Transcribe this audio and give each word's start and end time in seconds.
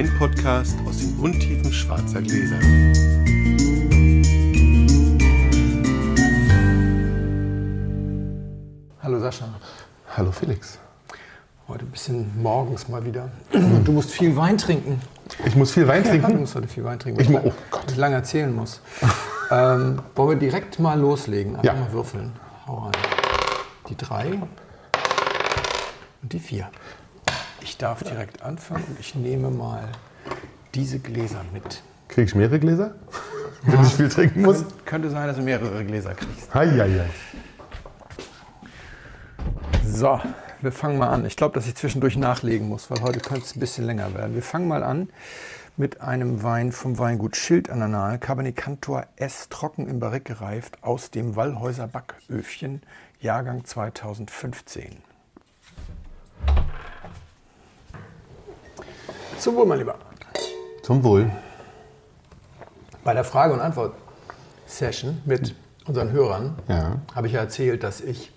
Weinpodcast 0.00 0.76
aus 0.86 0.98
den 0.98 1.16
Untiefen 1.18 1.72
schwarzer 1.72 2.20
Gläser. 2.20 2.58
Hallo 9.02 9.20
Sascha. 9.20 9.48
Hallo 10.16 10.32
Felix. 10.32 10.78
Heute 11.68 11.84
ein 11.84 11.90
bisschen 11.90 12.30
morgens 12.42 12.88
mal 12.88 13.04
wieder. 13.04 13.30
Du 13.84 13.92
musst 13.92 14.10
viel 14.10 14.36
Wein 14.36 14.58
trinken. 14.58 15.00
Ich 15.44 15.54
muss 15.54 15.72
viel 15.72 15.86
Wein 15.86 16.02
Ja, 16.04 16.10
trinken. 16.10 16.32
du 16.32 16.38
musst 16.40 16.54
heute 16.56 16.68
viel 16.68 16.84
Wein 16.84 16.98
trinken. 16.98 17.20
Ich 17.20 17.32
weil 17.32 17.42
mu- 17.42 17.48
oh 17.50 17.52
Gott. 17.70 17.84
ich 17.90 17.96
lange 17.96 18.16
erzählen 18.16 18.52
muss. 18.54 18.80
ähm, 19.50 20.02
wollen 20.14 20.30
wir 20.30 20.36
direkt 20.36 20.78
mal 20.80 20.98
loslegen? 20.98 21.56
Einfach 21.56 21.74
Ja. 21.74 21.80
mal 21.80 21.92
würfeln. 21.92 22.32
Hau 22.66 22.78
rein. 22.84 22.92
Die 23.88 23.96
drei 23.96 24.32
und 26.22 26.32
die 26.32 26.40
vier. 26.40 26.68
Ich 27.66 27.78
darf 27.78 28.04
direkt 28.04 28.42
anfangen 28.42 28.84
und 28.84 29.00
ich 29.00 29.16
nehme 29.16 29.50
mal 29.50 29.88
diese 30.76 31.00
Gläser 31.00 31.44
mit. 31.52 31.82
Krieg 32.06 32.28
ich 32.28 32.34
mehrere 32.36 32.60
Gläser? 32.60 32.94
Wenn 33.62 33.82
ich 33.82 33.92
viel 33.92 34.08
trinken 34.08 34.42
muss? 34.42 34.64
Könnte 34.84 35.10
sein, 35.10 35.26
dass 35.26 35.36
du 35.36 35.42
mehrere 35.42 35.84
Gläser 35.84 36.14
kriegst. 36.14 36.54
Hei, 36.54 36.68
hei, 36.68 36.88
hei. 37.00 37.10
So, 39.84 40.20
wir 40.60 40.70
fangen 40.70 40.96
mal 40.96 41.08
an. 41.08 41.26
Ich 41.26 41.36
glaube, 41.36 41.54
dass 41.56 41.66
ich 41.66 41.74
zwischendurch 41.74 42.16
nachlegen 42.16 42.68
muss, 42.68 42.88
weil 42.88 43.00
heute 43.02 43.18
könnte 43.18 43.42
es 43.42 43.56
ein 43.56 43.60
bisschen 43.60 43.84
länger 43.84 44.14
werden. 44.14 44.36
Wir 44.36 44.44
fangen 44.44 44.68
mal 44.68 44.84
an 44.84 45.08
mit 45.76 46.00
einem 46.00 46.44
Wein 46.44 46.70
vom 46.70 47.00
Weingut 47.00 47.34
Schild 47.34 47.68
an 47.68 47.80
der 47.80 47.88
Nahe. 47.88 48.20
Cabernet 48.20 48.54
Cantor 48.54 49.06
S, 49.16 49.48
trocken 49.48 49.88
im 49.88 49.98
Barrique 49.98 50.34
gereift, 50.34 50.78
aus 50.84 51.10
dem 51.10 51.34
Wallhäuser 51.34 51.88
Backöfchen, 51.88 52.82
Jahrgang 53.18 53.64
2015. 53.64 54.98
Zum 59.46 59.54
Wohl, 59.54 59.66
mein 59.66 59.78
Lieber. 59.78 59.94
Zum 60.82 61.04
Wohl. 61.04 61.30
Bei 63.04 63.14
der 63.14 63.22
Frage- 63.22 63.52
und 63.54 63.60
Antwort-Session 63.60 65.22
mit 65.24 65.54
unseren 65.86 66.10
Hörern 66.10 66.56
Ja. 66.66 66.96
habe 67.14 67.28
ich 67.28 67.34
ja 67.34 67.42
erzählt, 67.42 67.84
dass 67.84 68.00
ich 68.00 68.32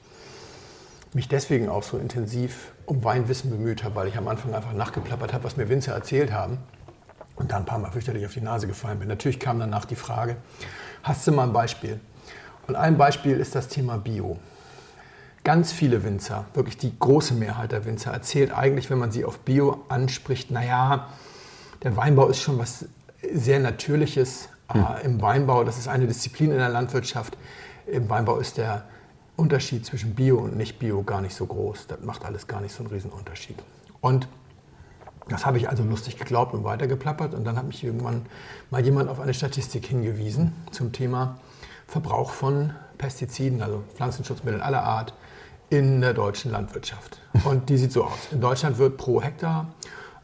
mich 1.14 1.28
deswegen 1.28 1.68
auch 1.68 1.82
so 1.82 1.98
intensiv 1.98 2.74
um 2.86 3.04
Weinwissen 3.04 3.50
bemüht 3.50 3.84
habe, 3.84 3.96
weil 3.96 4.08
ich 4.08 4.18
am 4.20 4.28
Anfang 4.28 4.54
einfach 4.54 4.72
nachgeplappert 4.74 5.34
habe, 5.34 5.46
was 5.46 5.58
mir 5.58 5.68
Winzer 5.68 5.94
erzählt 5.94 6.32
haben 6.32 6.60
und 7.38 7.52
da 7.52 7.58
ein 7.58 7.66
paar 7.66 7.80
Mal 7.80 7.90
fürchterlich 7.90 8.24
auf 8.28 8.36
die 8.36 8.42
Nase 8.42 8.68
gefallen 8.68 9.00
bin. 9.00 9.08
Natürlich 9.08 9.40
kam 9.40 9.58
danach 9.60 9.86
die 9.86 9.96
Frage, 9.96 10.38
hast 11.02 11.26
du 11.26 11.32
mal 11.32 11.46
ein 11.48 11.54
Beispiel? 11.54 12.00
Und 12.68 12.76
ein 12.76 13.00
Beispiel 13.00 13.40
ist 13.40 13.56
das 13.56 13.68
Thema 13.68 13.98
Bio. 13.98 14.38
Ganz 15.44 15.72
viele 15.72 16.04
Winzer, 16.04 16.46
wirklich 16.54 16.78
die 16.78 16.98
große 16.98 17.34
Mehrheit 17.34 17.72
der 17.72 17.86
Winzer, 17.86 18.12
erzählt 18.12 18.52
eigentlich, 18.52 18.90
wenn 18.90 19.00
man 19.00 19.12
sie 19.12 19.24
auf 19.26 19.40
Bio 19.40 19.86
anspricht, 19.88 20.52
naja, 20.52 21.08
der 21.84 21.96
Weinbau 21.96 22.28
ist 22.28 22.42
schon 22.42 22.58
was 22.58 22.86
sehr 23.34 23.60
Natürliches 23.60 24.50
äh, 24.74 25.06
im 25.06 25.22
Weinbau. 25.22 25.64
Das 25.64 25.78
ist 25.78 25.88
eine 25.88 26.08
Disziplin 26.08 26.52
in 26.52 26.58
der 26.58 26.70
Landwirtschaft. 26.70 27.38
Im 27.88 28.10
Weinbau 28.10 28.38
ist 28.38 28.58
der 28.58 28.84
Unterschied 29.36 29.86
zwischen 29.86 30.16
Bio 30.16 30.38
und 30.40 30.58
Nicht-Bio 30.58 31.04
gar 31.04 31.22
nicht 31.22 31.36
so 31.36 31.46
groß. 31.46 31.88
Das 31.88 32.02
macht 32.02 32.26
alles 32.26 32.48
gar 32.48 32.62
nicht 32.62 32.76
so 32.76 32.84
einen 32.84 32.92
riesen 32.92 33.12
Unterschied. 33.12 33.58
Und 34.02 34.28
das 35.30 35.46
habe 35.46 35.58
ich 35.58 35.70
also 35.70 35.84
lustig 35.84 36.18
geglaubt 36.18 36.54
und 36.54 36.64
weitergeplappert. 36.64 37.34
Und 37.34 37.46
dann 37.46 37.58
hat 37.58 37.66
mich 37.66 37.84
irgendwann 37.84 38.26
mal 38.70 38.84
jemand 38.84 39.10
auf 39.10 39.20
eine 39.20 39.34
Statistik 39.34 39.86
hingewiesen 39.86 40.54
zum 40.72 40.92
Thema 40.92 41.40
Verbrauch 41.88 42.32
von 42.32 42.74
Pestiziden, 42.98 43.62
also 43.62 43.84
Pflanzenschutzmitteln 43.96 44.62
aller 44.62 44.84
Art, 44.84 45.14
in 45.70 46.02
der 46.02 46.14
deutschen 46.14 46.52
Landwirtschaft. 46.52 47.20
Und 47.44 47.70
die 47.70 47.78
sieht 47.78 47.92
so 47.92 48.04
aus. 48.04 48.30
In 48.32 48.42
Deutschland 48.42 48.78
wird 48.78 48.98
pro 48.98 49.22
Hektar 49.22 49.68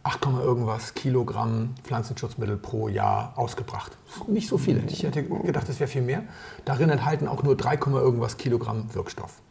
8, 0.04 0.26
irgendwas 0.44 0.94
Kilogramm 0.94 1.74
Pflanzenschutzmittel 1.84 2.58
pro 2.58 2.88
Jahr 2.90 3.34
ausgebracht. 3.36 3.98
Nicht 4.28 4.48
so 4.48 4.58
viel. 4.58 4.84
Ich 4.88 5.04
hätte 5.04 5.24
gedacht, 5.24 5.68
das 5.68 5.80
wäre 5.80 5.88
viel 5.88 6.04
mehr. 6.04 6.24
Darin 6.64 6.90
enthalten 6.90 7.28
auch 7.28 7.42
nur 7.42 7.56
3, 7.56 7.74
irgendwas 7.76 8.38
Kilogramm 8.38 8.94
Wirkstoff. 8.94 9.42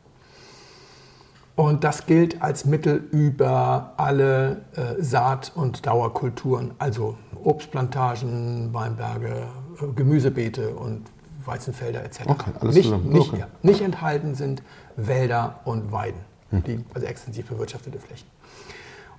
Und 1.56 1.84
das 1.84 2.06
gilt 2.06 2.42
als 2.42 2.64
Mittel 2.64 2.96
über 3.12 3.94
alle 3.96 4.64
äh, 4.74 5.00
Saat- 5.02 5.52
und 5.54 5.86
Dauerkulturen, 5.86 6.72
also 6.78 7.16
Obstplantagen, 7.42 8.72
Weinberge, 8.72 9.46
äh, 9.80 9.86
Gemüsebeete 9.94 10.74
und 10.74 11.04
Weizenfelder 11.46 12.04
etc. 12.04 12.22
Okay, 12.26 12.50
alles 12.60 12.74
nicht, 12.74 12.84
zusammen. 12.84 13.08
Nicht, 13.08 13.28
Okay. 13.32 13.40
ja, 13.40 13.46
nicht 13.62 13.80
enthalten 13.80 14.34
sind 14.34 14.62
Wälder 14.96 15.60
und 15.64 15.92
Weiden, 15.92 16.20
die, 16.50 16.84
also 16.94 17.06
extensiv 17.06 17.46
bewirtschaftete 17.48 17.98
Flächen. 17.98 18.26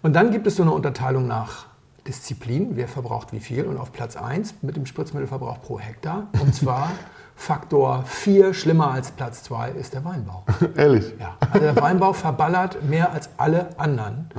Und 0.02 0.14
dann 0.14 0.32
gibt 0.32 0.46
es 0.48 0.56
so 0.56 0.64
eine 0.64 0.72
Unterteilung 0.72 1.28
nach 1.28 1.66
Disziplin, 2.08 2.76
wer 2.76 2.88
verbraucht 2.88 3.32
wie 3.34 3.40
viel. 3.40 3.66
Und 3.66 3.78
auf 3.78 3.92
Platz 3.92 4.16
1 4.16 4.56
mit 4.62 4.76
dem 4.76 4.86
Spritzmittelverbrauch 4.86 5.62
pro 5.62 5.80
Hektar, 5.80 6.28
und 6.40 6.54
zwar 6.54 6.92
Faktor 7.36 8.04
4, 8.06 8.54
schlimmer 8.54 8.92
als 8.92 9.12
Platz 9.12 9.44
2, 9.44 9.72
ist 9.72 9.94
der 9.94 10.06
Weinbau. 10.06 10.44
Ehrlich? 10.78 11.14
Ja, 11.20 11.36
also 11.40 11.60
der 11.60 11.76
Weinbau 11.76 12.14
verballert 12.14 12.84
mehr 12.84 13.12
als 13.12 13.30
alle 13.38 13.78
anderen. 13.80 14.30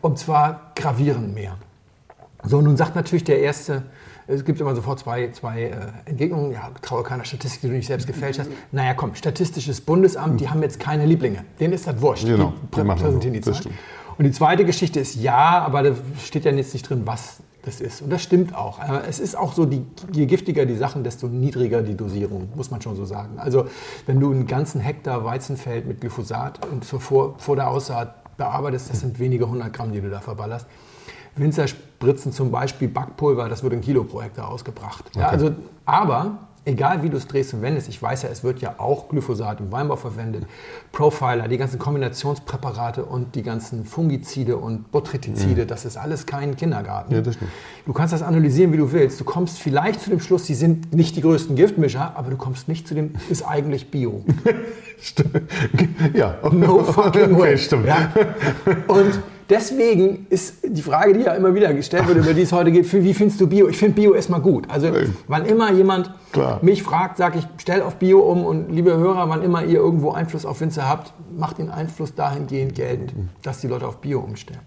Und 0.00 0.18
zwar 0.18 0.72
gravierend 0.74 1.34
mehr. 1.34 1.56
So, 2.42 2.62
nun 2.62 2.76
sagt 2.78 2.96
natürlich 2.96 3.24
der 3.24 3.40
Erste, 3.40 3.82
es 4.30 4.44
gibt 4.44 4.60
immer 4.60 4.74
sofort 4.74 4.98
zwei, 4.98 5.30
zwei 5.32 5.62
äh, 5.62 5.74
Entgegnungen. 6.04 6.52
Ja, 6.52 6.70
traue 6.82 7.02
keiner 7.02 7.24
Statistik, 7.24 7.62
die 7.62 7.68
du 7.68 7.74
nicht 7.74 7.86
selbst 7.86 8.06
gefälscht 8.06 8.40
hast. 8.40 8.50
Naja, 8.72 8.94
komm, 8.94 9.14
Statistisches 9.14 9.80
Bundesamt, 9.80 10.40
die 10.40 10.48
haben 10.48 10.62
jetzt 10.62 10.80
keine 10.80 11.06
Lieblinge. 11.06 11.44
Denen 11.58 11.72
ist 11.74 11.86
das 11.86 12.00
wurscht. 12.00 12.26
Genau, 12.26 12.52
die 12.62 12.66
prä 12.68 12.84
präsentieren 12.84 13.34
die 13.34 13.40
Zahlen. 13.40 13.74
Und 14.18 14.24
die 14.24 14.32
zweite 14.32 14.64
Geschichte 14.64 15.00
ist 15.00 15.14
ja, 15.16 15.60
aber 15.60 15.82
da 15.82 15.94
steht 16.22 16.44
ja 16.44 16.52
jetzt 16.52 16.74
nicht 16.74 16.88
drin, 16.88 17.02
was 17.06 17.38
das 17.62 17.80
ist. 17.80 18.02
Und 18.02 18.10
das 18.10 18.22
stimmt 18.22 18.54
auch. 18.54 18.78
Es 19.08 19.18
ist 19.18 19.36
auch 19.36 19.52
so, 19.52 19.66
die, 19.66 19.84
je 20.12 20.26
giftiger 20.26 20.66
die 20.66 20.76
Sachen, 20.76 21.04
desto 21.04 21.26
niedriger 21.26 21.82
die 21.82 21.96
Dosierung, 21.96 22.48
muss 22.54 22.70
man 22.70 22.80
schon 22.82 22.96
so 22.96 23.04
sagen. 23.04 23.38
Also 23.38 23.66
wenn 24.06 24.20
du 24.20 24.30
einen 24.30 24.46
ganzen 24.46 24.80
Hektar 24.80 25.24
Weizenfeld 25.24 25.86
mit 25.86 26.00
Glyphosat 26.00 26.66
und 26.66 26.84
vor, 26.84 27.34
vor 27.38 27.56
der 27.56 27.68
Aussaat 27.68 28.36
bearbeitest, 28.36 28.90
das 28.90 29.00
sind 29.00 29.18
wenige 29.18 29.48
hundert 29.48 29.72
Gramm, 29.72 29.92
die 29.92 30.00
du 30.00 30.10
da 30.10 30.20
verballerst. 30.20 30.66
Winzer 31.36 31.66
spritzen 32.00 32.32
zum 32.32 32.50
Beispiel 32.50 32.88
Backpulver, 32.88 33.50
das 33.50 33.62
wird 33.62 33.74
ein 33.74 33.82
Kilo 33.82 34.04
pro 34.04 34.22
Hektar 34.22 34.48
ausgebracht. 34.48 35.04
Ja, 35.14 35.28
also, 35.28 35.50
aber 35.84 36.38
egal 36.64 37.02
wie 37.02 37.10
du 37.10 37.18
es 37.18 37.26
drehst 37.26 37.52
und 37.52 37.60
wendest, 37.60 37.90
ich 37.90 38.00
weiß 38.00 38.22
ja, 38.22 38.30
es 38.30 38.42
wird 38.42 38.62
ja 38.62 38.76
auch 38.78 39.10
Glyphosat 39.10 39.60
im 39.60 39.70
Weinbau 39.70 39.96
verwendet, 39.96 40.46
Profiler, 40.92 41.46
die 41.46 41.58
ganzen 41.58 41.78
Kombinationspräparate 41.78 43.04
und 43.04 43.34
die 43.34 43.42
ganzen 43.42 43.84
Fungizide 43.84 44.56
und 44.56 44.90
Botrytizide, 44.90 45.66
das 45.66 45.84
ist 45.84 45.98
alles 45.98 46.24
kein 46.24 46.56
Kindergarten. 46.56 47.12
Ja, 47.12 47.20
das 47.20 47.34
stimmt. 47.34 47.50
Du 47.84 47.92
kannst 47.92 48.14
das 48.14 48.22
analysieren, 48.22 48.72
wie 48.72 48.78
du 48.78 48.90
willst. 48.92 49.20
Du 49.20 49.24
kommst 49.24 49.58
vielleicht 49.58 50.00
zu 50.00 50.08
dem 50.08 50.20
Schluss, 50.20 50.46
sie 50.46 50.54
sind 50.54 50.94
nicht 50.94 51.16
die 51.16 51.20
größten 51.20 51.54
Giftmischer, 51.54 52.16
aber 52.16 52.30
du 52.30 52.38
kommst 52.38 52.66
nicht 52.66 52.88
zu 52.88 52.94
dem, 52.94 53.12
ist 53.28 53.42
eigentlich 53.46 53.90
Bio. 53.90 54.24
Ja. 56.12 56.36
No 56.52 56.84
fucking 56.84 57.32
way. 57.38 57.54
Okay, 57.54 57.58
stimmt. 57.58 57.86
Ja. 57.86 58.12
Und 58.86 59.18
deswegen 59.50 60.26
ist 60.30 60.54
die 60.62 60.82
Frage, 60.82 61.12
die 61.12 61.20
ja 61.20 61.34
immer 61.34 61.54
wieder 61.54 61.74
gestellt 61.74 62.08
wird, 62.08 62.18
über 62.18 62.32
die 62.32 62.42
es 62.42 62.52
heute 62.52 62.70
geht, 62.70 62.90
wie 62.92 63.12
findest 63.12 63.40
du 63.40 63.46
Bio? 63.46 63.68
Ich 63.68 63.76
finde 63.76 63.94
Bio 63.94 64.14
erstmal 64.14 64.40
gut. 64.40 64.70
Also 64.70 64.90
wann 65.28 65.44
immer 65.44 65.70
jemand 65.72 66.12
Klar. 66.32 66.60
mich 66.62 66.82
fragt, 66.82 67.18
sage 67.18 67.40
ich, 67.40 67.46
stell 67.58 67.82
auf 67.82 67.96
Bio 67.96 68.20
um 68.20 68.44
und 68.44 68.70
liebe 68.70 68.96
Hörer, 68.96 69.28
wann 69.28 69.42
immer 69.42 69.64
ihr 69.64 69.80
irgendwo 69.80 70.12
Einfluss 70.12 70.46
auf 70.46 70.60
Winzer 70.60 70.88
habt, 70.88 71.12
macht 71.36 71.58
den 71.58 71.70
Einfluss 71.70 72.14
dahingehend 72.14 72.74
geltend, 72.74 73.12
dass 73.42 73.60
die 73.60 73.66
Leute 73.66 73.86
auf 73.86 73.98
Bio 73.98 74.20
umstellen. 74.20 74.60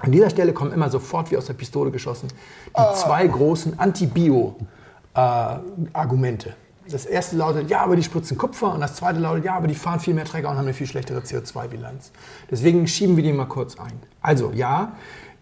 An 0.00 0.12
dieser 0.12 0.30
Stelle 0.30 0.52
kommen 0.52 0.72
immer 0.72 0.90
sofort 0.90 1.30
wie 1.30 1.36
aus 1.36 1.46
der 1.46 1.54
Pistole 1.54 1.90
geschossen 1.90 2.28
die 2.68 2.94
zwei 2.94 3.26
großen 3.26 3.78
Anti-Bio-Argumente. 3.78 6.54
Das 6.90 7.06
erste 7.06 7.36
lautet, 7.36 7.70
ja, 7.70 7.80
aber 7.80 7.96
die 7.96 8.02
spritzen 8.02 8.36
Kupfer 8.36 8.74
und 8.74 8.80
das 8.80 8.96
zweite 8.96 9.18
lautet, 9.18 9.44
ja, 9.44 9.56
aber 9.56 9.66
die 9.66 9.74
fahren 9.74 10.00
viel 10.00 10.14
mehr 10.14 10.24
Trecker 10.24 10.50
und 10.50 10.56
haben 10.56 10.64
eine 10.64 10.74
viel 10.74 10.86
schlechtere 10.86 11.20
CO2-Bilanz. 11.20 12.12
Deswegen 12.50 12.86
schieben 12.86 13.16
wir 13.16 13.22
die 13.22 13.32
mal 13.32 13.46
kurz 13.46 13.78
ein. 13.78 13.92
Also 14.20 14.52
ja, 14.52 14.92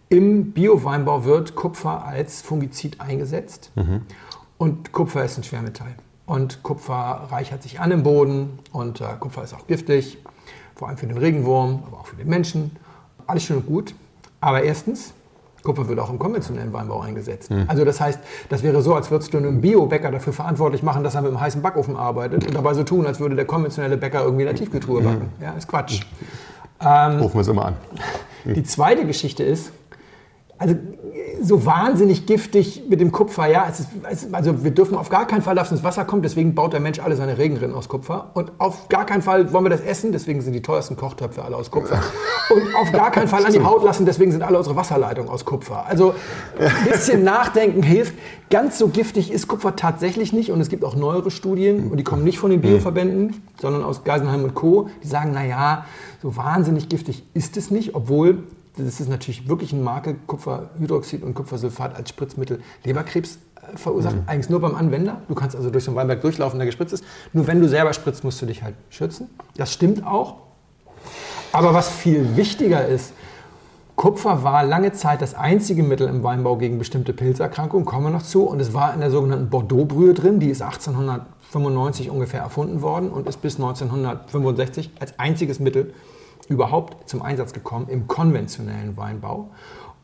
im 0.08 0.52
Bio-Weinbau 0.52 1.24
wird 1.24 1.54
Kupfer 1.54 2.04
als 2.04 2.42
Fungizid 2.42 3.00
eingesetzt 3.00 3.72
und 4.58 4.92
Kupfer 4.92 5.24
ist 5.24 5.36
ein 5.38 5.44
Schwermetall. 5.44 5.94
Und 6.26 6.62
Kupfer 6.62 7.28
reichert 7.30 7.62
sich 7.62 7.78
an 7.80 7.92
im 7.92 8.02
Boden 8.02 8.58
und 8.72 9.00
äh, 9.00 9.04
Kupfer 9.20 9.44
ist 9.44 9.54
auch 9.54 9.66
giftig, 9.68 10.18
vor 10.74 10.88
allem 10.88 10.96
für 10.96 11.06
den 11.06 11.18
Regenwurm, 11.18 11.84
aber 11.86 12.00
auch 12.00 12.06
für 12.06 12.16
den 12.16 12.28
Menschen. 12.28 12.76
Alles 13.26 13.44
schön 13.44 13.58
und 13.58 13.66
gut. 13.66 13.94
Aber 14.40 14.62
erstens, 14.62 15.14
Kupfer 15.66 15.88
wird 15.88 15.98
auch 15.98 16.10
im 16.10 16.18
konventionellen 16.18 16.72
Weinbau 16.72 17.00
eingesetzt. 17.00 17.50
Also 17.66 17.84
das 17.84 18.00
heißt, 18.00 18.20
das 18.48 18.62
wäre 18.62 18.80
so, 18.80 18.94
als 18.94 19.10
würdest 19.10 19.34
du 19.34 19.38
einen 19.38 19.60
Biobäcker 19.60 20.10
dafür 20.10 20.32
verantwortlich 20.32 20.82
machen, 20.82 21.02
dass 21.04 21.16
er 21.16 21.22
mit 21.22 21.32
einem 21.32 21.40
heißen 21.40 21.60
Backofen 21.60 21.96
arbeitet 21.96 22.46
und 22.46 22.54
dabei 22.54 22.72
so 22.74 22.84
tun, 22.84 23.04
als 23.06 23.18
würde 23.20 23.34
der 23.34 23.44
konventionelle 23.44 23.96
Bäcker 23.96 24.22
irgendwie 24.22 24.42
in 24.42 24.48
der 24.48 24.56
Tiefkühltruhe 24.56 25.02
backen. 25.02 25.28
Ja, 25.42 25.52
ist 25.52 25.68
Quatsch. 25.68 26.02
Rufen 26.80 27.34
wir 27.34 27.40
es 27.40 27.48
immer 27.48 27.66
an. 27.66 27.76
Die 28.44 28.62
zweite 28.62 29.04
Geschichte 29.04 29.42
ist, 29.42 29.72
also 30.58 30.74
so 31.42 31.66
wahnsinnig 31.66 32.26
giftig 32.26 32.84
mit 32.88 33.00
dem 33.00 33.12
Kupfer. 33.12 33.46
Ja, 33.46 33.66
es 33.70 33.80
ist, 33.80 33.88
also 34.32 34.64
wir 34.64 34.70
dürfen 34.70 34.96
auf 34.96 35.08
gar 35.08 35.26
keinen 35.26 35.42
Fall, 35.42 35.54
dass 35.54 35.70
ins 35.70 35.84
Wasser 35.84 36.04
kommt. 36.04 36.24
Deswegen 36.24 36.54
baut 36.54 36.72
der 36.72 36.80
Mensch 36.80 36.98
alle 36.98 37.16
seine 37.16 37.38
Regenrinnen 37.38 37.74
aus 37.74 37.88
Kupfer. 37.88 38.30
Und 38.34 38.52
auf 38.58 38.88
gar 38.88 39.06
keinen 39.06 39.22
Fall 39.22 39.52
wollen 39.52 39.64
wir 39.64 39.70
das 39.70 39.80
essen. 39.80 40.12
Deswegen 40.12 40.40
sind 40.40 40.52
die 40.52 40.62
teuersten 40.62 40.96
Kochtöpfe 40.96 41.44
alle 41.44 41.56
aus 41.56 41.70
Kupfer. 41.70 42.00
Und 42.50 42.74
auf 42.76 42.92
gar 42.92 43.10
keinen 43.10 43.28
Fall 43.28 43.44
an 43.44 43.52
die 43.52 43.62
Haut 43.62 43.84
lassen. 43.84 44.06
Deswegen 44.06 44.32
sind 44.32 44.42
alle 44.42 44.58
unsere 44.58 44.76
Wasserleitungen 44.76 45.30
aus 45.30 45.44
Kupfer. 45.44 45.86
Also 45.86 46.14
ein 46.58 46.90
bisschen 46.90 47.24
Nachdenken 47.24 47.82
hilft. 47.82 48.14
Ganz 48.50 48.78
so 48.78 48.88
giftig 48.88 49.32
ist 49.32 49.48
Kupfer 49.48 49.76
tatsächlich 49.76 50.32
nicht. 50.32 50.50
Und 50.50 50.60
es 50.60 50.68
gibt 50.68 50.84
auch 50.84 50.96
neuere 50.96 51.30
Studien. 51.30 51.90
Und 51.90 51.96
die 51.98 52.04
kommen 52.04 52.24
nicht 52.24 52.38
von 52.38 52.50
den 52.50 52.60
Bioverbänden, 52.60 53.42
sondern 53.60 53.82
aus 53.82 54.04
Geisenheim 54.04 54.44
und 54.44 54.54
Co. 54.54 54.88
Die 55.02 55.08
sagen, 55.08 55.32
na 55.34 55.44
ja, 55.44 55.84
so 56.22 56.36
wahnsinnig 56.36 56.88
giftig 56.88 57.24
ist 57.34 57.56
es 57.56 57.70
nicht, 57.70 57.94
obwohl 57.94 58.44
das 58.76 59.00
ist 59.00 59.08
natürlich 59.08 59.48
wirklich 59.48 59.72
ein 59.72 59.82
Makel, 59.82 60.16
Kupferhydroxid 60.26 61.22
und 61.22 61.34
Kupfersulfat 61.34 61.96
als 61.96 62.10
Spritzmittel 62.10 62.60
Leberkrebs 62.84 63.38
äh, 63.56 63.76
verursacht. 63.76 64.16
Eigentlich 64.26 64.50
nur 64.50 64.60
beim 64.60 64.74
Anwender. 64.74 65.22
Du 65.28 65.34
kannst 65.34 65.56
also 65.56 65.70
durch 65.70 65.84
so 65.84 65.90
einen 65.90 65.96
Weinberg 65.96 66.20
durchlaufen, 66.20 66.58
der 66.58 66.66
gespritzt 66.66 66.92
ist. 66.92 67.04
Nur 67.32 67.46
wenn 67.46 67.60
du 67.60 67.68
selber 67.68 67.92
spritzt, 67.92 68.22
musst 68.24 68.40
du 68.42 68.46
dich 68.46 68.62
halt 68.62 68.74
schützen. 68.90 69.28
Das 69.56 69.72
stimmt 69.72 70.06
auch. 70.06 70.36
Aber 71.52 71.72
was 71.72 71.88
viel 71.88 72.36
wichtiger 72.36 72.86
ist, 72.86 73.12
Kupfer 73.96 74.42
war 74.42 74.62
lange 74.62 74.92
Zeit 74.92 75.22
das 75.22 75.34
einzige 75.34 75.82
Mittel 75.82 76.06
im 76.06 76.22
Weinbau 76.22 76.56
gegen 76.56 76.78
bestimmte 76.78 77.14
Pilzerkrankungen, 77.14 77.86
kommen 77.86 78.04
wir 78.04 78.10
noch 78.10 78.22
zu. 78.22 78.42
Und 78.44 78.60
es 78.60 78.74
war 78.74 78.92
in 78.92 79.00
der 79.00 79.10
sogenannten 79.10 79.48
Bordeaux-Brühe 79.48 80.12
drin, 80.12 80.38
die 80.38 80.50
ist 80.50 80.60
1895 80.60 82.10
ungefähr 82.10 82.40
erfunden 82.40 82.82
worden 82.82 83.08
und 83.08 83.26
ist 83.26 83.40
bis 83.40 83.56
1965 83.56 84.90
als 85.00 85.18
einziges 85.18 85.60
Mittel 85.60 85.94
überhaupt 86.48 87.08
zum 87.08 87.22
Einsatz 87.22 87.52
gekommen 87.52 87.88
im 87.88 88.06
konventionellen 88.06 88.96
Weinbau. 88.96 89.50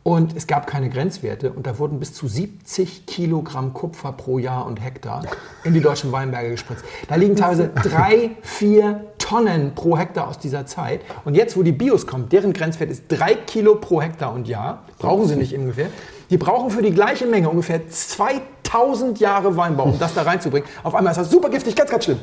Und 0.05 0.37
es 0.37 0.49
gab 0.49 0.67
keine 0.67 0.91
Grenzwerte 0.91 1.53
und 1.53 1.65
da 1.65 1.79
wurden 1.79 2.01
bis 2.01 2.13
zu 2.13 2.27
70 2.27 3.07
Kilogramm 3.07 3.73
Kupfer 3.73 4.11
pro 4.11 4.39
Jahr 4.39 4.67
und 4.67 4.83
Hektar 4.83 5.23
in 5.63 5.75
die 5.75 5.81
deutschen 5.81 6.11
Weinberge 6.11 6.51
gespritzt. 6.51 6.85
Da 7.07 7.15
liegen 7.15 7.37
teilweise 7.37 7.69
drei, 7.83 8.33
vier 8.43 9.13
Tonnen 9.19 9.77
pro 9.77 9.97
Hektar 9.97 10.27
aus 10.27 10.41
dieser 10.41 10.67
Zeit. 10.67 11.03
Und 11.25 11.37
jetzt, 11.37 11.57
wo 11.57 11.63
die 11.63 11.71
Bios 11.71 12.09
kommen, 12.09 12.29
deren 12.29 12.53
Grenzwert 12.53 12.91
ist 12.91 13.05
drei 13.09 13.37
Kilo 13.37 13.77
pro 13.77 14.03
Hektar 14.03 14.35
und 14.35 14.49
Jahr, 14.49 14.83
brauchen 14.99 15.29
sie 15.29 15.37
nicht 15.37 15.55
ungefähr. 15.55 15.87
Die 16.31 16.37
brauchen 16.37 16.71
für 16.71 16.83
die 16.83 16.93
gleiche 16.93 17.27
Menge 17.27 17.49
ungefähr 17.49 17.89
2000 17.89 19.21
Jahre 19.21 19.57
Weinbau, 19.57 19.85
um 19.85 19.99
das 20.01 20.15
da 20.15 20.23
reinzubringen. 20.23 20.69
Auf 20.83 20.97
einmal 20.97 21.13
ist 21.13 21.19
das 21.19 21.31
super 21.31 21.49
giftig, 21.49 21.77
ganz, 21.77 21.91
ganz 21.91 22.05
schlimm. 22.05 22.19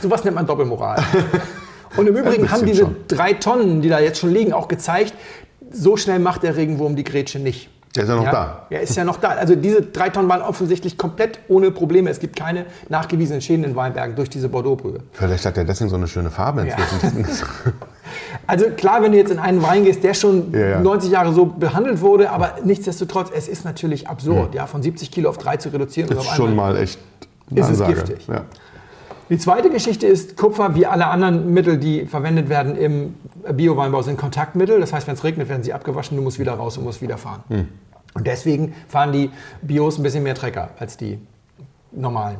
Sowas 0.00 0.24
nennt 0.24 0.36
man 0.36 0.46
Doppelmoral. 0.46 1.02
Und 1.96 2.06
im 2.06 2.16
Übrigen 2.16 2.50
haben 2.50 2.64
diese 2.64 2.82
schon. 2.82 2.96
drei 3.08 3.34
Tonnen, 3.34 3.82
die 3.82 3.88
da 3.88 3.98
jetzt 3.98 4.18
schon 4.18 4.32
liegen, 4.32 4.52
auch 4.52 4.68
gezeigt, 4.68 5.14
so 5.70 5.96
schnell 5.96 6.18
macht 6.18 6.42
der 6.42 6.56
Regenwurm 6.56 6.96
die 6.96 7.04
Grätsche 7.04 7.38
nicht. 7.38 7.70
Der 7.96 8.04
ist 8.04 8.08
ja 8.08 8.14
noch 8.14 8.24
ja, 8.24 8.30
da. 8.30 8.66
Er 8.70 8.80
ist 8.82 8.96
ja 8.96 9.04
noch 9.04 9.16
da. 9.16 9.30
Also 9.30 9.56
diese 9.56 9.82
drei 9.82 10.10
Tonnen 10.10 10.28
waren 10.28 10.42
offensichtlich 10.42 10.96
komplett 10.96 11.40
ohne 11.48 11.72
Probleme. 11.72 12.08
Es 12.08 12.20
gibt 12.20 12.36
keine 12.36 12.66
nachgewiesenen 12.88 13.40
Schäden 13.40 13.64
in 13.64 13.74
Weinbergen 13.74 14.14
durch 14.14 14.30
diese 14.30 14.48
Bordeaux-Brühe. 14.48 15.00
Vielleicht 15.12 15.44
hat 15.44 15.58
er 15.58 15.64
deswegen 15.64 15.90
so 15.90 15.96
eine 15.96 16.06
schöne 16.06 16.30
Farbe 16.30 16.62
inzwischen. 16.62 17.20
Ja. 17.22 17.26
also 18.46 18.66
klar, 18.76 19.02
wenn 19.02 19.10
du 19.10 19.18
jetzt 19.18 19.32
in 19.32 19.40
einen 19.40 19.60
Wein 19.60 19.84
gehst, 19.84 20.04
der 20.04 20.14
schon 20.14 20.52
ja, 20.52 20.78
90 20.78 21.10
Jahre 21.10 21.32
so 21.32 21.46
behandelt 21.46 22.00
wurde, 22.00 22.30
aber 22.30 22.58
nichtsdestotrotz, 22.62 23.30
es 23.34 23.48
ist 23.48 23.64
natürlich 23.64 24.06
absurd, 24.06 24.54
ja, 24.54 24.68
von 24.68 24.82
70 24.82 25.10
Kilo 25.10 25.28
auf 25.28 25.38
3 25.38 25.56
zu 25.56 25.70
reduzieren. 25.70 26.08
Das 26.10 26.24
ist 26.24 26.36
schon 26.36 26.54
mal 26.54 26.76
echt 26.76 27.00
ist 27.52 27.70
es 27.70 27.84
giftig. 27.84 28.28
Die 29.30 29.38
zweite 29.38 29.70
Geschichte 29.70 30.08
ist, 30.08 30.36
Kupfer, 30.36 30.74
wie 30.74 30.86
alle 30.86 31.06
anderen 31.06 31.54
Mittel, 31.54 31.78
die 31.78 32.04
verwendet 32.04 32.48
werden 32.48 32.76
im 32.76 33.14
Bio-Weinbau, 33.52 34.02
sind 34.02 34.18
Kontaktmittel. 34.18 34.80
Das 34.80 34.92
heißt, 34.92 35.06
wenn 35.06 35.14
es 35.14 35.22
regnet, 35.22 35.48
werden 35.48 35.62
sie 35.62 35.72
abgewaschen, 35.72 36.16
du 36.16 36.22
musst 36.22 36.40
wieder 36.40 36.54
raus 36.54 36.76
und 36.78 36.84
musst 36.84 37.00
wieder 37.00 37.16
fahren. 37.16 37.44
Hm. 37.46 37.68
Und 38.14 38.26
deswegen 38.26 38.74
fahren 38.88 39.12
die 39.12 39.30
Bios 39.62 39.98
ein 39.98 40.02
bisschen 40.02 40.24
mehr 40.24 40.34
Trecker 40.34 40.70
als 40.80 40.96
die 40.96 41.20
normalen. 41.92 42.38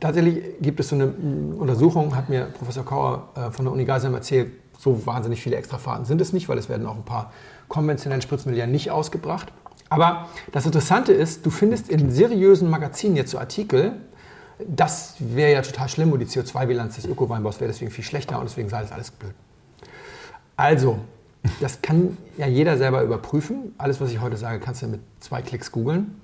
Tatsächlich 0.00 0.42
gibt 0.60 0.80
es 0.80 0.88
so 0.88 0.96
eine 0.96 1.14
Untersuchung, 1.56 2.16
hat 2.16 2.28
mir 2.28 2.46
Professor 2.58 2.84
Kauer 2.84 3.28
äh, 3.36 3.52
von 3.52 3.64
der 3.64 3.72
Uni 3.72 3.84
Geisheim 3.84 4.14
erzählt, 4.14 4.50
so 4.76 5.06
wahnsinnig 5.06 5.40
viele 5.40 5.54
Extrafahrten 5.54 6.06
sind 6.06 6.20
es 6.20 6.32
nicht, 6.32 6.48
weil 6.48 6.58
es 6.58 6.68
werden 6.68 6.88
auch 6.88 6.96
ein 6.96 7.04
paar 7.04 7.30
konventionelle 7.68 8.20
Spritzmittel 8.20 8.58
ja 8.58 8.66
nicht 8.66 8.90
ausgebracht. 8.90 9.52
Aber 9.90 10.26
das 10.50 10.66
Interessante 10.66 11.12
ist, 11.12 11.46
du 11.46 11.50
findest 11.50 11.88
in 11.88 12.10
seriösen 12.10 12.68
Magazinen 12.68 13.14
jetzt 13.14 13.30
so 13.30 13.38
Artikel, 13.38 13.92
das 14.68 15.14
wäre 15.18 15.52
ja 15.52 15.62
total 15.62 15.88
schlimm 15.88 16.12
und 16.12 16.20
die 16.20 16.26
CO2-Bilanz 16.26 16.96
des 16.96 17.06
Öko-Weinbaus 17.06 17.60
wäre 17.60 17.70
deswegen 17.70 17.90
viel 17.90 18.04
schlechter 18.04 18.38
und 18.38 18.48
deswegen 18.48 18.68
sei 18.68 18.80
das 18.82 18.92
alles 18.92 19.10
blöd. 19.10 19.34
Also, 20.56 20.98
das 21.60 21.82
kann 21.82 22.16
ja 22.36 22.46
jeder 22.46 22.78
selber 22.78 23.02
überprüfen. 23.02 23.74
Alles, 23.78 24.00
was 24.00 24.10
ich 24.12 24.20
heute 24.20 24.36
sage, 24.36 24.60
kannst 24.60 24.82
du 24.82 24.86
mit 24.86 25.00
zwei 25.20 25.42
Klicks 25.42 25.72
googeln. 25.72 26.20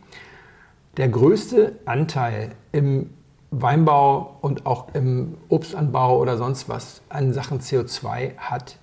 Der 0.96 1.08
größte 1.08 1.79
Anteil 1.85 2.52
im 2.73 3.11
Weinbau 3.50 4.37
und 4.41 4.67
auch 4.67 4.94
im 4.94 5.37
Obstanbau 5.49 6.19
oder 6.19 6.37
sonst 6.37 6.69
was 6.69 7.02
an 7.08 7.32
Sachen 7.32 7.61
CO2 7.61 8.37
hat 8.37 8.79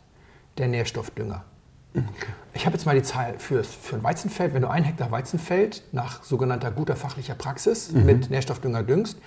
der 0.58 0.68
Nährstoffdünger. 0.68 1.44
Ich 2.54 2.66
habe 2.66 2.76
jetzt 2.76 2.86
mal 2.86 2.96
die 2.96 3.04
Zahl 3.04 3.36
für, 3.38 3.64
für 3.64 3.98
ein 3.98 4.04
Weizenfeld. 4.04 4.54
Wenn 4.54 4.62
du 4.62 4.70
ein 4.70 4.84
Hektar 4.84 5.12
Weizenfeld 5.12 5.84
nach 5.92 6.24
sogenannter 6.24 6.72
guter 6.72 6.96
fachlicher 6.96 7.36
Praxis 7.36 7.92
mhm. 7.92 8.06
mit 8.06 8.30
Nährstoffdünger 8.30 8.84
düngst, 8.84 9.18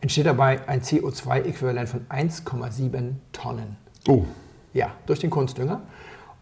entsteht 0.00 0.26
dabei 0.26 0.68
ein 0.68 0.82
CO2-Äquivalent 0.82 1.86
von 1.86 2.06
1,7 2.08 3.12
Tonnen. 3.32 3.76
Oh. 4.08 4.24
Ja, 4.72 4.90
durch 5.06 5.20
den 5.20 5.30
Kunstdünger. 5.30 5.82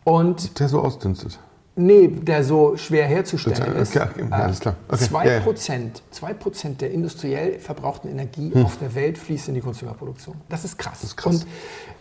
Und 0.04 0.58
der 0.58 0.69
so 0.69 0.80
ausdünstet. 0.80 1.38
Nee, 1.75 2.08
der 2.08 2.44
so 2.44 2.76
schwer 2.76 3.06
herzustellen 3.06 3.76
ist. 3.76 3.96
Okay, 3.96 4.08
okay, 4.14 4.26
alles 4.30 4.60
klar. 4.60 4.76
Okay. 4.88 5.04
2%, 5.04 5.25
ja, 5.25 5.72
ja. 5.72 5.92
2 6.10 6.68
der 6.80 6.90
industriell 6.90 7.58
verbrauchten 7.58 8.10
Energie 8.10 8.52
hm. 8.52 8.64
auf 8.64 8.78
der 8.78 8.94
Welt 8.94 9.16
fließt 9.16 9.48
in 9.48 9.54
die 9.54 9.60
Kunstdüngerproduktion. 9.60 10.36
Das 10.50 10.64
ist 10.64 10.76
krass. 10.76 11.00
Das 11.00 11.10
ist 11.10 11.16
krass. 11.16 11.34
Und 11.34 11.46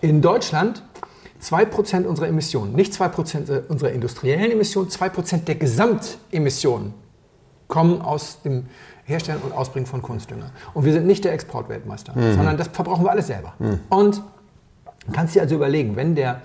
in 0.01 0.21
Deutschland 0.21 0.83
2% 1.41 2.05
unserer 2.05 2.27
Emissionen, 2.27 2.73
nicht 2.73 2.93
2% 2.93 3.67
unserer 3.67 3.91
industriellen 3.91 4.51
Emissionen, 4.51 4.89
2% 4.89 5.45
der 5.45 5.55
Gesamtemissionen 5.55 6.93
kommen 7.67 8.01
aus 8.01 8.41
dem 8.43 8.65
Herstellen 9.05 9.41
und 9.41 9.51
Ausbringen 9.51 9.87
von 9.87 10.01
Kunstdünger. 10.01 10.51
Und 10.73 10.85
wir 10.85 10.93
sind 10.93 11.07
nicht 11.07 11.23
der 11.23 11.33
Exportweltmeister, 11.33 12.13
mhm. 12.15 12.35
sondern 12.35 12.57
das 12.57 12.67
verbrauchen 12.67 13.03
wir 13.03 13.11
alles 13.11 13.27
selber. 13.27 13.53
Mhm. 13.59 13.79
Und 13.89 14.17
du 15.05 15.11
kannst 15.11 15.35
dir 15.35 15.41
also 15.41 15.55
überlegen, 15.55 15.95
wenn 15.95 16.15
der 16.15 16.41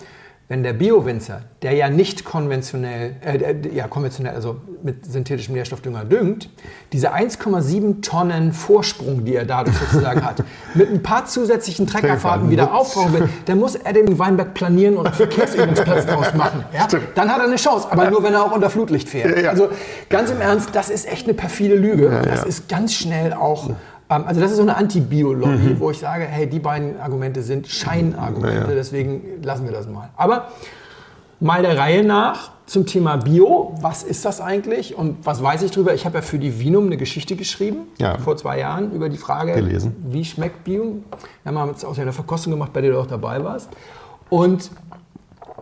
wenn 0.48 0.62
der 0.62 0.74
Bio-Winzer, 0.74 1.40
der 1.62 1.72
ja 1.72 1.90
nicht 1.90 2.24
konventionell, 2.24 3.16
äh, 3.24 3.74
ja, 3.74 3.88
konventionell, 3.88 4.34
also 4.34 4.60
mit 4.80 5.04
synthetischem 5.04 5.54
Nährstoffdünger 5.56 6.04
düngt, 6.04 6.50
diese 6.92 7.12
1,7 7.12 8.00
Tonnen 8.00 8.52
Vorsprung, 8.52 9.24
die 9.24 9.34
er 9.34 9.44
dadurch 9.44 9.76
sozusagen 9.76 10.24
hat, 10.24 10.44
mit 10.74 10.88
ein 10.88 11.02
paar 11.02 11.26
zusätzlichen 11.26 11.88
Treckerfahrten 11.88 12.48
wieder 12.48 12.72
aufbauen 12.72 13.12
will, 13.12 13.28
dann 13.46 13.58
muss 13.58 13.74
er 13.74 13.92
den 13.92 14.20
Weinberg 14.20 14.54
planieren 14.54 14.96
und 14.96 15.06
einen 15.06 15.16
Verkehrsübungsplatz 15.16 16.06
draus 16.06 16.32
machen. 16.34 16.64
Ja? 16.72 16.86
Dann 17.16 17.28
hat 17.28 17.38
er 17.38 17.46
eine 17.46 17.56
Chance, 17.56 17.88
aber 17.90 18.08
nur 18.08 18.22
wenn 18.22 18.34
er 18.34 18.44
auch 18.44 18.52
unter 18.52 18.70
Flutlicht 18.70 19.08
fährt. 19.08 19.44
Also 19.46 19.70
ganz 20.08 20.30
im 20.30 20.40
Ernst, 20.40 20.70
das 20.74 20.90
ist 20.90 21.10
echt 21.10 21.26
eine 21.26 21.34
perfide 21.34 21.74
Lüge. 21.74 22.22
Das 22.24 22.44
ist 22.44 22.68
ganz 22.68 22.94
schnell 22.94 23.32
auch 23.32 23.70
also 24.08 24.40
das 24.40 24.52
ist 24.52 24.56
so 24.56 24.62
eine 24.62 24.76
Anti-Biologie, 24.76 25.74
mhm. 25.74 25.80
wo 25.80 25.90
ich 25.90 25.98
sage, 25.98 26.24
hey, 26.24 26.48
die 26.48 26.60
beiden 26.60 27.00
Argumente 27.00 27.42
sind 27.42 27.66
Scheinargumente, 27.66 28.58
ja, 28.58 28.68
ja. 28.68 28.74
deswegen 28.74 29.42
lassen 29.42 29.64
wir 29.64 29.72
das 29.72 29.88
mal. 29.88 30.10
Aber 30.16 30.48
mal 31.40 31.62
der 31.62 31.76
Reihe 31.76 32.04
nach 32.04 32.50
zum 32.66 32.86
Thema 32.86 33.16
Bio. 33.16 33.74
Was 33.80 34.02
ist 34.02 34.24
das 34.24 34.40
eigentlich 34.40 34.96
und 34.96 35.24
was 35.24 35.42
weiß 35.42 35.62
ich 35.62 35.70
darüber? 35.70 35.94
Ich 35.94 36.04
habe 36.04 36.16
ja 36.16 36.22
für 36.22 36.38
die 36.38 36.60
Vinum 36.60 36.86
eine 36.86 36.96
Geschichte 36.96 37.36
geschrieben, 37.36 37.88
ja. 37.98 38.18
vor 38.18 38.36
zwei 38.36 38.58
Jahren, 38.58 38.92
über 38.92 39.08
die 39.08 39.16
Frage, 39.16 39.54
Gelesen. 39.54 39.94
wie 40.08 40.24
schmeckt 40.24 40.64
Bio? 40.64 41.02
Wir 41.44 41.54
haben 41.54 41.70
jetzt 41.70 41.84
auch 41.84 41.96
eine 41.96 42.12
Verkostung 42.12 42.52
gemacht, 42.52 42.72
bei 42.72 42.80
der 42.80 42.92
du 42.92 43.00
auch 43.00 43.06
dabei 43.06 43.42
warst. 43.42 43.70
Und 44.28 44.70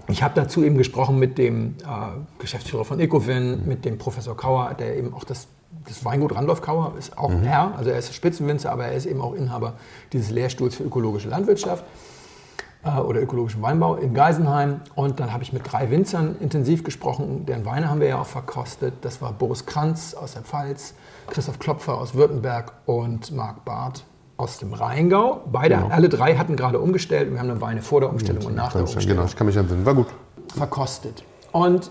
ich 0.09 0.23
habe 0.23 0.35
dazu 0.35 0.63
eben 0.63 0.77
gesprochen 0.77 1.19
mit 1.19 1.39
dem 1.39 1.77
äh, 1.83 2.41
Geschäftsführer 2.41 2.85
von 2.85 3.01
Ecovin, 3.01 3.67
mit 3.67 3.85
dem 3.85 3.99
Professor 3.99 4.37
Kauer, 4.37 4.75
der 4.75 4.97
eben 4.97 5.15
auch 5.15 5.25
das 5.25 5.47
das 5.87 6.05
Weingut 6.05 6.35
Randolph 6.35 6.63
Kauer 6.63 6.95
ist 6.99 7.19
auch 7.19 7.31
mhm. 7.31 7.43
Herr, 7.43 7.77
also 7.77 7.91
er 7.91 7.99
ist 7.99 8.15
Spitzenwinzer, 8.15 8.73
aber 8.73 8.87
er 8.87 8.93
ist 8.93 9.07
eben 9.07 9.21
auch 9.21 9.35
Inhaber 9.35 9.75
dieses 10.13 10.31
Lehrstuhls 10.31 10.77
für 10.77 10.85
ökologische 10.85 11.29
Landwirtschaft 11.29 11.85
äh, 12.85 12.99
oder 12.99 13.21
ökologischen 13.21 13.63
Weinbau 13.63 13.97
in 13.97 14.15
Geisenheim. 14.15 14.81
Und 14.95 15.21
dann 15.21 15.33
habe 15.33 15.43
ich 15.43 15.53
mit 15.53 15.71
drei 15.71 15.91
Winzern 15.91 16.37
intensiv 16.41 16.85
gesprochen, 16.85 17.47
deren 17.47 17.65
Weine 17.65 17.91
haben 17.91 18.01
wir 18.01 18.09
ja 18.09 18.21
auch 18.21 18.27
verkostet. 18.27 18.95
Das 19.03 19.21
war 19.21 19.33
Boris 19.33 19.67
Kranz 19.67 20.15
aus 20.15 20.33
der 20.35 20.43
Pfalz, 20.43 20.95
Christoph 21.29 21.59
Klopfer 21.59 21.99
aus 21.99 22.15
Württemberg 22.15 22.73
und 22.87 23.33
Marc 23.33 23.65
Barth 23.65 24.05
aus 24.37 24.59
dem 24.59 24.73
Rheingau. 24.73 25.43
Beide, 25.51 25.77
genau. 25.77 25.89
alle 25.89 26.09
drei 26.09 26.37
hatten 26.37 26.57
gerade 26.57 26.81
umgestellt. 26.81 27.31
Wir 27.31 27.39
haben 27.39 27.49
dann 27.49 27.61
Weine 27.61 27.83
vor 27.83 28.01
der 28.01 28.11
Umstellung 28.11 28.43
ja, 28.43 28.49
und 28.49 28.55
nach 28.55 28.73
der 28.73 28.83
Umstellung. 28.83 29.09
Genau, 29.09 29.25
ich 29.25 29.37
kann 29.37 29.47
mich 29.47 29.57
entsinnen. 29.57 29.87
War 29.87 29.95
gut. 29.95 30.09
Verkostet. 30.55 31.25
Und 31.53 31.91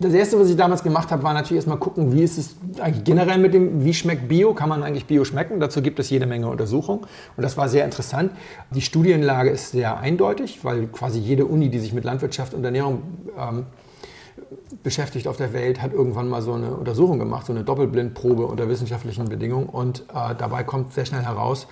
das 0.00 0.12
erste, 0.12 0.38
was 0.38 0.48
ich 0.48 0.56
damals 0.56 0.84
gemacht 0.84 1.10
habe, 1.10 1.24
war 1.24 1.34
natürlich 1.34 1.56
erstmal 1.56 1.78
gucken, 1.78 2.12
wie 2.12 2.22
ist 2.22 2.38
es 2.38 2.54
eigentlich 2.80 3.02
generell 3.02 3.38
mit 3.38 3.52
dem, 3.52 3.84
wie 3.84 3.92
schmeckt 3.92 4.28
Bio? 4.28 4.54
Kann 4.54 4.68
man 4.68 4.84
eigentlich 4.84 5.06
Bio 5.06 5.24
schmecken? 5.24 5.58
Dazu 5.58 5.82
gibt 5.82 5.98
es 5.98 6.08
jede 6.08 6.26
Menge 6.26 6.48
Untersuchungen. 6.48 7.00
Und 7.36 7.42
das 7.42 7.56
war 7.56 7.68
sehr 7.68 7.84
interessant. 7.84 8.30
Die 8.70 8.80
Studienlage 8.80 9.50
ist 9.50 9.72
sehr 9.72 9.98
eindeutig, 9.98 10.60
weil 10.62 10.86
quasi 10.86 11.18
jede 11.18 11.46
Uni, 11.46 11.68
die 11.68 11.80
sich 11.80 11.92
mit 11.92 12.04
Landwirtschaft 12.04 12.54
und 12.54 12.64
Ernährung 12.64 13.02
ähm, 13.36 13.66
beschäftigt 14.84 15.26
auf 15.26 15.36
der 15.36 15.52
Welt, 15.52 15.82
hat 15.82 15.92
irgendwann 15.92 16.28
mal 16.28 16.42
so 16.42 16.52
eine 16.52 16.76
Untersuchung 16.76 17.18
gemacht, 17.18 17.46
so 17.46 17.52
eine 17.52 17.64
Doppelblindprobe 17.64 18.46
unter 18.46 18.68
wissenschaftlichen 18.68 19.24
Bedingungen. 19.24 19.66
Und 19.66 20.04
äh, 20.14 20.36
dabei 20.38 20.62
kommt 20.62 20.92
sehr 20.92 21.06
schnell 21.06 21.22
heraus, 21.22 21.66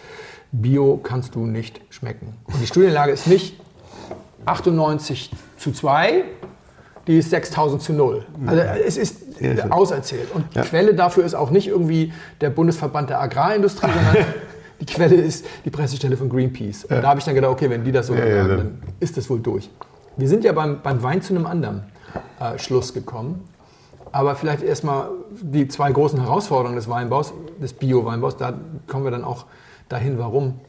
Bio 0.51 0.99
kannst 1.01 1.37
du 1.37 1.47
nicht 1.47 1.81
schmecken. 1.91 2.35
Und 2.47 2.61
die 2.61 2.67
Studienlage 2.67 3.13
ist 3.13 3.29
nicht 3.29 3.61
98 4.47 5.31
zu 5.59 5.71
2, 5.71 6.25
die 7.07 7.19
ist 7.19 7.31
6000 7.31 7.83
zu 7.83 7.93
0. 7.93 8.25
Also 8.47 8.63
es 8.63 8.97
ist 8.97 9.17
Ja, 9.41 9.71
auserzählt. 9.71 10.33
Und 10.35 10.53
die 10.55 10.59
Ja. 10.59 10.65
Quelle 10.65 10.95
dafür 10.95 11.25
ist 11.25 11.35
auch 11.35 11.51
nicht 11.51 11.69
irgendwie 11.69 12.13
der 12.41 12.51
Bundesverband 12.51 13.11
der 13.11 13.21
Agrarindustrie, 13.21 13.87
sondern 13.95 14.27
die 14.81 14.87
Quelle 14.87 15.15
ist 15.17 15.45
die 15.65 15.71
Pressestelle 15.71 16.17
von 16.17 16.29
Greenpeace. 16.29 16.85
Und 16.85 17.03
da 17.03 17.09
habe 17.09 17.19
ich 17.19 17.25
dann 17.25 17.35
gedacht, 17.35 17.53
okay, 17.53 17.71
wenn 17.71 17.85
die 17.85 17.93
das 17.93 18.07
so 18.09 18.15
Ja, 18.15 18.27
ja, 18.27 18.49
dann- 18.49 18.57
dann 18.59 18.83
ist 19.01 19.17
das 19.17 19.29
wohl 19.31 19.41
durch. 19.41 19.71
Wir 20.17 20.29
sind 20.29 20.45
ja 20.45 20.53
beim, 20.53 20.81
beim 20.83 21.03
Wein 21.03 21.21
zu 21.23 21.35
einem 21.35 21.47
anderen 21.47 21.85
äh, 22.41 22.59
Schluss 22.59 22.93
gekommen. 22.95 23.47
Aber 24.13 24.35
vielleicht 24.35 24.63
erstmal 24.63 25.11
die 25.43 25.69
zwei 25.69 25.93
großen 25.93 26.19
Herausforderungen 26.21 26.77
des 26.77 26.89
Weinbaus, 26.89 27.35
des 27.61 27.75
Bio-Weinbaus, 27.75 28.37
da 28.39 28.55
kommen 28.87 29.05
wir 29.05 29.11
dann 29.11 29.25
auch 29.25 29.45
dahin, 29.91 30.19
warum 30.19 30.61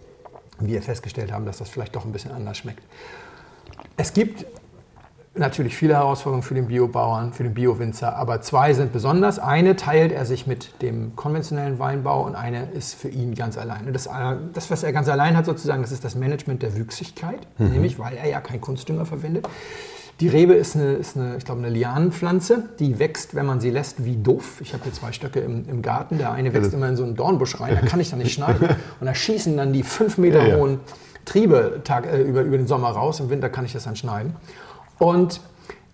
wir 0.59 0.81
festgestellt 0.81 1.31
haben, 1.31 1.45
dass 1.45 1.59
das 1.59 1.69
vielleicht 1.69 1.95
doch 1.95 2.03
ein 2.03 2.11
bisschen 2.11 2.31
anders 2.31 2.57
schmeckt. 2.57 2.83
Es 3.95 4.11
gibt 4.13 4.45
natürlich 5.39 5.75
viele 5.75 5.95
Herausforderungen 5.95 6.43
für 6.43 6.53
den 6.53 6.67
Biobauern, 6.67 7.33
für 7.33 7.43
den 7.43 7.53
Bio-Winzer, 7.53 8.15
aber 8.15 8.41
zwei 8.41 8.73
sind 8.73 8.93
besonders. 8.93 9.39
Eine 9.39 9.75
teilt 9.75 10.11
er 10.11 10.25
sich 10.25 10.47
mit 10.47 10.81
dem 10.81 11.15
konventionellen 11.15 11.79
Weinbau 11.79 12.25
und 12.25 12.35
eine 12.35 12.69
ist 12.71 12.95
für 12.95 13.09
ihn 13.09 13.35
ganz 13.35 13.57
alleine. 13.57 13.91
Das, 13.91 14.07
äh, 14.07 14.35
das 14.53 14.71
was 14.71 14.83
er 14.83 14.93
ganz 14.93 15.09
allein 15.09 15.37
hat 15.37 15.45
sozusagen, 15.45 15.81
das 15.81 15.91
ist 15.91 16.03
das 16.03 16.15
Management 16.15 16.63
der 16.63 16.75
Wüchsigkeit, 16.77 17.39
nämlich 17.57 17.99
weil 17.99 18.15
er 18.17 18.29
ja 18.29 18.41
keinen 18.41 18.61
Kunstdünger 18.61 19.05
verwendet. 19.05 19.47
Die 20.19 20.27
Rebe 20.27 20.53
ist 20.55 20.75
eine, 20.75 20.93
ist 20.93 21.15
eine, 21.15 21.37
ich 21.37 21.45
glaube, 21.45 21.61
eine 21.61 21.69
Lianenpflanze, 21.69 22.69
die 22.79 22.97
wächst, 22.97 23.35
wenn 23.35 23.45
man 23.45 23.59
sie 23.59 23.69
lässt, 23.69 24.03
wie 24.03 24.15
doof. 24.15 24.61
Ich 24.61 24.73
habe 24.73 24.83
hier 24.83 24.93
zwei 24.93 25.11
Stöcke 25.11 25.39
im, 25.41 25.69
im 25.69 25.83
Garten. 25.83 26.17
Der 26.17 26.31
eine 26.31 26.53
wächst 26.55 26.73
immer 26.73 26.89
in 26.89 26.95
so 26.95 27.03
einen 27.03 27.15
Dornbusch 27.15 27.59
rein, 27.59 27.77
da 27.79 27.85
kann 27.85 27.99
ich 27.99 28.09
dann 28.09 28.19
nicht 28.19 28.33
schneiden. 28.33 28.67
Und 28.99 29.05
da 29.05 29.13
schießen 29.13 29.55
dann 29.55 29.73
die 29.73 29.83
fünf 29.83 30.17
Meter 30.17 30.41
Ja, 30.41 30.47
ja. 30.47 30.57
hohen 30.57 30.79
Triebe 31.25 31.81
Tag, 31.83 32.07
äh, 32.07 32.21
über, 32.21 32.41
über 32.41 32.57
den 32.57 32.67
Sommer 32.67 32.89
raus. 32.89 33.19
Im 33.19 33.29
Winter 33.29 33.49
kann 33.49 33.65
ich 33.65 33.73
das 33.73 33.83
dann 33.83 33.95
schneiden. 33.95 34.35
Und 34.99 35.41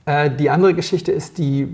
äh, 0.05 0.29
die 0.29 0.49
andere 0.49 0.73
Geschichte 0.73 1.11
ist, 1.11 1.37
die 1.37 1.67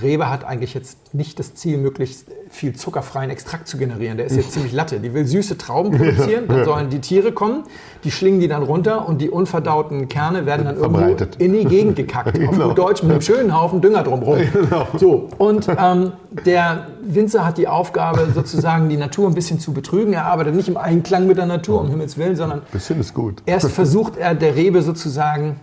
Rebe 0.00 0.30
hat 0.30 0.44
eigentlich 0.44 0.74
jetzt 0.74 1.14
nicht 1.14 1.38
das 1.38 1.54
Ziel, 1.54 1.78
möglichst 1.78 2.28
viel 2.50 2.74
zuckerfreien 2.74 3.30
Extrakt 3.30 3.66
zu 3.66 3.78
generieren. 3.78 4.18
Der 4.18 4.26
ist 4.26 4.36
jetzt 4.36 4.52
ziemlich 4.52 4.72
latte. 4.72 5.00
Die 5.00 5.14
will 5.14 5.26
süße 5.26 5.56
Trauben 5.56 5.90
produzieren, 5.96 6.48
dann 6.48 6.64
sollen 6.64 6.90
die 6.90 7.00
Tiere 7.00 7.32
kommen, 7.32 7.64
die 8.04 8.10
schlingen 8.10 8.40
die 8.40 8.48
dann 8.48 8.62
runter 8.62 9.08
und 9.08 9.20
die 9.20 9.30
unverdauten 9.30 10.08
Kerne 10.08 10.44
werden 10.44 10.66
dann 10.66 10.76
irgendwo 10.76 11.24
in 11.38 11.52
die 11.52 11.64
Gegend 11.64 11.96
gekackt. 11.96 12.38
Auf 12.48 12.52
Genau. 12.52 12.68
gut 12.68 12.78
Deutsch 12.78 13.02
mit 13.02 13.12
einem 13.12 13.20
schönen 13.22 13.58
Haufen 13.58 13.80
Dünger 13.80 14.02
drumherum. 14.02 14.38
So, 14.98 15.28
und 15.38 15.66
ähm, 15.68 16.12
der 16.44 16.88
Winzer 17.02 17.46
hat 17.46 17.56
die 17.56 17.68
Aufgabe, 17.68 18.28
sozusagen 18.34 18.88
die 18.88 18.96
Natur 18.96 19.28
ein 19.28 19.34
bisschen 19.34 19.58
zu 19.58 19.72
betrügen. 19.72 20.12
Er 20.12 20.26
arbeitet 20.26 20.54
nicht 20.54 20.68
im 20.68 20.76
Einklang 20.76 21.26
mit 21.26 21.38
der 21.38 21.46
Natur, 21.46 21.80
um 21.80 21.88
Himmels 21.88 22.18
Willen, 22.18 22.36
sondern 22.36 22.62
Bisschen 22.70 23.00
ist 23.00 23.14
gut. 23.14 23.42
Erst 23.46 23.70
versucht 23.70 24.16
er 24.16 24.34
der 24.34 24.54
Rebe 24.54 24.82
sozusagen 24.82 25.60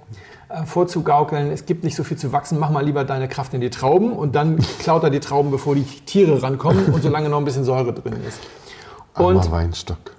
vorzugaukeln, 0.66 1.52
es 1.52 1.66
gibt 1.66 1.84
nicht 1.84 1.96
so 1.96 2.04
viel 2.04 2.18
zu 2.18 2.32
wachsen, 2.32 2.58
mach 2.60 2.72
mal 2.72 2.84
lieber 2.84 3.04
deine 3.04 3.28
Kraft 3.28 3.54
in 3.54 3.62
die 3.62 3.70
Trauben 3.70 4.14
und 4.14 4.36
dann 4.36 4.58
klaut 4.80 5.04
er 5.04 5.10
die 5.10 5.20
Trauben, 5.20 5.52
bevor 5.52 5.76
die 5.76 5.84
Tiere 5.84 6.42
rankommen 6.42 6.86
und 6.88 7.04
solange 7.04 7.30
noch 7.30 7.38
ein 7.38 7.46
bisschen 7.46 7.64
Säure 7.64 7.94
drin 7.94 8.16
ist. 8.28 8.40
Und 9.16 9.50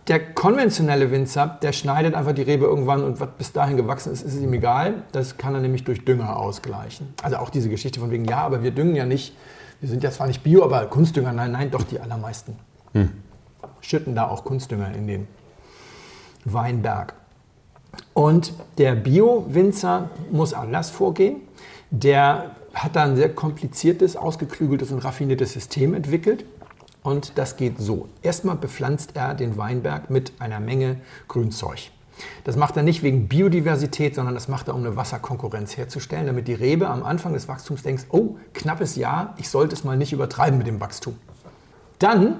der 0.09 0.35
konventionelle 0.35 1.11
Winzer, 1.11 1.59
der 1.63 1.73
schneidet 1.73 2.15
einfach 2.15 2.33
die 2.33 2.43
Rebe 2.43 2.67
irgendwann 2.67 3.03
und 3.03 3.19
was 3.19 3.29
bis 3.39 3.53
dahin 3.53 3.77
gewachsen 3.77 4.13
ist, 4.13 4.23
ist 4.23 4.39
ihm 4.39 4.53
egal. 4.53 5.05
Das 5.13 5.39
kann 5.39 5.55
er 5.55 5.61
nämlich 5.61 5.85
durch 5.85 6.05
Dünger 6.05 6.37
ausgleichen. 6.37 7.15
Also 7.23 7.37
auch 7.37 7.51
diese 7.51 7.69
Geschichte 7.69 7.99
von 7.99 8.11
wegen, 8.11 8.27
ja, 8.27 8.39
aber 8.39 8.63
wir 8.63 8.73
düngen 8.73 8.97
ja 8.97 9.07
nicht, 9.07 9.35
wir 9.81 9.89
sind 9.89 10.03
ja 10.03 10.11
zwar 10.11 10.27
nicht 10.27 10.43
Bio, 10.43 10.63
aber 10.65 10.87
Kunstdünger, 10.87 11.33
nein, 11.33 11.53
nein, 11.53 11.71
doch 11.71 11.85
die 11.85 11.99
allermeisten. 11.99 12.57
Schütten 13.81 14.15
da 14.15 14.29
auch 14.29 14.45
Kunstdünger 14.45 14.93
in 14.95 15.07
den 15.07 15.29
Weinberg. 16.45 17.15
Und 18.15 18.53
der 18.79 18.95
Bio-Winzer 18.95 20.11
muss 20.31 20.55
anders 20.55 20.91
vorgehen. 20.91 21.43
Der 21.91 22.57
hat 22.75 22.97
da 22.97 23.05
ein 23.05 23.17
sehr 23.17 23.35
kompliziertes, 23.35 24.17
ausgeklügeltes 24.17 24.93
und 24.93 25.01
raffiniertes 25.01 25.53
System 25.53 25.95
entwickelt. 25.95 26.45
Und 27.03 27.39
das 27.39 27.57
geht 27.57 27.79
so. 27.79 28.09
Erstmal 28.23 28.57
bepflanzt 28.57 29.13
er 29.15 29.35
den 29.35 29.57
Weinberg 29.57 30.11
mit 30.11 30.33
einer 30.39 30.61
Menge 30.61 30.97
Grünzeug. 31.29 31.91
Das 32.45 32.57
macht 32.57 32.77
er 32.77 32.83
nicht 32.83 33.03
wegen 33.03 33.29
Biodiversität, 33.29 34.15
sondern 34.15 34.35
das 34.35 34.49
macht 34.49 34.69
er, 34.69 34.75
um 34.75 34.85
eine 34.85 34.97
Wasserkonkurrenz 34.97 35.79
herzustellen, 35.79 36.27
damit 36.27 36.49
die 36.49 36.55
Rebe 36.55 36.89
am 36.89 37.03
Anfang 37.03 37.33
des 37.33 37.49
Wachstums 37.49 37.83
denkt, 37.83 38.07
oh, 38.11 38.37
knappes 38.53 38.97
Jahr, 38.97 39.35
ich 39.39 39.49
sollte 39.49 39.75
es 39.75 39.85
mal 39.85 39.97
nicht 39.97 40.13
übertreiben 40.13 40.59
mit 40.59 40.67
dem 40.67 40.81
Wachstum. 40.81 41.17
Dann 41.99 42.37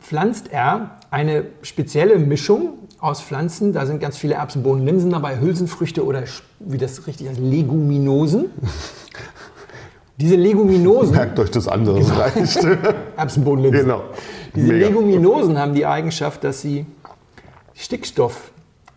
pflanzt 0.00 0.52
er 0.52 0.98
eine 1.10 1.46
spezielle 1.62 2.18
Mischung 2.18 2.78
aus 3.04 3.20
Pflanzen. 3.20 3.72
Da 3.72 3.86
sind 3.86 4.00
ganz 4.00 4.16
viele 4.16 4.34
Erbsen, 4.34 4.62
Bohnen, 4.62 4.84
Linsen 4.84 5.10
dabei, 5.10 5.38
Hülsenfrüchte 5.40 6.04
oder 6.04 6.24
wie 6.60 6.78
das 6.78 7.06
richtig 7.06 7.28
heißt, 7.28 7.38
Leguminosen. 7.38 8.46
Diese 10.16 10.36
Leguminosen, 10.36 11.16
Merkt 11.16 11.38
euch 11.40 11.50
das 11.50 11.66
andere, 11.66 11.98
das 11.98 12.16
reicht. 12.16 12.66
Erbsen, 13.16 13.44
Bohnen, 13.44 13.62
Linsen. 13.64 13.80
genau. 13.82 14.04
Diese 14.54 14.72
Mega. 14.72 14.86
Leguminosen 14.88 15.58
haben 15.58 15.74
die 15.74 15.84
Eigenschaft, 15.84 16.44
dass 16.44 16.62
sie 16.62 16.86
Stickstoff 17.74 18.52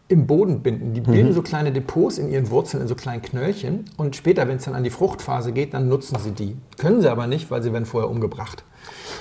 im 0.09 0.25
Boden 0.25 0.61
binden. 0.61 0.93
Die 0.93 1.01
Mhm. 1.01 1.05
bilden 1.05 1.33
so 1.33 1.41
kleine 1.41 1.71
Depots 1.71 2.17
in 2.17 2.29
ihren 2.29 2.49
Wurzeln, 2.49 2.81
in 2.81 2.87
so 2.87 2.95
kleinen 2.95 3.21
Knöllchen. 3.21 3.85
Und 3.97 4.15
später, 4.15 4.47
wenn 4.47 4.57
es 4.57 4.63
dann 4.63 4.73
an 4.73 4.83
die 4.83 4.89
Fruchtphase 4.89 5.51
geht, 5.51 5.73
dann 5.73 5.89
nutzen 5.89 6.17
sie 6.23 6.31
die. 6.31 6.55
Können 6.77 7.01
sie 7.01 7.09
aber 7.11 7.27
nicht, 7.27 7.51
weil 7.51 7.61
sie 7.61 7.73
werden 7.73 7.85
vorher 7.85 8.09
umgebracht. 8.09 8.63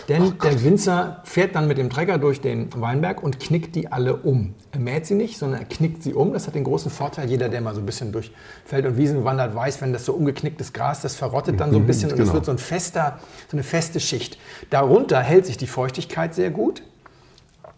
Denn 0.08 0.34
der 0.44 0.62
Winzer 0.62 1.22
fährt 1.24 1.56
dann 1.56 1.66
mit 1.66 1.78
dem 1.78 1.90
Trecker 1.90 2.18
durch 2.18 2.40
den 2.40 2.68
Weinberg 2.80 3.20
und 3.20 3.40
knickt 3.40 3.74
die 3.74 3.90
alle 3.90 4.14
um. 4.14 4.54
Er 4.70 4.78
mäht 4.78 5.06
sie 5.06 5.14
nicht, 5.14 5.38
sondern 5.38 5.60
er 5.60 5.66
knickt 5.66 6.04
sie 6.04 6.14
um. 6.14 6.32
Das 6.32 6.46
hat 6.46 6.54
den 6.54 6.62
großen 6.62 6.90
Vorteil, 6.92 7.28
jeder, 7.28 7.48
der 7.48 7.60
mal 7.60 7.74
so 7.74 7.80
ein 7.80 7.86
bisschen 7.86 8.12
durch 8.12 8.30
Feld 8.64 8.86
und 8.86 8.96
Wiesen 8.96 9.24
wandert, 9.24 9.56
weiß, 9.56 9.82
wenn 9.82 9.92
das 9.92 10.04
so 10.04 10.12
umgeknicktes 10.12 10.72
Gras, 10.72 11.00
das 11.00 11.16
verrottet 11.16 11.58
dann 11.58 11.72
so 11.72 11.78
ein 11.78 11.86
bisschen 11.86 12.10
und 12.12 12.18
es 12.18 12.20
genau. 12.20 12.34
wird 12.34 12.44
so, 12.44 12.52
ein 12.52 12.58
fester, 12.58 13.18
so 13.50 13.56
eine 13.56 13.64
feste 13.64 13.98
Schicht. 13.98 14.38
Darunter 14.70 15.20
hält 15.20 15.46
sich 15.46 15.56
die 15.56 15.66
Feuchtigkeit 15.66 16.32
sehr 16.34 16.50
gut. 16.50 16.82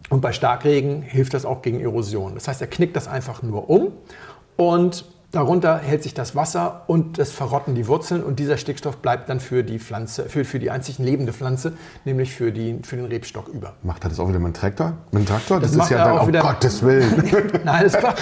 Und 0.09 0.21
bei 0.21 0.31
Starkregen 0.33 1.01
hilft 1.01 1.33
das 1.33 1.45
auch 1.45 1.61
gegen 1.61 1.79
Erosion. 1.81 2.33
Das 2.35 2.47
heißt, 2.47 2.61
er 2.61 2.67
knickt 2.67 2.95
das 2.95 3.07
einfach 3.07 3.43
nur 3.43 3.69
um 3.69 3.89
und 4.57 5.05
darunter 5.31 5.77
hält 5.77 6.01
sich 6.01 6.15
das 6.15 6.35
Wasser 6.35 6.81
und 6.87 7.19
das 7.19 7.31
verrotten 7.31 7.75
die 7.75 7.85
Wurzeln 7.87 8.23
und 8.23 8.39
dieser 8.39 8.57
Stickstoff 8.57 8.97
bleibt 8.97 9.29
dann 9.29 9.39
für 9.39 9.63
die 9.63 9.77
Pflanze, 9.77 10.23
für, 10.27 10.43
für 10.43 10.57
die 10.57 10.71
einzig 10.71 10.97
lebende 10.97 11.31
Pflanze, 11.31 11.73
nämlich 12.03 12.33
für, 12.33 12.51
die, 12.51 12.79
für 12.81 12.95
den 12.95 13.05
Rebstock 13.05 13.47
über. 13.49 13.73
Macht 13.83 14.03
er 14.03 14.09
das 14.09 14.19
auch 14.19 14.27
wieder 14.27 14.39
mit 14.39 14.55
dem 14.55 14.59
Traktor? 14.59 14.93
Mit 15.11 15.21
dem 15.21 15.25
Traktor? 15.27 15.59
Das, 15.59 15.75
macht 15.75 15.91
ist 15.91 15.95
ja 15.95 16.03
dann 16.05 16.17
auch 16.17 16.27
wieder- 16.27 16.41
Gottes 16.41 16.81
Willen. 16.81 17.23
Nein, 17.63 17.83
das 17.83 18.01
war, 18.01 18.15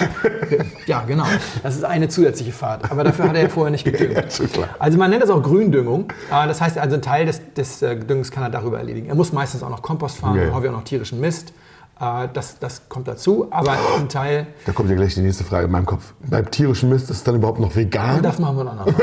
ja 0.86 1.00
genau. 1.06 1.24
Das 1.62 1.74
ist 1.76 1.84
eine 1.84 2.08
zusätzliche 2.10 2.52
Fahrt, 2.52 2.90
aber 2.90 3.04
dafür 3.04 3.30
hat 3.30 3.36
er 3.36 3.44
ja 3.44 3.48
vorher 3.48 3.70
nicht 3.70 3.84
gedüngt. 3.84 4.12
Ja, 4.38 4.46
klar. 4.46 4.68
Also 4.78 4.98
man 4.98 5.08
nennt 5.08 5.22
das 5.22 5.30
auch 5.30 5.42
Gründüngung. 5.42 6.12
Ah, 6.30 6.46
Das 6.46 6.60
heißt, 6.60 6.76
also 6.76 6.96
ein 6.96 7.02
Teil 7.02 7.24
des, 7.24 7.40
des 7.56 7.80
äh, 7.80 7.96
Düngens 7.96 8.30
kann 8.30 8.42
er 8.42 8.50
darüber 8.50 8.76
erledigen. 8.76 9.08
Er 9.08 9.14
muss 9.14 9.32
meistens 9.32 9.62
auch 9.62 9.70
noch 9.70 9.80
Kompost 9.80 10.18
fahren, 10.18 10.38
habe 10.52 10.66
ich 10.66 10.70
auch 10.70 10.76
noch 10.76 10.84
tierischen 10.84 11.20
Mist. 11.20 11.54
Äh, 12.00 12.28
Das, 12.32 12.58
das 12.58 12.88
kommt 12.88 13.08
dazu, 13.08 13.48
aber 13.50 13.76
ein 13.96 14.08
Teil 14.08 14.46
Da 14.66 14.72
kommt 14.72 14.90
ja 14.90 14.96
gleich 14.96 15.14
die 15.14 15.20
nächste 15.22 15.44
Frage 15.44 15.66
in 15.66 15.70
meinem 15.72 15.86
Kopf. 15.86 16.14
Beim 16.28 16.50
tierischen 16.50 16.88
Mist 16.88 17.10
ist 17.10 17.18
es 17.18 17.24
dann 17.24 17.36
überhaupt 17.36 17.60
noch 17.60 17.74
vegan? 17.74 18.22
Das 18.22 18.38
machen 18.38 18.56
wir 18.56 18.62
ein 18.62 18.78
andermal. 18.78 18.94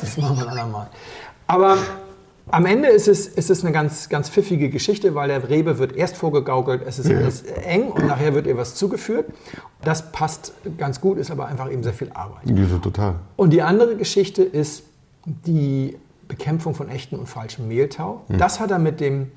Das 0.00 0.16
machen 0.16 0.36
wir 0.36 0.42
ein 0.44 0.58
andermal. 0.58 0.88
Aber 1.46 1.76
am 2.50 2.66
Ende 2.66 2.88
ist 2.88 3.08
es, 3.08 3.26
ist 3.26 3.50
es 3.50 3.62
eine 3.64 3.72
ganz, 3.72 4.08
ganz 4.08 4.28
pfiffige 4.28 4.68
Geschichte, 4.68 5.14
weil 5.14 5.28
der 5.28 5.48
Rebe 5.48 5.78
wird 5.78 5.96
erst 5.96 6.16
vorgegaukelt, 6.16 6.82
es 6.86 6.98
ist 6.98 7.10
alles 7.10 7.42
eng 7.42 7.88
und 7.88 8.06
nachher 8.06 8.34
wird 8.34 8.46
ihr 8.46 8.56
was 8.56 8.74
zugeführt. 8.74 9.26
Das 9.82 10.12
passt 10.12 10.52
ganz 10.76 11.00
gut, 11.00 11.18
ist 11.18 11.30
aber 11.30 11.46
einfach 11.46 11.70
eben 11.70 11.82
sehr 11.82 11.94
viel 11.94 12.10
Arbeit. 12.12 12.42
Ja, 12.44 12.78
total. 12.82 13.14
Und 13.36 13.50
die 13.50 13.62
andere 13.62 13.96
Geschichte 13.96 14.42
ist 14.42 14.84
die 15.24 15.96
Bekämpfung 16.28 16.74
von 16.74 16.88
echten 16.88 17.16
und 17.16 17.28
falschem 17.28 17.68
Mehltau. 17.68 18.22
Das 18.28 18.60
hat 18.60 18.70
er 18.70 18.78
mit 18.78 19.00
dem 19.00 19.30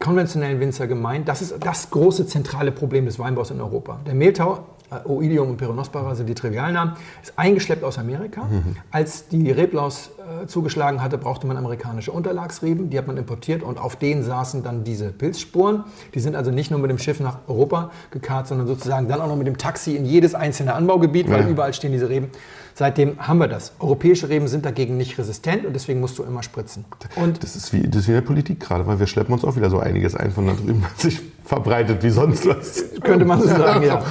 konventionellen 0.00 0.60
Winzer 0.60 0.86
gemeint. 0.86 1.28
Das 1.28 1.42
ist 1.42 1.56
das 1.60 1.90
große 1.90 2.26
zentrale 2.26 2.72
Problem 2.72 3.06
des 3.06 3.18
Weinbaus 3.18 3.50
in 3.50 3.60
Europa. 3.60 4.00
Der 4.06 4.14
Mehltau, 4.14 4.64
Oidium 5.04 5.50
und 5.50 5.56
Peronospora 5.56 6.14
sind 6.14 6.28
die 6.28 6.34
Trivialnamen, 6.34 6.94
ist 7.22 7.32
eingeschleppt 7.36 7.82
aus 7.84 7.98
Amerika. 7.98 8.48
Als 8.90 9.28
die 9.28 9.50
Reblaus 9.50 10.10
äh, 10.42 10.46
zugeschlagen 10.46 11.02
hatte, 11.02 11.18
brauchte 11.18 11.46
man 11.46 11.56
amerikanische 11.56 12.12
Unterlagsreben. 12.12 12.90
Die 12.90 12.98
hat 12.98 13.06
man 13.06 13.16
importiert 13.16 13.62
und 13.62 13.78
auf 13.78 13.96
denen 13.96 14.22
saßen 14.22 14.62
dann 14.62 14.84
diese 14.84 15.10
Pilzspuren. 15.10 15.84
Die 16.14 16.20
sind 16.20 16.36
also 16.36 16.50
nicht 16.50 16.70
nur 16.70 16.80
mit 16.80 16.90
dem 16.90 16.98
Schiff 16.98 17.20
nach 17.20 17.38
Europa 17.48 17.90
gekarrt, 18.10 18.46
sondern 18.48 18.66
sozusagen 18.66 19.08
dann 19.08 19.20
auch 19.20 19.28
noch 19.28 19.36
mit 19.36 19.46
dem 19.46 19.58
Taxi 19.58 19.96
in 19.96 20.04
jedes 20.06 20.34
einzelne 20.34 20.74
Anbaugebiet, 20.74 21.28
weil 21.30 21.42
Ja. 21.42 21.48
überall 21.48 21.72
stehen 21.74 21.92
diese 21.92 22.08
Reben. 22.08 22.28
Seitdem 22.74 23.18
haben 23.18 23.38
wir 23.38 23.48
das. 23.48 23.72
Europäische 23.80 24.28
Reben 24.28 24.48
sind 24.48 24.66
dagegen 24.66 24.96
nicht 24.98 25.16
resistent 25.18 25.64
und 25.64 25.72
deswegen 25.74 25.98
musst 26.00 26.18
du 26.18 26.22
immer 26.24 26.42
spritzen. 26.42 26.84
Und 27.16 27.42
Das 27.42 27.56
ist, 27.56 27.72
wie, 27.72 27.82
das 27.88 28.02
ist 28.02 28.06
wie 28.08 28.10
in 28.12 28.16
der 28.16 28.22
Politik 28.22 28.60
gerade, 28.60 28.86
weil 28.86 28.98
wir 28.98 29.06
schleppen 29.06 29.32
uns 29.32 29.44
auch 29.44 29.56
wieder 29.56 29.70
so 29.70 29.78
einiges 29.78 30.14
ein 30.14 30.30
von 30.30 30.46
da 30.46 30.52
drüben, 30.52 30.84
was 30.84 31.02
sich 31.02 31.20
verbreitet 31.46 32.02
wie 32.02 32.10
sonst 32.10 32.46
was. 32.46 32.84
könnte 33.00 33.24
man 33.24 33.40
so 33.40 33.48
sagen, 33.48 33.82
ja. 33.84 34.02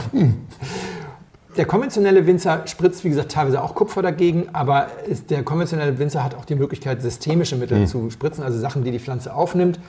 der 1.58 1.66
konventionelle 1.66 2.26
Winzer 2.26 2.64
spritzt, 2.66 3.04
wie 3.04 3.10
gesagt, 3.10 3.32
teilweise 3.32 3.62
auch 3.62 3.76
Kupfer 3.76 4.02
dagegen, 4.02 4.48
aber 4.54 4.88
ist, 5.08 5.30
der 5.30 5.44
konventionelle 5.44 5.98
Winzer 6.00 6.24
hat 6.24 6.36
auch 6.36 6.46
die 6.46 6.56
Möglichkeit, 6.56 7.02
systemische 7.02 7.56
Mittel 7.56 7.80
Mhm. 7.82 7.88
zu 7.88 8.10
spritzen, 8.10 8.44
also 8.44 8.60
Sachen, 8.60 8.84
die 8.84 8.92
die 8.92 9.00
Pflanze 9.00 9.34
aufnimmt 9.34 9.80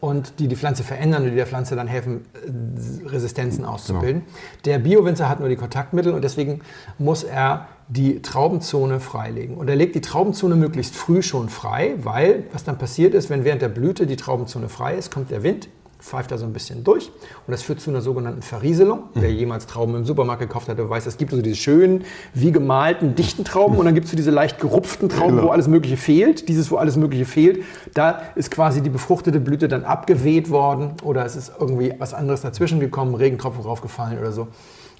und 0.00 0.40
die 0.40 0.48
die 0.48 0.56
Pflanze 0.56 0.82
verändern 0.82 1.22
und 1.24 1.30
die 1.30 1.36
der 1.36 1.46
Pflanze 1.46 1.76
dann 1.76 1.86
helfen, 1.86 2.24
äh, 2.34 3.08
Resistenzen 3.08 3.64
auszubilden. 3.64 4.22
Genau. 4.22 4.36
Der 4.64 4.78
Bio-Winzer 4.80 5.28
hat 5.28 5.38
nur 5.38 5.48
die 5.48 5.56
Kontaktmittel 5.56 6.12
und 6.12 6.22
deswegen 6.24 6.60
muss 6.98 7.22
er 7.22 7.66
die 7.88 8.22
Traubenzone 8.22 8.98
freilegen. 9.00 9.56
Und 9.56 9.68
er 9.68 9.76
legt 9.76 9.94
die 9.94 10.00
Traubenzone 10.00 10.56
möglichst 10.56 10.96
früh 10.96 11.22
schon 11.22 11.48
frei, 11.48 11.94
weil 12.02 12.44
was 12.52 12.64
dann 12.64 12.78
passiert 12.78 13.14
ist, 13.14 13.28
wenn 13.30 13.44
während 13.44 13.62
der 13.62 13.68
Blüte 13.68 14.06
die 14.06 14.16
Traubenzone 14.16 14.68
frei 14.68 14.94
ist, 14.96 15.12
kommt 15.12 15.30
der 15.30 15.42
Wind, 15.44 15.68
pfeift 16.02 16.30
da 16.32 16.36
so 16.38 16.44
ein 16.44 16.52
bisschen 16.52 16.84
durch 16.84 17.08
und 17.46 17.52
das 17.52 17.62
führt 17.62 17.80
zu 17.80 17.90
einer 17.90 18.02
sogenannten 18.02 18.42
Verrieselung. 18.42 19.04
Wer 19.14 19.32
jemals 19.32 19.66
Trauben 19.66 19.94
im 19.94 20.04
Supermarkt 20.04 20.40
gekauft 20.42 20.68
hat, 20.68 20.76
der 20.78 20.90
weiß, 20.90 21.06
es 21.06 21.16
gibt 21.16 21.32
also 21.32 21.42
diese 21.42 21.56
schönen, 21.56 22.04
wie 22.34 22.50
gemalten, 22.52 23.14
dichten 23.14 23.44
Trauben 23.44 23.76
und 23.76 23.84
dann 23.84 23.94
gibt 23.94 24.06
es 24.06 24.10
so 24.10 24.16
diese 24.16 24.30
leicht 24.30 24.58
gerupften 24.58 25.08
Trauben, 25.08 25.36
Genau. 25.36 25.48
wo 25.48 25.52
alles 25.52 25.68
Mögliche 25.68 25.96
fehlt. 25.96 26.48
Dieses, 26.48 26.70
wo 26.70 26.76
alles 26.76 26.96
Mögliche 26.96 27.24
fehlt, 27.24 27.62
da 27.94 28.20
ist 28.34 28.50
quasi 28.50 28.82
die 28.82 28.90
befruchtete 28.90 29.40
Blüte 29.40 29.68
dann 29.68 29.84
abgeweht 29.84 30.50
worden 30.50 30.92
oder 31.04 31.24
es 31.24 31.36
ist 31.36 31.52
irgendwie 31.58 31.94
was 31.98 32.12
anderes 32.14 32.40
dazwischen 32.42 32.80
gekommen, 32.80 33.14
Regentropfen 33.14 33.62
raufgefallen 33.62 34.18
oder 34.18 34.32
so. 34.32 34.48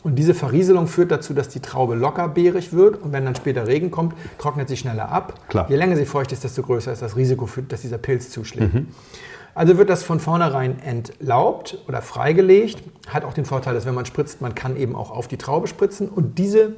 Und 0.05 0.17
diese 0.17 0.35
Verrieselung 0.35 0.89
führt 0.89 1.13
dazu, 1.13 1.33
dass 1.33 1.49
die 1.49 1.61
Traube 1.61 1.95
lockerbeerig 1.95 2.73
wird 2.73 3.01
und 3.03 3.13
wenn 3.13 3.25
dann 3.25 3.37
später 3.37 3.69
Regen 3.69 3.91
kommt, 3.93 4.15
trocknet 4.39 4.69
sie 4.69 4.77
schneller 4.77 5.09
ab. 5.11 5.35
Klar. 5.49 5.67
Je 5.71 5.77
länger 5.77 5.95
sie 5.97 6.07
feucht 6.07 6.33
ist, 6.33 6.43
desto 6.43 6.63
größer 6.63 6.93
ist 6.93 7.03
das 7.03 7.17
Risiko, 7.17 7.47
für, 7.47 7.63
dass 7.63 7.83
dieser 7.83 7.99
Pilz 7.99 8.31
zuschlägt. 8.31 8.73
Also 9.55 9.77
wird 9.77 9.91
das 9.91 10.03
von 10.03 10.19
vornherein 10.19 10.79
entlaubt 10.81 11.79
oder 11.87 12.01
freigelegt. 12.01 12.83
Hat 13.09 13.25
auch 13.25 13.35
den 13.35 13.45
Vorteil, 13.45 13.75
dass 13.75 13.85
wenn 13.85 13.95
man 13.95 14.07
spritzt, 14.07 14.41
man 14.41 14.55
kann 14.55 14.77
eben 14.77 14.97
auch 14.97 15.11
auf 15.11 15.29
die 15.29 15.37
Traube 15.37 15.67
spritzen. 15.67 16.09
Und 16.09 16.39
diese 16.39 16.75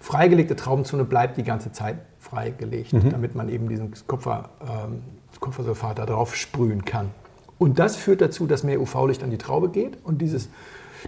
freigelegte 0.00 0.56
Traubenzone 0.56 1.04
bleibt 1.04 1.36
die 1.36 1.44
ganze 1.44 1.70
Zeit 1.72 1.98
freigelegt, 2.18 2.92
damit 2.92 3.34
man 3.34 3.48
eben 3.48 3.68
diesen 3.68 3.92
Kupfer, 4.06 4.50
ähm, 4.62 5.02
Kupfersulfat 5.38 5.98
da 5.98 6.06
drauf 6.06 6.34
sprühen 6.34 6.84
kann. 6.84 7.10
Und 7.58 7.78
das 7.78 7.96
führt 7.96 8.20
dazu, 8.20 8.46
dass 8.46 8.64
mehr 8.64 8.80
UV-Licht 8.80 9.22
an 9.22 9.30
die 9.30 9.38
Traube 9.38 9.68
geht. 9.68 9.98
Und 10.04 10.22
dieses, 10.22 10.48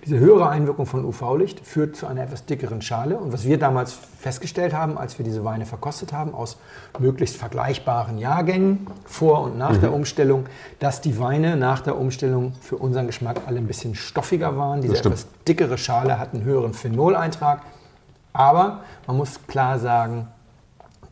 diese 0.04 0.18
höhere 0.18 0.48
Einwirkung 0.48 0.86
von 0.86 1.04
UV-Licht 1.04 1.60
führt 1.66 1.96
zu 1.96 2.06
einer 2.06 2.22
etwas 2.22 2.44
dickeren 2.44 2.82
Schale. 2.82 3.16
Und 3.16 3.32
was 3.32 3.44
wir 3.44 3.58
damals 3.58 3.96
festgestellt 4.18 4.72
haben, 4.74 4.98
als 4.98 5.18
wir 5.18 5.24
diese 5.24 5.44
Weine 5.44 5.66
verkostet 5.66 6.12
haben, 6.12 6.34
aus 6.34 6.58
möglichst 6.98 7.36
vergleichbaren 7.36 8.18
Jahrgängen 8.18 8.86
vor 9.04 9.42
und 9.42 9.58
nach 9.58 9.76
der 9.76 9.92
Umstellung, 9.92 10.46
dass 10.78 11.00
die 11.00 11.18
Weine 11.18 11.56
nach 11.56 11.80
der 11.80 11.98
Umstellung 11.98 12.52
für 12.60 12.76
unseren 12.76 13.06
Geschmack 13.06 13.42
alle 13.46 13.58
ein 13.58 13.66
bisschen 13.66 13.94
stoffiger 13.94 14.56
waren. 14.56 14.80
Diese 14.80 14.98
etwas 14.98 15.26
dickere 15.46 15.78
Schale 15.78 16.18
hat 16.18 16.34
einen 16.34 16.44
höheren 16.44 16.74
Phenoleintrag. 16.74 17.62
Aber 18.32 18.80
man 19.06 19.16
muss 19.16 19.46
klar 19.46 19.78
sagen, 19.78 20.28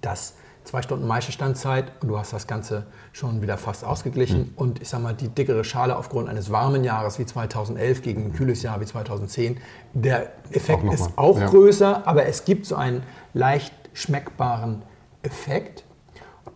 dass 0.01 0.35
zwei 0.71 0.83
Stunden 0.83 1.07
Maischestandzeit 1.07 1.91
und 2.01 2.09
du 2.09 2.17
hast 2.19 2.33
das 2.33 2.47
Ganze 2.47 2.85
schon 3.13 3.43
wieder 3.43 3.59
fast 3.59 3.85
ausgeglichen. 3.85 4.39
Hm. 4.39 4.53
Und 4.55 4.81
ich 4.81 4.89
sag 4.89 5.03
mal, 5.03 5.15
die 5.15 5.29
dickere 5.29 5.65
Schale 5.65 5.97
aufgrund 5.97 6.29
eines 6.29 6.53
warmen 6.53 6.85
Jahres 6.85 7.19
wie 7.19 7.27
2011 7.27 8.03
gegen 8.03 8.27
ein 8.27 8.33
kühles 8.33 8.63
Jahr 8.63 8.81
wie 8.81 8.85
2010, 8.85 9.59
der 9.95 10.31
Effekt 10.53 10.85
Auch 10.85 10.93
ist 10.93 11.11
auch 11.19 11.41
ja. 11.41 11.47
größer, 11.49 12.07
aber 12.07 12.27
es 12.27 12.45
gibt 12.45 12.67
so 12.67 12.77
einen 12.77 13.03
leicht 13.35 13.75
schmeckbaren 13.95 14.83
Effekt. 15.23 15.85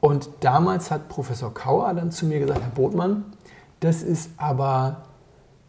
Und 0.00 0.28
damals 0.40 0.92
hat 0.92 1.08
Professor 1.08 1.52
Kauer 1.52 1.92
dann 1.94 2.12
zu 2.12 2.26
mir 2.26 2.38
gesagt, 2.38 2.60
Herr 2.60 2.70
Botmann, 2.70 3.24
das 3.80 4.02
ist 4.02 4.30
aber 4.36 5.06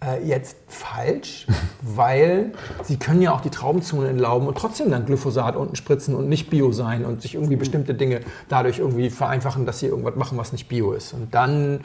äh, 0.04 0.24
jetzt 0.24 0.58
falsch, 0.76 1.48
weil 1.82 2.52
Sie 2.84 2.98
können 2.98 3.22
ja 3.22 3.34
auch 3.34 3.42
die 3.42 3.50
Traubenzone 3.50 4.10
entlauben 4.10 4.48
und 4.48 4.58
trotzdem 4.58 4.92
dann 4.92 5.06
Glyphosat 5.06 5.56
unten 5.56 5.76
spritzen 5.76 6.16
und 6.16 6.30
nicht 6.30 6.50
Bio 6.50 6.72
sein 6.72 7.06
und 7.06 7.22
sich 7.22 7.36
irgendwie 7.36 7.56
bestimmte 7.56 7.94
Dinge 7.94 8.22
dadurch 8.50 8.80
irgendwie 8.80 9.10
vereinfachen, 9.10 9.66
dass 9.66 9.80
Sie 9.80 9.88
irgendwas 9.88 10.16
machen, 10.16 10.38
was 10.38 10.52
nicht 10.52 10.68
Bio 10.68 10.94
ist. 10.94 11.14
Und 11.14 11.34
dann, 11.34 11.80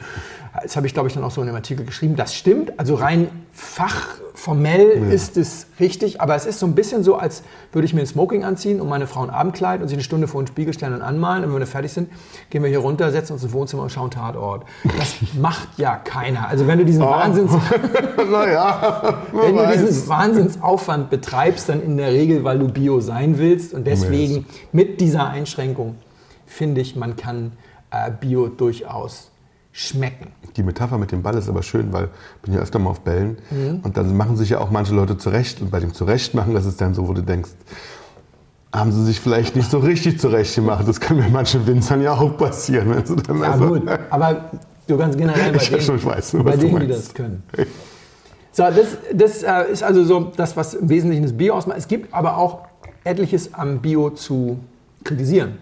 das 0.61 0.75
habe 0.75 0.87
ich 0.87 0.93
glaube 0.93 1.07
ich 1.07 1.13
dann 1.13 1.23
auch 1.23 1.31
so 1.31 1.41
in 1.41 1.47
dem 1.47 1.55
Artikel 1.55 1.85
geschrieben, 1.85 2.15
das 2.15 2.35
stimmt, 2.35 2.79
also 2.79 2.95
rein 2.95 3.29
fachformell 3.53 5.11
ist 5.11 5.37
es 5.37 5.67
richtig, 5.79 6.21
aber 6.21 6.35
es 6.35 6.45
ist 6.45 6.59
so 6.59 6.65
ein 6.65 6.73
bisschen 6.73 7.03
so, 7.03 7.15
als 7.15 7.43
würde 7.73 7.85
ich 7.85 7.93
mir 7.93 8.01
ein 8.01 8.07
Smoking 8.07 8.43
anziehen 8.43 8.79
und 8.79 8.87
meine 8.87 9.07
Frau 9.07 9.23
ein 9.23 9.29
Abendkleid 9.29 9.81
und 9.81 9.87
sie 9.87 9.95
eine 9.95 10.03
Stunde 10.03 10.27
vor 10.27 10.41
den 10.41 10.47
Spiegel 10.47 10.73
stellen 10.73 10.93
und 10.93 11.01
anmalen 11.01 11.43
und 11.43 11.53
wenn 11.53 11.59
wir 11.59 11.67
fertig 11.67 11.91
sind, 11.91 12.09
gehen 12.49 12.63
wir 12.63 12.69
hier 12.69 12.79
runter, 12.79 13.11
setzen 13.11 13.33
uns 13.33 13.43
ins 13.43 13.53
Wohnzimmer 13.53 13.83
und 13.83 13.91
schauen 13.91 14.09
Tatort. 14.09 14.65
Das 14.97 15.15
macht 15.39 15.67
ja 15.77 15.95
keiner. 15.97 16.47
Also 16.47 16.65
wenn 16.65 16.79
du 16.79 16.85
diesen 16.85 17.01
Wahnsinns 17.01 17.51
naja, 18.31 18.80
wenn 19.33 19.55
du 19.55 19.61
weiß. 19.61 19.85
diesen 19.85 20.07
Wahnsinnsaufwand 20.09 21.09
betreibst, 21.09 21.69
dann 21.69 21.81
in 21.81 21.97
der 21.97 22.11
Regel, 22.11 22.43
weil 22.43 22.59
du 22.59 22.67
Bio 22.67 22.99
sein 22.99 23.37
willst. 23.37 23.73
Und 23.73 23.85
deswegen 23.87 24.45
mit 24.71 24.99
dieser 25.01 25.29
Einschränkung 25.29 25.95
finde 26.45 26.81
ich, 26.81 26.95
man 26.95 27.15
kann 27.15 27.53
äh, 27.91 28.11
Bio 28.19 28.47
durchaus 28.47 29.29
schmecken. 29.73 30.27
Die 30.57 30.63
Metapher 30.63 30.97
mit 30.97 31.11
dem 31.13 31.21
Ball 31.21 31.35
ist 31.37 31.47
aber 31.47 31.63
schön, 31.63 31.93
weil 31.93 32.09
ich 32.37 32.41
bin 32.41 32.53
ja 32.53 32.59
öfter 32.59 32.77
mal 32.79 32.89
auf 32.89 32.99
Bällen 33.01 33.37
Mhm. 33.49 33.79
und 33.83 33.95
dann 33.95 34.17
machen 34.17 34.35
sich 34.35 34.49
ja 34.49 34.59
auch 34.59 34.69
manche 34.69 34.93
Leute 34.93 35.17
zurecht 35.17 35.61
und 35.61 35.71
bei 35.71 35.79
dem 35.79 35.93
Zurechtmachen, 35.93 36.53
das 36.53 36.65
ist 36.65 36.81
dann 36.81 36.93
so, 36.93 37.07
wo 37.07 37.13
du 37.13 37.21
denkst, 37.23 37.51
haben 38.73 38.91
sie 38.91 39.03
sich 39.05 39.19
vielleicht 39.21 39.55
nicht 39.55 39.69
so 39.71 39.79
richtig 39.79 40.19
zurecht 40.19 40.55
gemacht. 40.55 40.85
Das 40.87 40.99
kann 40.99 41.17
mir 41.17 41.29
manchen 41.29 41.65
Winzern 41.67 42.01
ja 42.01 42.13
auch 42.13 42.37
passieren. 42.37 42.89
Wenn 42.89 43.05
sie 43.05 43.15
dann 43.17 43.39
Ja 43.41 43.51
also- 43.51 43.67
gut, 43.67 43.83
aber 44.09 44.51
du 44.87 44.97
ganz 44.97 45.15
generell 45.15 45.51
bei 45.53 45.57
Ich 45.57 45.69
denen, 45.69 45.81
schon, 45.81 45.95
ich 45.97 46.05
weiß 46.05 46.31
bei 46.43 46.51
du 46.51 46.57
denen 46.57 46.79
die 46.81 46.87
das 46.87 47.13
können. 47.13 47.43
So, 48.53 48.63
das, 48.63 48.97
das 49.13 49.43
äh, 49.43 49.71
ist 49.71 49.83
also 49.83 50.03
so 50.03 50.31
das, 50.35 50.57
was 50.57 50.73
im 50.73 50.89
Wesentlichen 50.89 51.23
das 51.23 51.33
Bio 51.33 51.53
ausmacht. 51.53 51.77
Es 51.77 51.87
gibt 51.87 52.13
aber 52.13 52.37
auch 52.37 52.59
etliches 53.03 53.53
am 53.53 53.79
Bio 53.79 54.09
zu 54.09 54.59
kritisieren. 55.03 55.57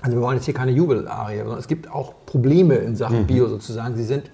Also 0.00 0.16
wir 0.16 0.22
wollen 0.22 0.36
jetzt 0.36 0.46
hier 0.46 0.54
keine 0.54 0.72
Jubelarie, 0.72 1.38
sondern 1.38 1.58
es 1.58 1.68
gibt 1.68 1.90
auch 1.90 2.14
Probleme 2.26 2.74
in 2.76 2.96
Sachen 2.96 3.22
Mhm. 3.22 3.26
Bio 3.26 3.48
sozusagen. 3.48 3.94
Sie 3.96 4.04
sind, 4.04 4.30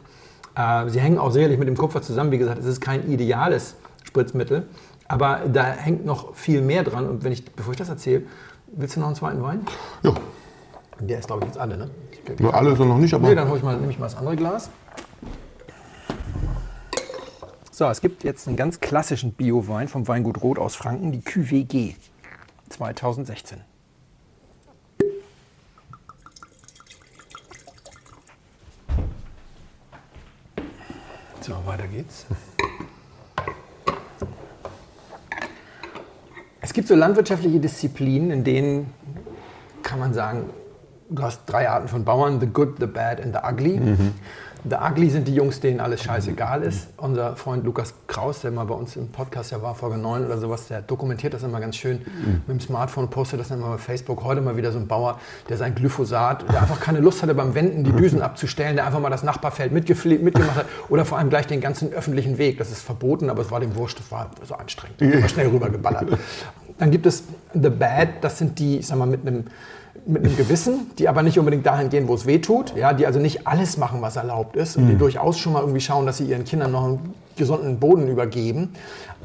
äh, 0.54 0.88
sie 0.88 1.00
hängen 1.00 1.18
auch 1.18 1.30
sicherlich 1.32 1.58
mit 1.58 1.68
dem 1.68 1.76
Kupfer 1.76 2.00
zusammen. 2.00 2.30
Wie 2.30 2.38
gesagt, 2.38 2.58
es 2.61 2.66
ist 2.66 2.80
kein 2.80 3.11
ideales 3.11 3.74
Spritzmittel, 4.04 4.66
aber 5.08 5.40
da 5.52 5.64
hängt 5.64 6.06
noch 6.06 6.34
viel 6.34 6.62
mehr 6.62 6.84
dran. 6.84 7.06
Und 7.06 7.24
wenn 7.24 7.32
ich, 7.32 7.44
bevor 7.52 7.72
ich 7.72 7.78
das 7.78 7.88
erzähle, 7.90 8.22
willst 8.68 8.96
du 8.96 9.00
noch 9.00 9.08
einen 9.08 9.16
zweiten 9.16 9.42
Wein? 9.42 9.61
Ja, 10.02 10.12
Der 11.00 11.18
ist, 11.18 11.26
glaube 11.26 11.42
ich, 11.42 11.48
jetzt 11.48 11.58
alle, 11.58 11.76
ne? 11.76 11.90
nur 12.38 12.54
alle 12.54 12.76
so 12.76 12.84
noch 12.84 12.98
nicht, 12.98 13.12
aber 13.14 13.28
Nee, 13.28 13.34
dann 13.34 13.48
hol 13.48 13.56
ich 13.56 13.62
mal, 13.62 13.76
nehme 13.76 13.90
ich 13.90 13.98
mal 13.98 14.06
das 14.06 14.16
andere 14.16 14.37
Glas. 14.37 14.70
So, 17.78 17.88
es 17.88 18.00
gibt 18.00 18.24
jetzt 18.24 18.48
einen 18.48 18.56
ganz 18.56 18.80
klassischen 18.80 19.34
Bio-Wein 19.34 19.86
vom 19.86 20.08
Weingut 20.08 20.42
Roth 20.42 20.58
aus 20.58 20.74
Franken, 20.74 21.12
die 21.12 21.20
QWG 21.20 21.94
2016. 22.70 23.60
So, 31.40 31.54
weiter 31.66 31.86
geht's. 31.86 32.26
Es 36.60 36.72
gibt 36.72 36.88
so 36.88 36.96
landwirtschaftliche 36.96 37.60
Disziplinen, 37.60 38.32
in 38.32 38.42
denen 38.42 38.92
kann 39.84 40.00
man 40.00 40.12
sagen, 40.12 40.50
du 41.10 41.22
hast 41.22 41.42
drei 41.46 41.68
Arten 41.68 41.86
von 41.86 42.04
Bauern, 42.04 42.40
the 42.40 42.48
good, 42.48 42.80
the 42.80 42.86
bad 42.86 43.20
and 43.20 43.32
the 43.32 43.40
ugly. 43.40 43.80
The 44.64 44.77
ugly 44.77 45.09
sind 45.09 45.29
die 45.29 45.35
Jungs, 45.35 45.61
denen 45.61 45.79
alles 45.79 46.03
scheißegal 46.03 46.62
ist. 46.62 46.88
Unser 46.97 47.37
Freund 47.37 47.64
Lukas 47.64 47.94
Kraus, 48.07 48.40
der 48.40 48.51
mal 48.51 48.64
bei 48.64 48.75
uns 48.75 48.97
im 48.97 49.09
Podcast 49.09 49.53
ja 49.53 49.62
war, 49.62 49.75
Folge 49.75 49.99
9 49.99 50.27
oder 50.27 50.38
sowas, 50.38 50.66
der 50.66 50.83
dokumentiert 50.83 51.35
das 51.35 51.42
immer 51.42 51.61
ganz 51.61 51.77
schön 51.77 52.01
mit 52.47 52.49
dem 52.49 52.61
Smartphone, 52.61 53.09
postet 53.09 53.40
das 53.40 53.51
immer 53.51 53.68
bei 53.68 53.79
Facebook. 53.79 54.25
Heute 54.25 54.40
mal 54.40 54.57
wieder 54.57 54.73
so 54.73 54.79
ein 54.79 54.88
Bauer, 54.88 55.21
der 55.49 55.57
sein 55.57 55.75
Glyphosat, 55.75 56.51
der 56.51 56.61
einfach 56.61 56.81
keine 56.81 56.99
Lust 57.01 57.23
hatte 57.23 57.35
beim 57.35 57.55
Wenden 57.55 57.85
die 57.85 57.92
Düsen 57.92 58.21
abzustellen, 58.21 58.77
der 58.77 58.87
einfach 58.87 59.01
mal 59.01 59.11
das 59.11 59.23
Nachbarfeld 59.23 59.73
mitgemacht 59.73 60.57
hat 60.57 60.66
oder 60.88 61.05
vor 61.05 61.18
allem 61.18 61.31
gleich 61.31 61.47
den 61.47 61.61
ganzen 61.61 61.92
öffentlichen 61.92 62.38
Weg. 62.38 62.59
Das 62.59 62.71
ist 62.71 62.83
verboten, 62.83 63.31
aber 63.31 63.42
es 63.42 63.51
war 63.51 63.61
dem 63.61 63.77
wurscht, 63.77 64.01
das 64.01 64.11
war 64.11 64.31
so 64.42 64.55
anstrengend. 64.55 65.01
Immer 65.03 65.29
schnell 65.29 65.49
rübergeballert. 65.49 66.18
Dann 66.79 66.90
gibt 66.90 67.07
es 67.07 67.25
The 67.55 67.71
Bad, 67.71 68.23
das 68.23 68.38
sind 68.38 68.59
die, 68.59 68.79
ich 68.79 68.87
sag 68.87 68.99
mal, 68.99 69.07
mit 69.07 69.27
einem 69.27 69.44
mit 70.06 70.24
einem 70.24 70.37
Gewissen, 70.37 70.90
die 70.98 71.08
aber 71.08 71.22
nicht 71.22 71.38
unbedingt 71.38 71.66
dahin 71.66 71.88
gehen, 71.90 72.08
wo 72.08 72.14
es 72.14 72.26
weh 72.26 72.38
tut, 72.38 72.74
ja, 72.76 72.92
die 72.92 73.06
also 73.06 73.18
nicht 73.18 73.46
alles 73.46 73.76
machen, 73.76 74.00
was 74.02 74.16
erlaubt 74.16 74.56
ist 74.56 74.76
und 74.76 74.88
die 74.88 74.96
durchaus 74.96 75.38
schon 75.38 75.52
mal 75.52 75.61
irgendwie 75.61 75.80
schauen, 75.80 76.06
dass 76.06 76.18
sie 76.18 76.24
ihren 76.24 76.44
Kindern 76.44 76.72
noch 76.72 76.84
einen 76.84 77.14
gesunden 77.37 77.78
Boden 77.78 78.08
übergeben, 78.08 78.74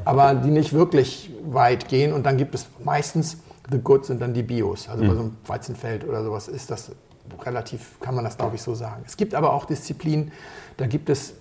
aber 0.04 0.34
die 0.34 0.50
nicht 0.50 0.72
wirklich 0.72 1.30
weit 1.46 1.88
gehen 1.88 2.12
und 2.12 2.24
dann 2.24 2.36
gibt 2.36 2.54
es 2.54 2.66
meistens 2.84 3.38
the 3.70 3.78
good 3.78 4.04
sind 4.04 4.20
dann 4.20 4.34
die 4.34 4.42
Bios, 4.42 4.88
also 4.88 5.04
bei 5.04 5.14
so 5.14 5.20
einem 5.20 5.36
Weizenfeld 5.46 6.06
oder 6.06 6.22
sowas 6.22 6.48
ist 6.48 6.70
das 6.70 6.92
relativ, 7.44 7.98
kann 8.00 8.14
man 8.14 8.24
das 8.24 8.36
glaube 8.36 8.56
ich 8.56 8.62
so 8.62 8.74
sagen. 8.74 9.02
Es 9.06 9.16
gibt 9.16 9.34
aber 9.34 9.52
auch 9.52 9.64
Disziplinen, 9.64 10.32
da 10.76 10.86
gibt 10.86 11.08
es 11.08 11.34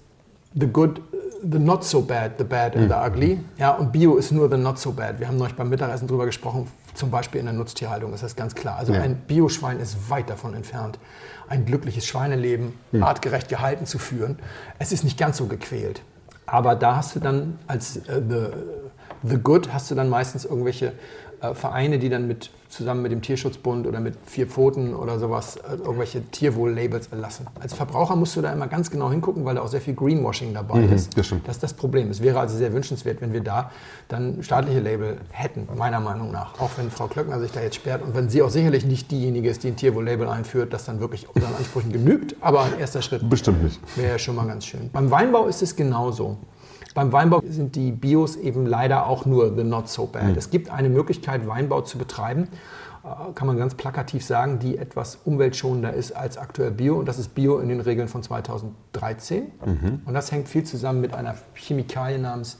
the 0.58 0.68
good, 0.68 1.02
the 1.42 1.60
not 1.60 1.84
so 1.84 2.02
bad, 2.02 2.34
the 2.38 2.44
bad 2.44 2.76
and 2.76 2.90
the 2.90 2.96
ugly. 2.96 3.40
Ja, 3.58 3.72
und 3.72 3.92
Bio 3.92 4.16
ist 4.16 4.32
nur 4.32 4.50
the 4.50 4.58
not 4.58 4.80
so 4.80 4.92
bad. 4.92 5.20
Wir 5.20 5.28
haben 5.28 5.38
neulich 5.38 5.56
beim 5.56 5.70
Mittagessen 5.70 6.08
drüber 6.08 6.26
gesprochen, 6.26 6.68
zum 6.94 7.12
Beispiel 7.12 7.40
in 7.40 7.46
der 7.46 7.54
Nutztierhaltung 7.54 8.14
ist 8.14 8.24
das 8.24 8.36
ganz 8.36 8.56
klar. 8.56 8.78
Also 8.78 8.94
Ja. 8.94 9.02
ein 9.02 9.16
Bioschwein 9.16 9.80
ist 9.80 10.10
weit 10.10 10.30
davon 10.30 10.54
entfernt, 10.54 11.00
ein 11.48 11.66
glückliches 11.66 12.06
Schweineleben 12.06 12.74
artgerecht 13.02 13.50
gehalten 13.50 13.86
zu 13.86 14.00
führen. 14.00 14.40
Es 14.80 14.92
ist 14.92 15.04
nicht 15.04 15.18
ganz 15.18 15.38
so 15.38 15.48
gequält. 15.48 16.02
Aber 16.46 16.76
da 16.76 16.98
hast 16.98 17.16
du 17.16 17.20
dann 17.20 17.58
als 17.68 17.98
äh, 17.98 18.22
the, 18.28 18.48
The 19.24 19.38
Good 19.38 19.72
hast 19.74 19.90
du 19.90 19.96
dann 19.96 20.10
meistens 20.10 20.44
irgendwelche 20.46 20.92
äh, 21.42 21.54
Vereine, 21.54 22.00
die 22.00 22.10
dann 22.10 22.28
mit, 22.28 22.52
zusammen 22.74 23.02
mit 23.02 23.12
dem 23.12 23.22
Tierschutzbund 23.22 23.88
oder 23.88 24.00
mit 24.00 24.16
Vier 24.26 24.48
Pfoten 24.48 24.96
oder 24.96 25.20
sowas 25.20 25.58
äh, 25.58 25.76
irgendwelche 25.76 26.22
Tierwohl-Labels 26.30 27.08
erlassen. 27.08 27.48
Als 27.60 27.74
Verbraucher 27.74 28.16
musst 28.16 28.36
du 28.36 28.42
da 28.42 28.52
immer 28.52 28.68
ganz 28.68 28.90
genau 28.92 29.10
hingucken, 29.12 29.46
weil 29.46 29.56
da 29.56 29.62
auch 29.62 29.68
sehr 29.68 29.82
viel 29.82 29.94
Greenwashing 29.94 30.54
dabei 30.54 30.80
Mhm, 30.80 30.94
ist. 30.94 31.18
das 31.18 31.28
stimmt. 31.28 31.48
Das 31.48 31.58
ist 31.58 31.64
das 31.64 31.74
Problem. 31.74 32.10
Es 32.10 32.22
wäre 32.22 32.40
also 32.40 32.58
sehr 32.58 32.74
wünschenswert, 32.74 33.22
wenn 33.22 33.32
wir 33.34 33.42
da 33.42 33.72
dann 34.10 34.42
staatliche 34.44 34.80
Label 34.80 35.18
hätten, 35.32 35.68
meiner 35.78 36.00
Meinung 36.00 36.32
nach. 36.32 36.60
Auch 36.60 36.72
wenn 36.78 36.90
Frau 36.92 37.08
Klöckner 37.08 37.40
sich 37.40 37.52
da 37.52 37.62
jetzt 37.62 37.76
sperrt 37.76 38.02
und 38.04 38.16
wenn 38.16 38.30
sie 38.30 38.42
auch 38.42 38.50
sicherlich 38.50 38.86
nicht 38.86 39.12
diejenige 39.12 39.50
ist, 39.50 39.64
die 39.64 39.68
ein 39.70 39.76
Tierwohl-Label 39.76 40.28
einführt, 40.28 40.74
das 40.74 40.86
dann 40.86 41.00
wirklich 41.00 41.28
unseren 41.34 41.54
Ansprüchen 41.56 41.92
genügt. 41.92 42.36
Aber 42.42 42.64
ein 42.64 42.80
erster 42.80 43.02
Schritt 43.02 43.30
Bestimmt 43.30 43.64
nicht. 43.64 43.80
wäre 43.96 44.14
ja 44.14 44.20
schon 44.20 44.36
mal 44.36 44.48
ganz 44.48 44.66
schön. 44.66 44.90
Beim 44.92 45.10
Weinbau 45.12 45.48
ist 45.48 45.62
es 45.62 45.76
genauso. 45.76 46.38
Beim 46.94 47.12
Weinbau 47.12 47.42
sind 47.48 47.76
die 47.76 47.92
Bios 47.92 48.36
eben 48.36 48.66
leider 48.66 49.08
auch 49.08 49.26
nur 49.26 49.56
the 49.56 49.64
not 49.64 49.90
so 49.90 50.06
bad. 50.06 50.38
Es 50.38 50.50
gibt 50.50 50.70
eine 50.70 50.90
Möglichkeit, 50.90 51.48
Weinbau 51.48 51.82
zu 51.82 51.98
betreiben, 51.98 52.48
äh, 53.04 53.34
kann 53.34 53.48
man 53.48 53.58
ganz 53.58 53.76
plakativ 53.76 54.24
sagen, 54.24 54.60
die 54.60 54.78
etwas 54.78 55.18
umweltschonender 55.26 55.94
ist 55.94 56.12
als 56.12 56.38
aktuell 56.38 56.72
Bio. 56.72 56.98
Und 56.98 57.08
das 57.08 57.20
ist 57.20 57.34
Bio 57.36 57.60
in 57.60 57.70
den 57.70 57.82
Regeln 57.82 58.08
von 58.08 58.22
2013. 58.22 59.52
Und 60.06 60.14
das 60.14 60.32
hängt 60.32 60.48
viel 60.48 60.64
zusammen 60.64 61.02
mit 61.02 61.14
einer 61.14 61.36
Chemikalie 61.56 62.20
namens 62.20 62.60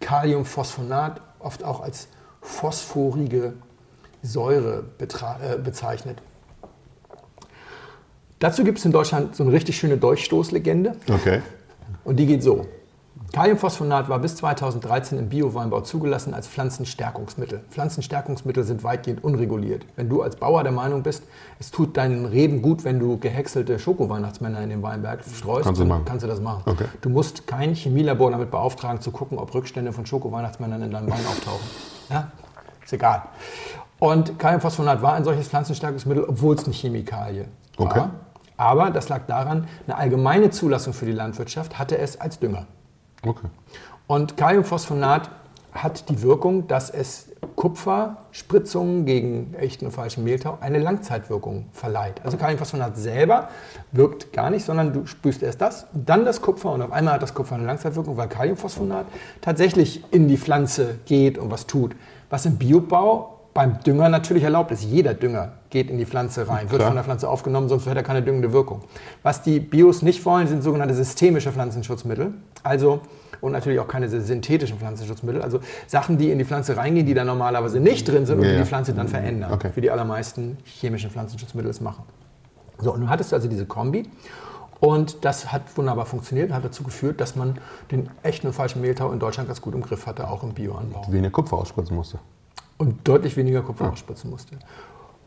Kaliumphosphonat, 0.00 1.20
oft 1.38 1.64
auch 1.64 1.80
als 1.80 2.08
phosphorige 2.40 3.54
Säure 4.22 4.84
äh, 4.98 5.58
bezeichnet. 5.58 6.22
Dazu 8.38 8.64
gibt 8.64 8.78
es 8.78 8.84
in 8.84 8.92
Deutschland 8.92 9.34
so 9.34 9.42
eine 9.42 9.52
richtig 9.52 9.76
schöne 9.78 9.96
Durchstoßlegende. 9.96 10.96
Okay. 11.08 11.40
Und 12.04 12.16
die 12.16 12.26
geht 12.26 12.42
so. 12.42 12.66
Kaliumphosphonat 13.32 14.08
war 14.08 14.18
bis 14.18 14.36
2013 14.36 15.18
im 15.18 15.28
Bio-Weinbau 15.28 15.80
zugelassen 15.82 16.32
als 16.32 16.48
Pflanzenstärkungsmittel. 16.48 17.60
Pflanzenstärkungsmittel 17.70 18.64
sind 18.64 18.82
weitgehend 18.84 19.22
unreguliert. 19.24 19.84
Wenn 19.96 20.08
du 20.08 20.22
als 20.22 20.36
Bauer 20.36 20.62
der 20.62 20.72
Meinung 20.72 21.02
bist, 21.02 21.24
es 21.58 21.70
tut 21.70 21.96
deinen 21.96 22.24
Reben 22.24 22.62
gut, 22.62 22.84
wenn 22.84 22.98
du 22.98 23.18
gehäckselte 23.18 23.78
Schoko-Weihnachtsmänner 23.78 24.62
in 24.62 24.70
den 24.70 24.82
Weinberg 24.82 25.20
streust, 25.24 25.64
Kannst 25.64 25.80
du 25.80 25.84
dann 25.84 25.88
machen. 25.88 26.04
kannst 26.06 26.24
du 26.24 26.28
das 26.28 26.40
machen. 26.40 26.62
Okay. 26.66 26.86
Du 27.00 27.10
musst 27.10 27.46
kein 27.46 27.74
Chemielabor 27.74 28.30
damit 28.30 28.50
beauftragen, 28.50 29.00
zu 29.00 29.10
gucken, 29.10 29.38
ob 29.38 29.52
Rückstände 29.54 29.92
von 29.92 30.06
Schoko-Weihnachtsmännern 30.06 30.82
in 30.82 30.90
deinem 30.90 31.10
Wein 31.10 31.26
auftauchen. 31.26 31.66
Ja? 32.08 32.30
Ist 32.84 32.92
egal. 32.92 33.22
Und 33.98 34.38
Kaliumphosphonat 34.38 35.02
war 35.02 35.14
ein 35.14 35.24
solches 35.24 35.48
Pflanzenstärkungsmittel, 35.48 36.24
obwohl 36.24 36.54
es 36.54 36.64
eine 36.64 36.74
Chemikalie 36.74 37.46
war. 37.76 37.86
Okay. 37.86 38.04
Aber 38.58 38.90
das 38.90 39.08
lag 39.10 39.26
daran, 39.26 39.66
eine 39.86 39.96
allgemeine 39.96 40.50
Zulassung 40.50 40.94
für 40.94 41.04
die 41.04 41.12
Landwirtschaft 41.12 41.78
hatte 41.78 41.98
es 41.98 42.18
als 42.18 42.38
Dünger. 42.38 42.66
Okay. 43.26 43.48
Und 44.06 44.36
Kaliumphosphonat 44.36 45.30
hat 45.72 46.08
die 46.08 46.22
Wirkung, 46.22 46.68
dass 46.68 46.90
es 46.90 47.28
Kupferspritzungen 47.54 49.04
gegen 49.04 49.54
echten 49.54 49.86
und 49.86 49.92
falschen 49.92 50.24
Mehltau 50.24 50.58
eine 50.60 50.78
Langzeitwirkung 50.78 51.66
verleiht. 51.72 52.20
Also 52.24 52.36
Kaliumphosphonat 52.36 52.96
selber 52.96 53.48
wirkt 53.92 54.32
gar 54.32 54.50
nicht, 54.50 54.64
sondern 54.64 54.92
du 54.92 55.06
sprühst 55.06 55.42
erst 55.42 55.60
das, 55.60 55.86
dann 55.92 56.24
das 56.24 56.40
Kupfer 56.40 56.72
und 56.72 56.82
auf 56.82 56.92
einmal 56.92 57.14
hat 57.14 57.22
das 57.22 57.34
Kupfer 57.34 57.56
eine 57.56 57.66
Langzeitwirkung, 57.66 58.16
weil 58.16 58.28
Kaliumphosphonat 58.28 59.06
tatsächlich 59.40 60.02
in 60.12 60.28
die 60.28 60.36
Pflanze 60.36 60.98
geht 61.06 61.38
und 61.38 61.50
was 61.50 61.66
tut. 61.66 61.96
Was 62.30 62.46
im 62.46 62.56
Biobau 62.56 63.36
beim 63.56 63.80
Dünger 63.80 64.10
natürlich 64.10 64.42
erlaubt 64.42 64.70
ist. 64.70 64.84
Jeder 64.84 65.14
Dünger 65.14 65.52
geht 65.76 65.90
in 65.90 65.98
die 65.98 66.06
Pflanze 66.06 66.48
rein, 66.48 66.70
wird 66.70 66.78
Klar. 66.80 66.88
von 66.88 66.94
der 66.96 67.04
Pflanze 67.04 67.28
aufgenommen, 67.28 67.68
sonst 67.68 67.84
hätte 67.84 67.98
er 67.98 68.02
keine 68.02 68.22
düngende 68.22 68.50
Wirkung. 68.54 68.80
Was 69.22 69.42
die 69.42 69.60
Bios 69.60 70.00
nicht 70.00 70.24
wollen, 70.24 70.46
sind 70.46 70.62
sogenannte 70.62 70.94
systemische 70.94 71.52
Pflanzenschutzmittel. 71.52 72.32
Also 72.62 73.00
und 73.42 73.52
natürlich 73.52 73.78
auch 73.78 73.86
keine 73.86 74.08
synthetischen 74.08 74.78
Pflanzenschutzmittel. 74.78 75.42
Also 75.42 75.60
Sachen, 75.86 76.16
die 76.16 76.30
in 76.30 76.38
die 76.38 76.46
Pflanze 76.46 76.78
reingehen, 76.78 77.04
die 77.04 77.12
da 77.12 77.22
normalerweise 77.24 77.78
nicht 77.78 78.08
drin 78.08 78.24
sind 78.24 78.38
und 78.38 78.44
Ja, 78.44 78.48
die 78.52 78.54
ja. 78.56 78.62
die 78.62 78.66
Pflanze 78.68 78.94
dann 78.94 79.08
verändern. 79.08 79.52
Okay. 79.52 79.70
Wie 79.74 79.82
die 79.82 79.90
allermeisten 79.90 80.56
chemischen 80.64 81.10
Pflanzenschutzmittel 81.10 81.70
es 81.70 81.82
machen. 81.82 82.04
So, 82.78 82.94
und 82.94 83.00
nun 83.00 83.10
hattest 83.10 83.32
du 83.32 83.36
also 83.36 83.46
diese 83.48 83.66
Kombi. 83.66 84.08
Und 84.80 85.24
das 85.26 85.52
hat 85.52 85.62
wunderbar 85.76 86.06
funktioniert, 86.06 86.50
hat 86.50 86.64
dazu 86.64 86.82
geführt, 86.82 87.20
dass 87.20 87.36
man 87.36 87.58
den 87.90 88.08
echten 88.22 88.46
und 88.46 88.54
falschen 88.54 88.80
Mehltau 88.80 89.12
in 89.12 89.18
Deutschland 89.18 89.48
ganz 89.48 89.60
gut 89.60 89.74
im 89.74 89.82
Griff 89.82 90.06
hatte, 90.06 90.28
auch 90.28 90.42
im 90.42 90.54
Bioanbau 90.54 91.04
Weniger 91.10 91.30
Kupfer 91.30 91.58
ausspritzen 91.58 91.94
musste. 91.94 92.18
und 92.78 93.06
deutlich 93.06 93.36
weniger 93.36 93.60
Kupfer 93.62 93.90
ausspritzen 93.92 94.30
musste. 94.30 94.56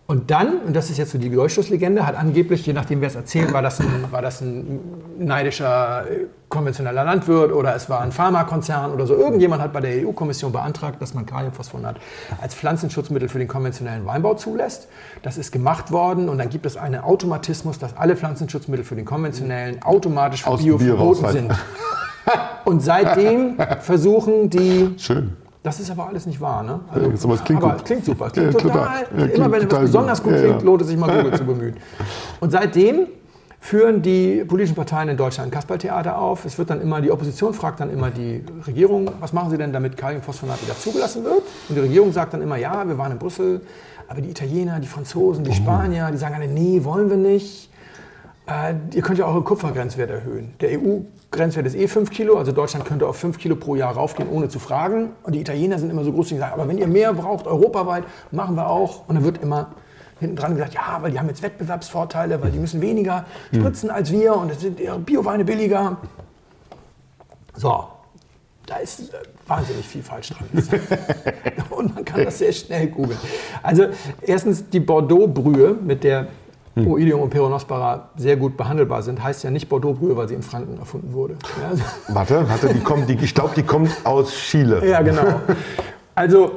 Und 0.09 0.31
dann, 0.31 0.61
und 0.65 0.75
das 0.75 0.89
ist 0.89 0.97
jetzt 0.97 1.11
so 1.11 1.19
die 1.19 1.29
Durchstoßlegende, 1.29 2.07
hat 2.07 2.15
angeblich, 2.15 2.65
je 2.65 2.73
nachdem 2.73 2.99
wer 2.99 3.09
es 3.09 3.15
erzählt, 3.15 3.53
war 3.53 3.61
das 3.61 3.79
ein, 3.79 4.05
war 4.09 4.23
das 4.23 4.41
ein 4.41 4.79
neidischer 5.19 6.09
äh, 6.09 6.25
konventioneller 6.49 7.03
Landwirt 7.03 7.51
oder 7.51 7.75
es 7.75 7.91
war 7.91 8.01
ein 8.01 8.11
Pharmakonzern 8.11 8.91
oder 8.91 9.05
so. 9.05 9.13
Irgendjemand 9.13 9.61
hat 9.61 9.71
bei 9.71 9.81
der 9.81 10.07
EU-Kommission 10.07 10.51
beantragt, 10.51 10.99
dass 10.99 11.13
man 11.13 11.27
Kaliumphosphonat 11.27 11.97
als 12.41 12.55
Pflanzenschutzmittel 12.55 13.29
für 13.29 13.37
den 13.37 13.47
konventionellen 13.47 14.03
Weinbau 14.07 14.33
zulässt. 14.33 14.87
Das 15.21 15.37
ist 15.37 15.51
gemacht 15.51 15.91
worden 15.91 16.27
und 16.27 16.39
dann 16.39 16.49
gibt 16.49 16.65
es 16.65 16.75
einen 16.75 17.01
Automatismus, 17.01 17.77
dass 17.77 17.95
alle 17.95 18.15
Pflanzenschutzmittel 18.15 18.85
für 18.85 18.95
den 18.95 19.05
konventionellen 19.05 19.83
automatisch 19.83 20.43
für 20.43 20.57
Bio 20.57 20.79
verboten 20.79 21.29
sind. 21.29 21.51
Und 22.65 22.81
seitdem 22.81 23.57
versuchen 23.79 24.49
die 24.49 24.93
Schön. 24.97 25.33
Das 25.63 25.79
ist 25.79 25.91
aber 25.91 26.07
alles 26.07 26.25
nicht 26.25 26.39
wahr, 26.39 26.63
ne? 26.63 26.79
Also, 26.89 27.09
Ja, 27.09 27.23
aber 27.23 27.33
es 27.33 27.43
klingt 27.43 27.63
aber 27.63 27.73
gut. 27.73 27.85
klingt 27.85 28.05
super. 28.05 28.27
Es 28.27 28.33
klingt 28.33 28.53
Ja, 28.53 28.59
total, 28.59 29.03
total. 29.05 29.27
Ja, 29.29 29.35
immer 29.35 29.51
wenn 29.51 29.61
etwas 29.63 29.79
besonders 29.81 30.23
gut. 30.23 30.33
gut 30.33 30.41
klingt, 30.41 30.61
lohnt 30.63 30.81
es 30.81 30.87
sich 30.87 30.97
mal 30.97 31.15
Google 31.23 31.33
zu 31.37 31.43
bemühen. 31.45 31.75
Und 32.39 32.51
seitdem 32.51 33.07
führen 33.59 34.01
die 34.01 34.45
politischen 34.45 34.75
Parteien 34.75 35.09
in 35.09 35.17
Deutschland 35.17 35.49
ein 35.49 35.51
Kasperltheater 35.51 36.17
auf. 36.17 36.45
Es 36.45 36.57
wird 36.57 36.69
dann 36.69 36.79
immer, 36.81 37.01
die 37.01 37.11
Opposition 37.11 37.53
fragt 37.53 37.81
dann 37.81 37.89
immer 37.91 38.09
die 38.09 38.41
Regierung, 38.65 39.11
was 39.19 39.33
machen 39.33 39.49
sie 39.51 39.57
denn, 39.57 39.73
damit 39.73 39.97
Kaliumphosphonat 39.97 40.61
wieder 40.63 40.77
zugelassen 40.77 41.25
wird? 41.25 41.41
Und 41.67 41.75
die 41.75 41.79
Regierung 41.81 42.13
sagt 42.13 42.33
dann 42.33 42.41
immer, 42.41 42.55
ja, 42.55 42.87
wir 42.87 42.97
waren 42.97 43.11
in 43.11 43.19
Brüssel, 43.19 43.59
aber 44.07 44.21
die 44.21 44.29
Italiener, 44.29 44.79
die 44.79 44.87
Franzosen, 44.87 45.43
die 45.43 45.53
Spanier, 45.53 46.09
die 46.11 46.17
sagen 46.17 46.35
alle, 46.35 46.47
nee, 46.47 46.81
wollen 46.85 47.09
wir 47.09 47.17
nicht. 47.17 47.69
Äh, 48.47 48.75
ihr 48.95 49.01
könnt 49.01 49.19
ja 49.19 49.25
auch 49.25 49.33
euren 49.33 49.43
Kupfergrenzwert 49.43 50.09
erhöhen. 50.09 50.53
Der 50.61 50.71
EU-Grenzwert 51.31 51.67
ist 51.67 51.75
eh 51.75 51.87
5 51.87 52.09
Kilo, 52.09 52.37
also 52.37 52.51
Deutschland 52.51 52.85
könnte 52.85 53.07
auf 53.07 53.17
5 53.17 53.37
Kilo 53.37 53.55
pro 53.55 53.75
Jahr 53.75 53.93
raufgehen, 53.93 54.29
ohne 54.29 54.49
zu 54.49 54.59
fragen. 54.59 55.11
Und 55.23 55.33
die 55.33 55.41
Italiener 55.41 55.77
sind 55.77 55.89
immer 55.89 56.03
so 56.03 56.11
groß, 56.11 56.29
die 56.29 56.37
sagen, 56.37 56.53
aber 56.53 56.67
wenn 56.67 56.77
ihr 56.77 56.87
mehr 56.87 57.13
braucht, 57.13 57.47
europaweit, 57.47 58.03
machen 58.31 58.55
wir 58.55 58.67
auch. 58.67 59.07
Und 59.07 59.15
dann 59.15 59.23
wird 59.23 59.41
immer 59.41 59.71
hinten 60.19 60.35
dran 60.35 60.55
gesagt, 60.55 60.73
ja, 60.73 60.97
weil 61.01 61.11
die 61.11 61.19
haben 61.19 61.27
jetzt 61.27 61.41
Wettbewerbsvorteile, 61.41 62.41
weil 62.41 62.51
die 62.51 62.59
müssen 62.59 62.81
weniger 62.81 63.25
spritzen 63.53 63.89
als 63.89 64.11
wir 64.11 64.35
und 64.35 64.51
es 64.51 64.59
sind 64.59 64.79
ihre 64.79 64.99
Bioweine 64.99 65.45
billiger. 65.45 65.97
So, 67.55 67.85
da 68.65 68.77
ist 68.77 69.13
äh, 69.13 69.17
wahnsinnig 69.47 69.87
viel 69.87 70.03
falsch 70.03 70.29
dran. 70.29 70.47
und 71.69 71.95
man 71.95 72.03
kann 72.05 72.25
das 72.25 72.39
sehr 72.39 72.51
schnell 72.51 72.87
googeln. 72.87 73.17
Also 73.63 73.87
erstens 74.21 74.69
die 74.69 74.79
Bordeaux-Brühe, 74.79 75.77
mit 75.81 76.03
der 76.03 76.27
Oidium 76.87 77.21
und 77.21 77.29
Peronospora 77.29 78.09
sehr 78.17 78.35
gut 78.37 78.57
behandelbar 78.57 79.01
sind, 79.03 79.23
heißt 79.23 79.43
ja 79.43 79.51
nicht 79.51 79.69
Bordeaux-Brühe, 79.69 80.15
weil 80.17 80.27
sie 80.27 80.35
in 80.35 80.41
Franken 80.43 80.77
erfunden 80.79 81.13
wurde. 81.13 81.35
Ja, 81.61 81.69
also- 81.69 81.83
Warte, 82.09 82.49
warte, 82.49 82.73
die 82.73 82.79
kommt, 82.79 83.09
die, 83.09 83.13
ich 83.21 83.33
glaube, 83.33 83.51
die 83.55 83.63
kommt 83.63 83.91
aus 84.03 84.31
Chile. 84.33 84.85
ja, 84.87 85.01
genau. 85.01 85.23
Also 86.15 86.51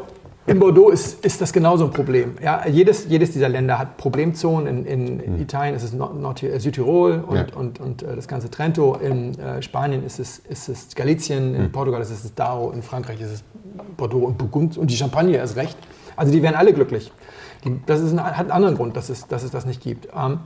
in 0.45 0.59
Bordeaux 0.59 0.91
ist, 0.91 1.25
ist 1.25 1.41
das 1.41 1.53
genauso 1.53 1.85
ein 1.85 1.93
Problem. 1.93 2.33
Ja, 2.43 2.67
jedes, 2.67 3.07
jedes 3.09 3.31
dieser 3.31 3.49
Länder 3.49 3.79
hat 3.79 3.97
Problemzonen. 3.97 4.85
In, 4.87 5.21
in 5.21 5.41
Italien 5.41 5.77
ist 5.77 5.85
es 5.85 5.93
Nord, 5.93 6.19
Nord, 6.21 6.45
Südtirol 6.59 7.23
und, 7.25 7.37
Ja. 7.37 7.47
und, 7.55 7.79
und 7.79 8.03
äh, 8.03 8.17
das 8.17 8.27
ganze 8.27 8.51
Trento. 8.51 8.97
In 8.97 9.39
äh, 9.39 9.63
Spanien 9.63 10.05
ist 10.05 10.19
es, 10.19 10.41
ist 10.41 10.69
es 10.69 10.95
Galicien, 10.97 11.55
in 11.55 11.71
Portugal 11.71 12.03
ist 12.03 12.11
es 12.11 12.23
das 12.23 12.35
Douro, 12.35 12.73
in 12.73 12.83
Frankreich 12.83 13.21
ist 13.21 13.31
es 13.33 13.45
Bordeaux 13.97 14.27
und 14.27 14.37
Burgund 14.37 14.77
und 14.77 14.91
die 14.91 14.97
Champagne 14.97 15.37
erst 15.37 15.55
recht. 15.57 15.77
Also 16.17 16.33
die 16.33 16.43
wären 16.43 16.57
alle 16.57 16.73
glücklich. 16.73 17.13
Die, 17.65 17.81
das 17.87 18.01
ist 18.01 18.13
ein, 18.13 18.23
hat 18.23 18.39
einen 18.39 18.51
anderen 18.51 18.77
Grund, 18.77 18.97
dass 18.97 19.09
es, 19.09 19.27
dass 19.27 19.43
es 19.43 19.51
das 19.51 19.67
nicht 19.67 19.83
gibt. 19.83 20.09
Ähm, 20.15 20.41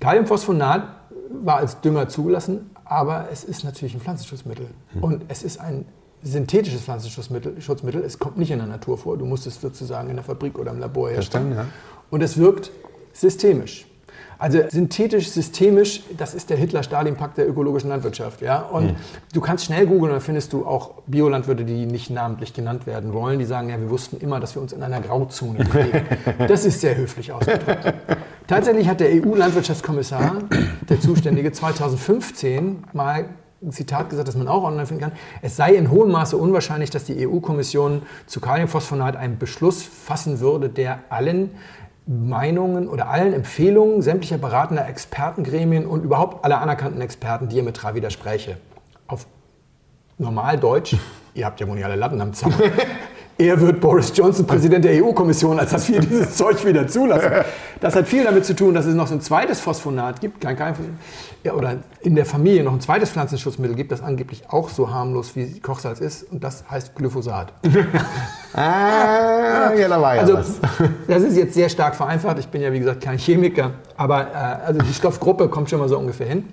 Kaliumphosphonat 0.00 0.88
war 1.30 1.56
als 1.56 1.80
Dünger 1.80 2.08
zugelassen, 2.08 2.70
aber 2.84 3.28
es 3.32 3.44
ist 3.44 3.64
natürlich 3.64 3.94
ein 3.94 4.00
Pflanzenschutzmittel. 4.00 4.68
Und 5.00 5.24
es 5.28 5.42
ist 5.42 5.60
ein 5.60 5.86
synthetisches 6.22 6.82
Pflanzenschutzmittel. 6.82 7.60
Schutzmittel. 7.60 8.02
Es 8.02 8.18
kommt 8.18 8.38
nicht 8.38 8.50
in 8.50 8.58
der 8.58 8.66
Natur 8.66 8.98
vor. 8.98 9.16
Du 9.16 9.26
musst 9.26 9.46
es 9.46 9.60
sozusagen 9.60 10.08
in 10.10 10.16
der 10.16 10.24
Fabrik 10.24 10.58
oder 10.58 10.72
im 10.72 10.80
Labor 10.80 11.10
herstellen. 11.10 11.52
Verstanden, 11.54 11.72
Und 12.10 12.22
es 12.22 12.36
wirkt 12.38 12.70
systemisch. 13.12 13.86
Also 14.38 14.60
synthetisch, 14.68 15.30
systemisch, 15.30 16.02
das 16.16 16.34
ist 16.34 16.50
der 16.50 16.56
Hitler-Stalin-Pakt 16.56 17.38
der 17.38 17.48
ökologischen 17.48 17.88
Landwirtschaft. 17.88 18.40
Ja? 18.42 18.58
Und 18.60 18.94
du 19.32 19.40
kannst 19.40 19.64
schnell 19.64 19.86
googeln, 19.86 20.12
dann 20.12 20.20
findest 20.20 20.52
du 20.52 20.66
auch 20.66 21.02
Biolandwirte, 21.06 21.64
die 21.64 21.86
nicht 21.86 22.10
namentlich 22.10 22.52
genannt 22.52 22.86
werden 22.86 23.12
wollen, 23.12 23.38
die 23.38 23.44
sagen, 23.44 23.68
ja, 23.68 23.78
wir 23.78 23.90
wussten 23.90 24.18
immer, 24.18 24.40
dass 24.40 24.54
wir 24.54 24.62
uns 24.62 24.72
in 24.72 24.82
einer 24.82 25.00
Grauzone 25.00 25.64
bewegen. 25.64 26.06
Das 26.48 26.64
ist 26.64 26.80
sehr 26.80 26.96
höflich 26.96 27.32
ausgedrückt. 27.32 27.94
Tatsächlich 28.46 28.88
hat 28.88 29.00
der 29.00 29.08
EU-Landwirtschaftskommissar, 29.10 30.42
der 30.88 31.00
Zuständige, 31.00 31.52
2015 31.52 32.84
mal 32.92 33.26
ein 33.64 33.72
Zitat 33.72 34.10
gesagt, 34.10 34.28
das 34.28 34.36
man 34.36 34.48
auch 34.48 34.64
online 34.64 34.86
finden 34.86 35.02
kann. 35.02 35.12
Es 35.42 35.56
sei 35.56 35.74
in 35.74 35.90
hohem 35.90 36.10
Maße 36.10 36.36
unwahrscheinlich, 36.36 36.90
dass 36.90 37.04
die 37.04 37.26
EU-Kommission 37.26 38.02
zu 38.26 38.40
Kaliumphosphonat 38.40 39.16
einen 39.16 39.38
Beschluss 39.38 39.82
fassen 39.82 40.40
würde, 40.40 40.68
der 40.68 41.00
allen 41.08 41.50
Meinungen 42.06 42.88
oder 42.88 43.08
allen 43.08 43.32
Empfehlungen 43.32 44.02
sämtlicher 44.02 44.38
beratender 44.38 44.86
Expertengremien 44.86 45.86
und 45.86 46.04
überhaupt 46.04 46.44
aller 46.44 46.60
anerkannten 46.60 47.00
Experten 47.00 47.48
diametral 47.48 47.94
widerspräche. 47.94 48.58
Auf 49.06 49.26
normal 50.18 50.58
Deutsch, 50.58 50.96
ihr 51.34 51.46
habt 51.46 51.60
ja 51.60 51.68
wohl 51.68 51.76
nicht 51.76 51.84
alle 51.84 51.96
Latten 51.96 52.20
am 52.20 52.34
Zaun. 52.34 52.54
eher 53.38 53.60
wird 53.60 53.80
Boris 53.80 54.12
Johnson 54.14 54.46
Präsident 54.46 54.84
der 54.84 55.02
EU-Kommission, 55.04 55.58
als 55.58 55.70
dass 55.70 55.88
wir 55.88 56.00
dieses 56.00 56.34
Zeug 56.36 56.64
wieder 56.64 56.86
zulassen. 56.86 57.30
Das 57.80 57.96
hat 57.96 58.06
viel 58.06 58.24
damit 58.24 58.44
zu 58.44 58.54
tun, 58.54 58.74
dass 58.74 58.86
es 58.86 58.94
noch 58.94 59.06
so 59.06 59.14
ein 59.14 59.20
zweites 59.20 59.60
Phosphonat 59.60 60.20
gibt, 60.20 60.40
kein, 60.40 60.56
kein, 60.56 60.74
ja, 61.42 61.52
oder 61.54 61.76
in 62.00 62.14
der 62.14 62.26
Familie 62.26 62.62
noch 62.62 62.72
ein 62.72 62.80
zweites 62.80 63.10
Pflanzenschutzmittel 63.10 63.76
gibt, 63.76 63.92
das 63.92 64.02
angeblich 64.02 64.44
auch 64.48 64.68
so 64.68 64.90
harmlos 64.90 65.36
wie 65.36 65.60
Kochsalz 65.60 66.00
ist, 66.00 66.30
und 66.32 66.42
das 66.42 66.64
heißt 66.70 66.94
Glyphosat. 66.94 67.52
Ah, 68.56 69.74
ja, 69.74 69.88
da 69.88 70.00
war 70.00 70.14
ja 70.14 70.20
Also, 70.20 70.34
was. 70.34 70.60
das 71.08 71.24
ist 71.24 71.36
jetzt 71.36 71.54
sehr 71.54 71.68
stark 71.68 71.96
vereinfacht. 71.96 72.38
Ich 72.38 72.46
bin 72.46 72.62
ja, 72.62 72.72
wie 72.72 72.78
gesagt, 72.78 73.02
kein 73.02 73.18
Chemiker. 73.18 73.72
Aber 73.96 74.28
äh, 74.28 74.66
also 74.66 74.80
die 74.80 74.94
Stoffgruppe 74.94 75.48
kommt 75.48 75.68
schon 75.68 75.80
mal 75.80 75.88
so 75.88 75.98
ungefähr 75.98 76.28
hin. 76.28 76.44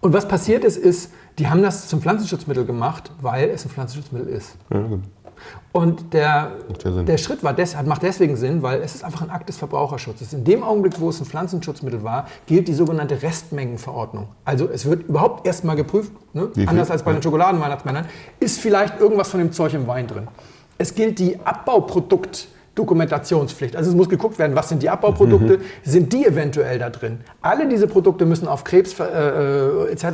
Und 0.00 0.14
was 0.14 0.26
passiert 0.26 0.64
ist, 0.64 0.78
ist, 0.78 1.12
die 1.38 1.48
haben 1.48 1.62
das 1.62 1.88
zum 1.88 2.00
Pflanzenschutzmittel 2.00 2.64
gemacht, 2.64 3.10
weil 3.20 3.50
es 3.50 3.66
ein 3.66 3.70
Pflanzenschutzmittel 3.70 4.28
ist. 4.28 4.56
Gut. 4.70 5.02
Und 5.72 6.12
der, 6.12 6.52
der 7.06 7.16
Schritt 7.16 7.44
war 7.44 7.54
des, 7.54 7.76
macht 7.84 8.02
deswegen 8.02 8.36
Sinn, 8.36 8.62
weil 8.62 8.80
es 8.82 8.94
ist 8.94 9.04
einfach 9.04 9.22
ein 9.22 9.30
Akt 9.30 9.48
des 9.48 9.56
Verbraucherschutzes. 9.56 10.32
In 10.32 10.44
dem 10.44 10.64
Augenblick, 10.64 11.00
wo 11.00 11.10
es 11.10 11.20
ein 11.20 11.26
Pflanzenschutzmittel 11.26 12.02
war, 12.02 12.26
gilt 12.46 12.66
die 12.66 12.74
sogenannte 12.74 13.22
Restmengenverordnung. 13.22 14.28
Also 14.44 14.68
es 14.68 14.86
wird 14.86 15.08
überhaupt 15.08 15.46
erstmal 15.46 15.76
geprüft, 15.76 16.12
ne? 16.32 16.48
Anders 16.66 16.90
als 16.90 17.02
bei 17.02 17.12
den. 17.12 17.22
Schokoladenweihnachtsmännern, 17.22 18.06
ist 18.40 18.60
vielleicht 18.60 18.98
irgendwas 18.98 19.28
von 19.28 19.38
dem 19.38 19.52
Zeug 19.52 19.74
im 19.74 19.86
Wein 19.86 20.06
drin. 20.06 20.26
Es 20.78 20.94
gilt 20.94 21.18
die 21.18 21.38
Abbauproduktdokumentationspflicht. 22.80 23.76
Also 23.76 23.90
es 23.90 23.96
muss 23.96 24.08
geguckt 24.08 24.38
werden, 24.38 24.56
was 24.56 24.68
sind 24.68 24.82
die 24.82 24.90
Abbauprodukte, 24.90 25.58
Mhm. 25.58 25.62
sind 25.84 26.12
die 26.12 26.26
eventuell 26.26 26.78
da 26.78 26.90
drin. 26.90 27.20
Alle 27.42 27.68
diese 27.68 27.86
Produkte 27.86 28.26
müssen 28.26 28.48
auf 28.48 28.64
Krebs 28.64 28.98
äh, 28.98 29.04
äh, 29.04 29.92
etc., 29.92 30.04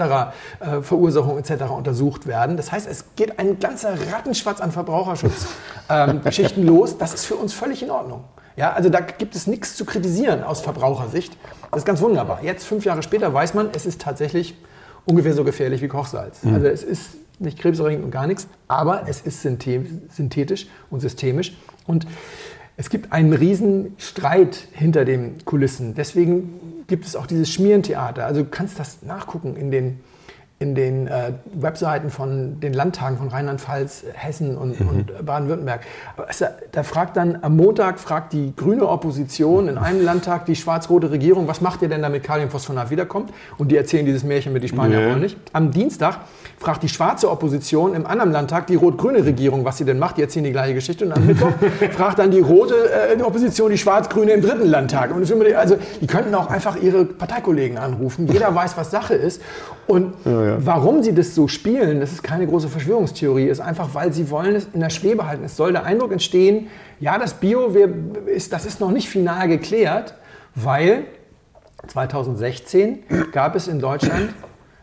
äh, 0.61 0.83
Verursachung 0.83 1.39
etc. 1.39 1.71
untersucht 1.77 2.27
werden. 2.27 2.57
Das 2.57 2.73
heißt, 2.73 2.89
es 2.89 3.05
geht 3.17 3.39
ein 3.39 3.59
ganzer 3.59 3.95
Rattenschwatz 4.13 4.61
an 4.61 4.73
Verbraucherschutzgeschichten 4.73 6.65
los. 6.67 6.99
Das 6.99 7.15
ist 7.15 7.25
für 7.27 7.37
uns 7.37 7.53
völlig 7.53 7.83
in 7.83 7.91
Ordnung. 7.91 8.25
Ja, 8.57 8.73
also 8.73 8.89
da 8.89 9.01
gibt 9.01 9.37
es 9.37 9.47
nichts 9.47 9.77
zu 9.77 9.85
kritisieren 9.85 10.43
aus 10.43 10.61
Verbrauchersicht. 10.63 11.37
Das 11.71 11.81
ist 11.83 11.85
ganz 11.87 12.01
wunderbar. 12.01 12.41
Jetzt, 12.43 12.65
fünf 12.67 12.85
Jahre 12.87 13.03
später, 13.03 13.33
weiß 13.35 13.53
man, 13.55 13.69
es 13.75 13.85
ist 13.85 14.01
tatsächlich 14.01 14.57
ungefähr 15.05 15.35
so 15.35 15.45
gefährlich 15.45 15.83
wie 15.83 15.89
Kochsalz. 15.89 16.39
Also 16.45 16.67
es 16.67 16.83
ist 16.83 17.11
nicht 17.39 17.59
krebserregend 17.59 18.03
und 18.03 18.11
gar 18.11 18.27
nichts, 18.27 18.49
aber 18.67 19.03
es 19.09 19.21
ist 19.21 19.45
synthe- 19.45 19.85
synthetisch 20.11 20.69
und 20.91 21.01
systemisch. 21.01 21.55
Und 21.87 22.07
es 22.77 22.91
gibt 22.91 23.13
einen 23.13 23.33
riesen 23.33 23.95
Streit 23.99 24.69
hinter 24.73 25.05
den 25.05 25.45
Kulissen. 25.45 25.95
Deswegen 25.95 26.85
gibt 26.87 27.07
es 27.07 27.17
auch 27.17 27.27
dieses 27.27 27.51
Schmierentheater. 27.51 28.27
Also 28.27 28.43
du 28.43 28.49
kannst 28.49 28.79
das 28.79 29.03
nachgucken 29.03 29.57
in 29.57 29.71
den, 29.71 30.01
in 30.59 30.75
den 30.75 31.07
äh, 31.07 31.33
Webseiten 31.55 32.09
von 32.09 32.61
den 32.61 32.73
Landtagen 32.73 33.19
von 33.19 33.29
Rheinland-Pfalz, 33.29 34.05
Hessen 34.15 34.57
und, 34.57 34.81
und 34.81 35.11
äh, 35.11 35.23
Baden-Württemberg. 35.23 35.81
Es- 36.29 36.43
Da 36.73 36.83
fragt 36.83 37.19
dann 37.19 37.39
am 37.43 37.57
Montag 37.57 37.99
fragt 38.01 38.33
die 38.33 38.55
grüne 38.57 38.89
Opposition 38.89 39.69
in 39.69 39.77
einem 39.77 40.03
Landtag 40.03 40.47
die 40.47 40.57
schwarz-rote 40.57 41.11
Regierung, 41.11 41.47
was 41.47 41.61
macht 41.61 41.83
ihr 41.83 41.91
denn, 41.91 42.01
damit 42.01 42.23
Kaliumphosphonat 42.23 42.89
wiederkommt? 42.89 43.35
Und 43.59 43.71
die 43.71 43.77
erzählen 43.77 44.07
dieses 44.07 44.25
Märchen 44.25 44.55
mit 44.55 44.63
die 44.63 44.69
Spanier 44.69 45.01
Ja. 45.01 45.11
wollen 45.11 45.21
nicht. 45.21 45.37
Am 45.53 45.73
Dienstag 45.73 46.21
fragt 46.59 46.83
die 46.83 46.89
schwarze 46.89 47.31
Opposition 47.31 47.95
im 47.95 48.07
anderen 48.07 48.33
Landtag 48.33 48.67
die 48.67 48.77
rot-grüne 48.77 49.27
Regierung, 49.27 49.67
was 49.67 49.77
sie 49.77 49.85
denn 49.85 49.99
macht. 49.99 50.17
Die 50.17 50.23
erzählen 50.23 50.45
die 50.45 50.53
gleiche 50.53 50.73
Geschichte. 50.73 51.05
Und 51.05 51.13
am 51.13 51.27
Mittwoch 51.27 51.53
fragt 51.93 52.19
dann 52.19 52.31
die 52.31 52.41
rote 52.41 52.75
äh, 53.15 53.21
Opposition 53.23 53.71
die 53.71 53.77
schwarz-grüne 53.79 54.33
im 54.33 54.41
dritten 54.41 54.67
Landtag. 54.67 55.15
Und 55.15 55.31
immer 55.31 55.45
die- 55.45 55.55
also 55.55 55.77
die 56.01 56.07
könnten 56.07 56.35
auch 56.35 56.49
einfach 56.49 56.77
ihre 56.77 57.05
Parteikollegen 57.05 57.77
anrufen. 57.77 58.27
Jeder 58.27 58.55
weiß, 58.55 58.75
was 58.79 58.91
Sache 58.91 59.13
ist. 59.15 59.43
Und 59.87 60.15
warum 60.59 61.03
sie 61.03 61.15
das 61.15 61.35
so 61.35 61.49
spielen, 61.49 62.01
das 62.01 62.13
ist 62.13 62.23
keine 62.23 62.47
große 62.47 62.69
Verschwörungstheorie, 62.69 63.47
ist 63.47 63.61
einfach, 63.61 63.91
weil 63.95 64.13
sie 64.13 64.31
wollen 64.31 64.55
es 64.55 64.69
in 64.73 64.81
der 64.81 64.91
Schwebe 64.91 65.27
halten. 65.27 65.45
Es 65.45 65.57
soll 65.57 65.73
der 65.73 65.85
Eindruck 65.85 66.13
entstehen, 66.13 66.69
ja, 67.01 67.19
das 67.19 67.35
Bio, 67.35 67.75
wir, 67.75 67.89
ist, 68.27 68.53
das 68.53 68.65
ist 68.67 68.81
noch 68.81 68.91
nicht 68.91 69.09
final 69.09 69.49
geklärt, 69.49 70.15
weil 70.55 71.05
2016 71.87 73.01
gab 73.33 73.55
es 73.55 73.69
in 73.69 73.81
Deutschland 73.81 74.31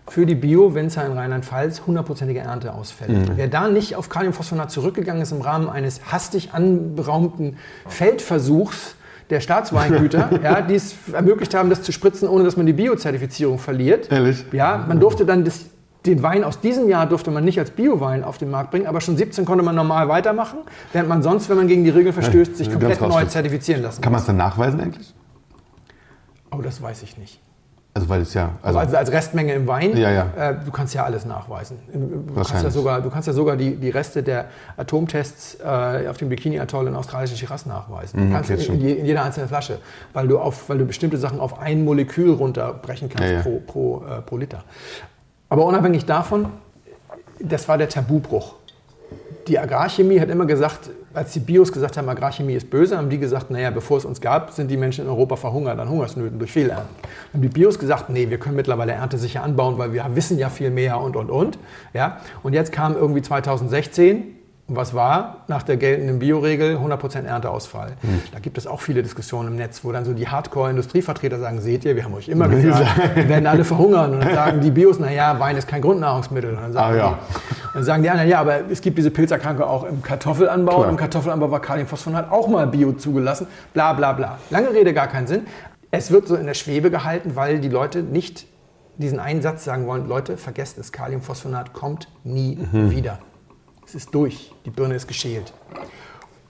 für 0.07 0.25
die 0.25 0.35
Bio-Winzer 0.35 1.05
in 1.05 1.13
Rheinland-Pfalz 1.13 1.83
hundertprozentige 1.87 2.41
Ernteausfälle. 2.41 3.13
Wer 3.35 3.47
da 3.47 3.67
nicht 3.67 3.95
auf 3.95 4.09
Kaliumphosphonat 4.09 4.69
zurückgegangen 4.69 5.21
ist 5.21 5.31
im 5.31 5.41
Rahmen 5.41 5.69
eines 5.69 6.11
hastig 6.11 6.53
anberaumten 6.53 7.57
Feldversuchs 7.87 8.95
der 9.29 9.39
Staatsweingüter, 9.39 10.39
ja, 10.43 10.61
die 10.61 10.75
es 10.75 10.95
ermöglicht 11.11 11.53
haben, 11.53 11.69
das 11.69 11.81
zu 11.81 11.91
spritzen, 11.91 12.27
ohne 12.27 12.43
dass 12.43 12.57
man 12.57 12.65
die 12.65 12.73
Bio-Zertifizierung 12.73 13.59
verliert. 13.59 14.11
Ehrlich? 14.11 14.45
Ja, 14.51 14.85
man 14.87 14.99
durfte 14.99 15.25
dann 15.25 15.43
das, 15.43 15.65
den 16.05 16.21
Wein 16.23 16.43
aus 16.43 16.59
diesem 16.59 16.89
Jahr 16.89 17.07
durfte 17.07 17.31
man 17.31 17.45
nicht 17.45 17.59
als 17.59 17.71
Bio-Wein 17.71 18.23
auf 18.23 18.37
den 18.37 18.51
Markt 18.51 18.71
bringen, 18.71 18.87
aber 18.87 19.01
schon 19.01 19.17
17 19.17 19.45
konnte 19.45 19.63
man 19.63 19.75
normal 19.75 20.09
weitermachen, 20.09 20.59
während 20.91 21.09
man 21.09 21.23
sonst, 21.23 21.49
wenn 21.49 21.57
man 21.57 21.67
gegen 21.67 21.83
die 21.83 21.89
Regeln 21.89 22.13
verstößt, 22.13 22.57
sich 22.57 22.69
komplett 22.69 23.01
neu 23.01 23.25
zertifizieren 23.25 23.81
lassen 23.81 24.01
Kann 24.01 24.11
man 24.11 24.21
es 24.21 24.27
dann 24.27 24.37
nachweisen 24.37 24.79
eigentlich? 24.79 25.13
Oh, 26.51 26.61
das 26.61 26.81
weiß 26.81 27.03
ich 27.03 27.17
nicht. 27.17 27.39
Also 27.95 28.09
weil 28.09 28.21
es 28.21 28.33
ja... 28.33 28.53
Also, 28.63 28.79
Also 28.79 28.97
als 28.97 29.11
Restmenge 29.11 29.53
im 29.53 29.67
Wein, 29.67 29.95
Ja, 29.95 30.09
ja. 30.09 30.27
Äh, 30.35 30.55
du 30.65 30.71
kannst 30.71 30.95
ja 30.95 31.03
alles 31.03 31.25
nachweisen. 31.25 31.77
Du 31.93 32.33
kannst 32.33 32.63
ja 32.63 32.71
sogar, 32.71 33.01
du 33.01 33.09
kannst 33.11 33.27
ja 33.27 33.33
sogar 33.33 33.55
die, 33.55 33.75
die 33.75 33.89
Reste 33.91 34.23
der 34.23 34.45
Atomtests 34.77 35.59
äh, 35.63 36.07
auf 36.07 36.17
dem 36.17 36.29
Bikini-Atoll 36.29 36.87
in 36.87 36.95
australischen 36.95 37.37
Shiraz 37.37 37.67
nachweisen. 37.67 38.27
Mhm, 38.27 38.31
kannst 38.31 38.49
okay, 38.49 38.65
in, 38.65 38.97
in 38.99 39.05
jeder 39.05 39.23
einzelnen 39.23 39.47
Flasche, 39.47 39.77
weil 40.13 40.27
du, 40.27 40.39
auf, 40.39 40.69
weil 40.69 40.79
du 40.79 40.85
bestimmte 40.85 41.17
Sachen 41.17 41.39
auf 41.39 41.59
ein 41.59 41.83
Molekül 41.83 42.31
runterbrechen 42.31 43.09
kannst 43.09 43.31
ja. 43.31 43.41
Pro, 43.41 43.61
pro, 43.65 44.03
äh, 44.05 44.21
pro 44.21 44.37
Liter. 44.37 44.63
Aber 45.49 45.65
unabhängig 45.65 46.05
davon, 46.05 46.47
das 47.39 47.67
war 47.67 47.77
der 47.77 47.89
Tabubruch. 47.89 48.55
Die 49.47 49.59
Agrarchemie 49.59 50.19
hat 50.21 50.29
immer 50.29 50.45
gesagt, 50.45 50.89
als 51.13 51.33
die 51.33 51.39
Bios 51.39 51.71
gesagt 51.71 51.97
haben, 51.97 52.07
Agrarchemie 52.07 52.53
ist 52.53 52.69
böse, 52.69 52.97
haben 52.97 53.09
die 53.09 53.17
gesagt, 53.17 53.51
naja, 53.51 53.71
bevor 53.71 53.97
es 53.97 54.05
uns 54.05 54.21
gab, 54.21 54.51
sind 54.51 54.71
die 54.71 54.77
Menschen 54.77 55.03
in 55.03 55.09
Europa 55.09 55.35
verhungert 55.35 55.77
an 55.79 55.89
Hungersnöten 55.89 56.39
durch 56.39 56.51
Fehlernten. 56.51 56.87
Haben 57.33 57.41
die 57.41 57.49
Bios 57.49 57.77
gesagt, 57.77 58.09
nee, 58.09 58.29
wir 58.29 58.37
können 58.37 58.55
mittlerweile 58.55 58.93
erntesicher 58.93 59.43
anbauen, 59.43 59.77
weil 59.77 59.91
wir 59.91 60.05
wissen 60.15 60.37
ja 60.37 60.49
viel 60.49 60.69
mehr 60.69 60.99
und, 60.99 61.17
und, 61.17 61.29
und. 61.29 61.59
Ja? 61.93 62.21
Und 62.41 62.53
jetzt 62.53 62.71
kam 62.71 62.95
irgendwie 62.95 63.21
2016, 63.21 64.32
und 64.65 64.77
was 64.77 64.93
war 64.93 65.37
nach 65.49 65.61
der 65.63 65.75
geltenden 65.75 66.19
Bioregel 66.19 66.77
100% 66.77 67.25
Ernteausfall. 67.25 67.93
Da 68.31 68.39
gibt 68.39 68.57
es 68.57 68.65
auch 68.65 68.79
viele 68.79 69.03
Diskussionen 69.03 69.49
im 69.49 69.55
Netz, 69.57 69.83
wo 69.83 69.91
dann 69.91 70.05
so 70.05 70.13
die 70.13 70.29
Hardcore-Industrievertreter 70.29 71.37
sagen, 71.37 71.59
seht 71.59 71.83
ihr, 71.83 71.97
wir 71.97 72.05
haben 72.05 72.13
euch 72.13 72.29
immer 72.29 72.47
gesagt, 72.49 73.15
wir 73.15 73.27
werden 73.27 73.45
alle 73.45 73.65
verhungern. 73.65 74.13
Und 74.13 74.21
dann 74.23 74.33
sagen 74.33 74.61
die 74.61 74.71
Bios, 74.71 74.99
naja, 74.99 75.37
Wein 75.37 75.57
ist 75.57 75.67
kein 75.67 75.81
Grundnahrungsmittel. 75.81 76.51
Und 76.51 76.61
dann 76.61 76.71
sagen 76.71 76.93
Ah, 76.93 76.97
ja. 76.97 77.09
die, 77.09 77.73
dann 77.73 77.83
sagen 77.83 78.03
die 78.03 78.09
anderen, 78.09 78.29
ja, 78.29 78.39
aber 78.39 78.69
es 78.71 78.79
gibt 78.79 78.97
diese 78.97 79.11
Pilzerkranke 79.11 79.67
auch 79.67 79.83
im 79.83 80.01
Kartoffelanbau. 80.01 80.71
Klar. 80.75 80.83
Und 80.85 80.89
im 80.91 80.97
Kartoffelanbau 80.97 81.51
war 81.51 81.59
Kaliumphosphonat 81.59 82.31
auch 82.31 82.47
mal 82.47 82.65
Bio 82.67 82.93
zugelassen. 82.93 83.47
Bla 83.73 83.91
bla 83.91 84.13
bla. 84.13 84.37
Lange 84.49 84.69
Rede, 84.73 84.93
gar 84.93 85.07
keinen 85.07 85.27
Sinn. 85.27 85.45
Es 85.91 86.09
wird 86.09 86.25
so 86.27 86.35
in 86.35 86.45
der 86.45 86.53
Schwebe 86.53 86.89
gehalten, 86.89 87.35
weil 87.35 87.59
die 87.59 87.69
Leute 87.69 88.01
nicht 88.01 88.45
diesen 88.97 89.19
einen 89.19 89.41
Satz 89.41 89.65
sagen 89.65 89.87
wollen, 89.87 90.07
Leute, 90.07 90.37
vergesst 90.37 90.77
es, 90.77 90.93
Kaliumphosphonat 90.93 91.73
kommt 91.73 92.07
nie 92.23 92.57
wieder. 92.71 93.19
Es 93.93 94.05
ist 94.05 94.15
durch, 94.15 94.51
die 94.65 94.71
Birne 94.71 94.95
ist 94.95 95.07
geschält. 95.07 95.53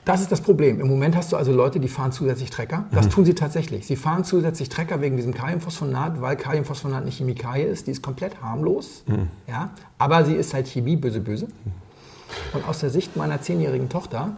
Das 0.05 0.21
ist 0.21 0.31
das 0.31 0.39
Problem. 0.39 0.79
Im 0.79 0.87
Moment 0.87 1.13
hast 1.17 1.33
du 1.33 1.35
also 1.35 1.51
Leute, 1.51 1.81
die 1.81 1.89
fahren 1.89 2.13
zusätzlich 2.13 2.49
Trecker. 2.49 2.85
Das 2.91 3.09
tun 3.09 3.25
sie 3.25 3.33
tatsächlich. 3.33 3.85
Sie 3.85 3.97
fahren 3.97 4.23
zusätzlich 4.23 4.69
Trecker 4.69 5.01
wegen 5.01 5.17
diesem 5.17 5.33
Kaliumphosphonat, 5.33 6.21
weil 6.21 6.37
Kaliumphosphonat 6.37 7.01
eine 7.01 7.11
Chemikalie 7.11 7.65
ist. 7.65 7.87
Die 7.87 7.91
ist 7.91 8.01
komplett 8.01 8.41
harmlos. 8.41 9.03
Ja? 9.45 9.71
Aber 9.97 10.23
sie 10.23 10.35
ist 10.35 10.53
halt 10.53 10.69
Chemie, 10.69 10.95
böse, 10.95 11.19
böse. 11.19 11.47
Und 12.53 12.65
aus 12.65 12.79
der 12.79 12.89
Sicht 12.89 13.17
meiner 13.17 13.41
zehnjährigen 13.41 13.89
Tochter 13.89 14.37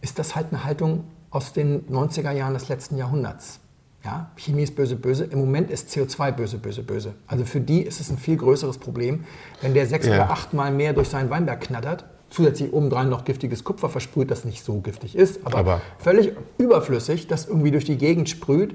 ist 0.00 0.18
das 0.18 0.34
halt 0.34 0.46
eine 0.50 0.64
Haltung 0.64 1.04
aus 1.28 1.52
den 1.52 1.86
90er 1.88 2.30
Jahren 2.30 2.54
des 2.54 2.70
letzten 2.70 2.96
Jahrhunderts. 2.96 3.60
Ja, 4.02 4.30
Chemie 4.36 4.62
ist 4.62 4.76
böse, 4.76 4.96
böse. 4.96 5.24
Im 5.24 5.40
Moment 5.40 5.70
ist 5.70 5.90
CO2 5.90 6.32
böse, 6.32 6.56
böse, 6.56 6.82
böse. 6.82 7.14
Also 7.26 7.44
für 7.44 7.60
die 7.60 7.82
ist 7.82 8.00
es 8.00 8.10
ein 8.10 8.16
viel 8.16 8.38
größeres 8.38 8.78
Problem, 8.78 9.24
wenn 9.60 9.74
der 9.74 9.86
sechs 9.86 10.06
Ja. 10.06 10.14
oder 10.14 10.30
achtmal 10.30 10.72
mehr 10.72 10.94
durch 10.94 11.08
seinen 11.10 11.28
Weinberg 11.28 11.60
knattert, 11.60 12.06
zusätzlich 12.34 12.72
obendrein 12.72 13.08
noch 13.08 13.24
giftiges 13.24 13.62
Kupfer 13.64 13.88
versprüht, 13.88 14.30
das 14.30 14.44
nicht 14.44 14.64
so 14.64 14.80
giftig 14.80 15.14
ist, 15.16 15.40
aber, 15.46 15.58
Aber- 15.58 15.80
völlig 15.98 16.32
überflüssig, 16.58 17.26
das 17.28 17.46
irgendwie 17.46 17.70
durch 17.70 17.84
die 17.84 17.96
Gegend 17.96 18.28
sprüht. 18.28 18.74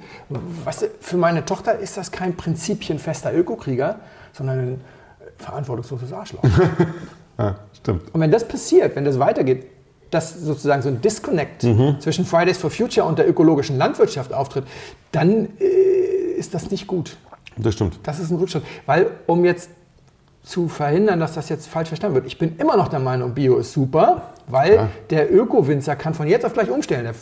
Weißt 0.64 0.84
du, 0.84 0.86
für 1.02 1.18
meine 1.18 1.46
Tochter 1.46 1.78
ist 1.78 1.98
das 1.98 2.12
kein 2.12 2.36
prinzipienfester 2.36 3.34
Ökokrieger, 3.36 4.00
sondern 4.34 4.60
ein 4.60 4.82
verantwortungsloses 5.38 6.12
Arschloch. 6.14 6.44
ja, 7.38 7.60
stimmt. 7.74 8.14
Und 8.14 8.22
wenn 8.22 8.32
das 8.32 8.48
passiert, 8.48 8.96
wenn 8.96 9.06
das 9.06 9.20
weitergeht, 9.20 9.66
dass 10.10 10.34
sozusagen 10.34 10.82
so 10.82 10.90
ein 10.90 11.02
Disconnect 11.02 11.62
zwischen 12.00 12.26
Fridays 12.26 12.58
for 12.58 12.72
Future 12.72 13.06
und 13.06 13.20
der 13.20 13.30
ökologischen 13.30 13.78
Landwirtschaft 13.78 14.34
auftritt, 14.34 14.64
dann 15.12 15.50
äh, 15.60 15.64
ist 16.38 16.54
das 16.54 16.72
nicht 16.72 16.88
gut. 16.88 17.18
Das 17.58 17.76
stimmt. 17.76 18.00
Das 18.04 18.20
ist 18.20 18.32
ein 18.32 18.38
Rückschritt. 18.38 18.64
Weil, 18.88 19.12
um 19.28 19.46
jetzt 19.46 19.70
zu 20.44 20.68
verhindern, 20.68 21.20
dass 21.20 21.34
das 21.36 21.50
jetzt 21.50 21.68
falsch 21.68 21.90
verstanden 21.90 22.16
wird, 22.16 22.26
ich 22.26 22.38
bin 22.38 22.56
immer 22.58 22.78
noch 22.78 22.88
der 22.88 23.00
Meinung, 23.00 23.34
Bio 23.34 23.58
ist 23.58 23.74
super, 23.74 24.34
weil 24.48 24.74
Ja. 24.76 24.88
der 25.10 25.34
Öko-Winzer 25.34 25.96
kann 25.96 26.14
von 26.14 26.28
jetzt 26.28 26.46
auf 26.46 26.54
gleich 26.54 26.70
umstellen. 26.72 27.04
Der 27.04 27.14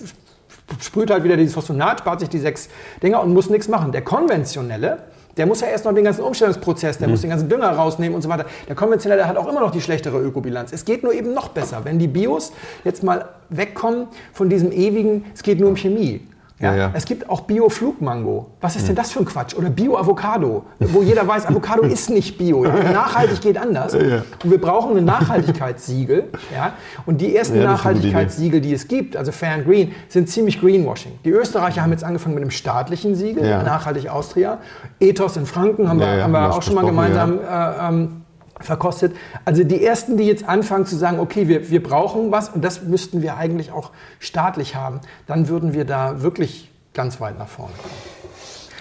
sprüht 0.81 1.09
halt 1.11 1.23
wieder 1.23 1.35
dieses 1.37 1.53
Phosphonat, 1.53 1.99
spart 1.99 2.19
sich 2.19 2.29
die 2.29 2.39
sechs 2.39 2.69
Dinger 3.01 3.21
und 3.21 3.33
muss 3.33 3.49
nichts 3.49 3.67
machen. 3.67 3.91
Der 3.91 4.01
konventionelle, 4.01 4.99
Der 5.37 5.45
muss 5.45 5.61
ja 5.61 5.67
erst 5.67 5.85
noch 5.85 5.93
den 5.93 6.03
ganzen 6.03 6.23
Umstellungsprozess, 6.23 6.97
der 6.97 7.07
muss 7.07 7.21
den 7.21 7.29
ganzen 7.29 7.47
Dünger 7.47 7.69
rausnehmen 7.69 8.15
und 8.15 8.23
so 8.23 8.27
weiter. 8.29 8.45
Der 8.67 8.75
konventionelle 8.75 9.27
hat 9.27 9.37
auch 9.37 9.47
immer 9.47 9.59
noch 9.59 9.69
die 9.69 9.81
schlechtere 9.81 10.19
Ökobilanz. 10.19 10.73
Es 10.73 10.83
geht 10.83 11.03
nur 11.03 11.13
eben 11.13 11.35
noch 11.35 11.49
besser, 11.49 11.81
wenn 11.83 11.99
die 11.99 12.07
Bios 12.07 12.51
jetzt 12.83 13.03
mal 13.03 13.25
wegkommen 13.49 14.07
von 14.33 14.49
diesem 14.49 14.71
ewigen, 14.71 15.25
es 15.35 15.43
geht 15.43 15.59
nur 15.59 15.69
um 15.69 15.75
Chemie. 15.75 16.27
Ja, 16.59 16.71
Ja, 16.71 16.77
ja. 16.77 16.91
Es 16.93 17.05
gibt 17.05 17.29
auch 17.29 17.41
Bio-Flugmango. 17.41 18.47
Was 18.61 18.75
ist 18.75 18.87
denn 18.87 18.95
das 18.95 19.11
für 19.11 19.19
ein 19.19 19.25
Quatsch? 19.25 19.53
Oder 19.55 19.69
Bio-Avocado, 19.69 20.65
wo 20.79 21.03
jeder 21.03 21.27
weiß, 21.27 21.45
Avocado 21.47 21.83
ist 21.83 22.09
nicht 22.09 22.37
Bio. 22.37 22.63
Nachhaltig 22.63 23.41
geht 23.41 23.57
anders. 23.57 23.93
Und 23.93 24.51
wir 24.51 24.59
brauchen 24.59 24.97
ein 24.97 25.05
Nachhaltigkeitssiegel. 25.05 26.29
Ja? 26.53 26.73
Und 27.05 27.21
die 27.21 27.35
ersten. 27.35 27.61
Nachhaltigkeitssiegel, 27.63 28.61
die 28.61 28.73
es 28.73 28.87
gibt, 28.87 29.15
also 29.17 29.31
Fair 29.31 29.53
and 29.53 29.65
Green, 29.65 29.91
sind 30.09 30.29
ziemlich 30.29 30.59
Greenwashing. 30.59 31.13
Die 31.25 31.31
Österreicher 31.31 31.81
haben 31.81 31.91
jetzt 31.91 32.03
angefangen 32.03 32.35
mit 32.35 32.43
einem 32.43 32.51
staatlichen 32.51 33.15
Siegel. 33.15 33.43
Nachhaltig 33.63 34.09
Austria. 34.09 34.57
Ethos 34.99 35.37
in 35.37 35.45
Franken 35.45 35.87
haben 35.89 35.99
wir, 35.99 36.23
haben 36.23 36.31
wir 36.31 36.53
auch 36.53 36.61
schon 36.61 36.75
mal 36.75 36.85
gemeinsam 36.85 37.39
äh, 37.39 37.87
ähm, 37.87 38.21
verkostet. 38.61 39.15
Also 39.45 39.63
die 39.63 39.83
ersten, 39.85 40.17
die 40.17 40.25
jetzt 40.25 40.47
anfangen 40.47 40.85
zu 40.85 40.95
sagen, 40.95 41.19
okay, 41.19 41.47
wir, 41.47 41.69
wir 41.69 41.81
brauchen 41.81 42.31
was 42.31 42.49
und 42.49 42.63
das 42.63 42.83
müssten 42.83 43.21
wir 43.21 43.37
eigentlich 43.37 43.71
auch 43.71 43.91
staatlich 44.19 44.75
haben, 44.75 44.99
dann 45.27 45.47
würden 45.47 45.73
wir 45.73 45.85
da 45.85 46.21
wirklich 46.21 46.71
ganz 46.93 47.21
weit 47.21 47.37
nach 47.37 47.47
vorne 47.47 47.73
kommen. 47.81 47.93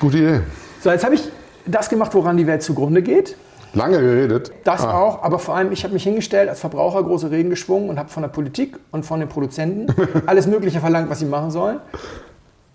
Gute 0.00 0.18
Idee. 0.18 0.40
So, 0.82 0.90
jetzt 0.90 1.04
habe 1.04 1.14
ich 1.14 1.22
das 1.66 1.88
gemacht, 1.88 2.14
woran 2.14 2.36
die 2.36 2.46
Welt 2.46 2.62
zugrunde 2.62 3.02
geht. 3.02 3.36
Lange 3.74 4.00
geredet. 4.00 4.52
Das 4.64 4.82
Ah. 4.82 4.98
auch, 4.98 5.22
aber 5.22 5.38
vor 5.38 5.54
allem, 5.54 5.70
ich 5.72 5.84
habe 5.84 5.92
mich 5.92 6.04
hingestellt, 6.04 6.48
als 6.48 6.60
Verbraucher 6.60 7.02
große 7.02 7.30
Reden 7.30 7.50
geschwungen 7.50 7.90
und 7.90 7.98
habe 7.98 8.08
von 8.08 8.22
der 8.22 8.30
Politik 8.30 8.78
und 8.90 9.04
von 9.04 9.20
den 9.20 9.28
Produzenten 9.28 9.94
alles 10.26 10.46
Mögliche 10.46 10.80
verlangt, 10.80 11.10
was 11.10 11.18
sie 11.18 11.26
machen 11.26 11.50
sollen. 11.50 11.78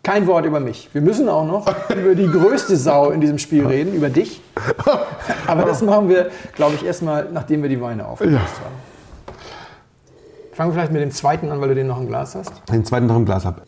Kein 0.04 0.26
Wort 0.26 0.46
über 0.46 0.60
mich. 0.60 0.90
Wir 0.94 1.02
müssen 1.02 1.30
auch 1.30 1.46
noch 1.46 1.68
über 1.96 2.16
die 2.16 2.28
größte 2.28 2.76
Sau 2.76 3.12
in 3.12 3.22
diesem 3.22 3.38
Spiel 3.38 3.66
reden, 3.68 3.94
über 3.94 4.10
dich. 4.10 4.42
Aber 5.48 5.64
das 5.64 5.82
machen 5.84 6.10
wir, 6.10 6.32
glaube 6.56 6.76
ich, 6.76 6.84
erstmal, 6.84 7.30
nachdem 7.32 7.62
wir 7.62 7.70
die 7.70 7.80
Weine 7.82 8.08
aufgelöst 8.08 8.40
haben. 8.64 8.76
Fangen 10.54 10.70
wir 10.72 10.74
vielleicht 10.74 10.92
mit 10.92 11.02
dem 11.02 11.12
zweiten 11.12 11.52
an, 11.52 11.62
weil 11.62 11.70
du 11.70 11.76
den 11.76 11.88
noch 11.88 12.00
im 12.00 12.08
Glas 12.08 12.36
hast. 12.36 12.52
Den 12.70 12.84
zweiten 12.84 13.06
noch 13.06 13.16
im 13.16 13.26
Glas 13.26 13.46
ab. 13.46 13.62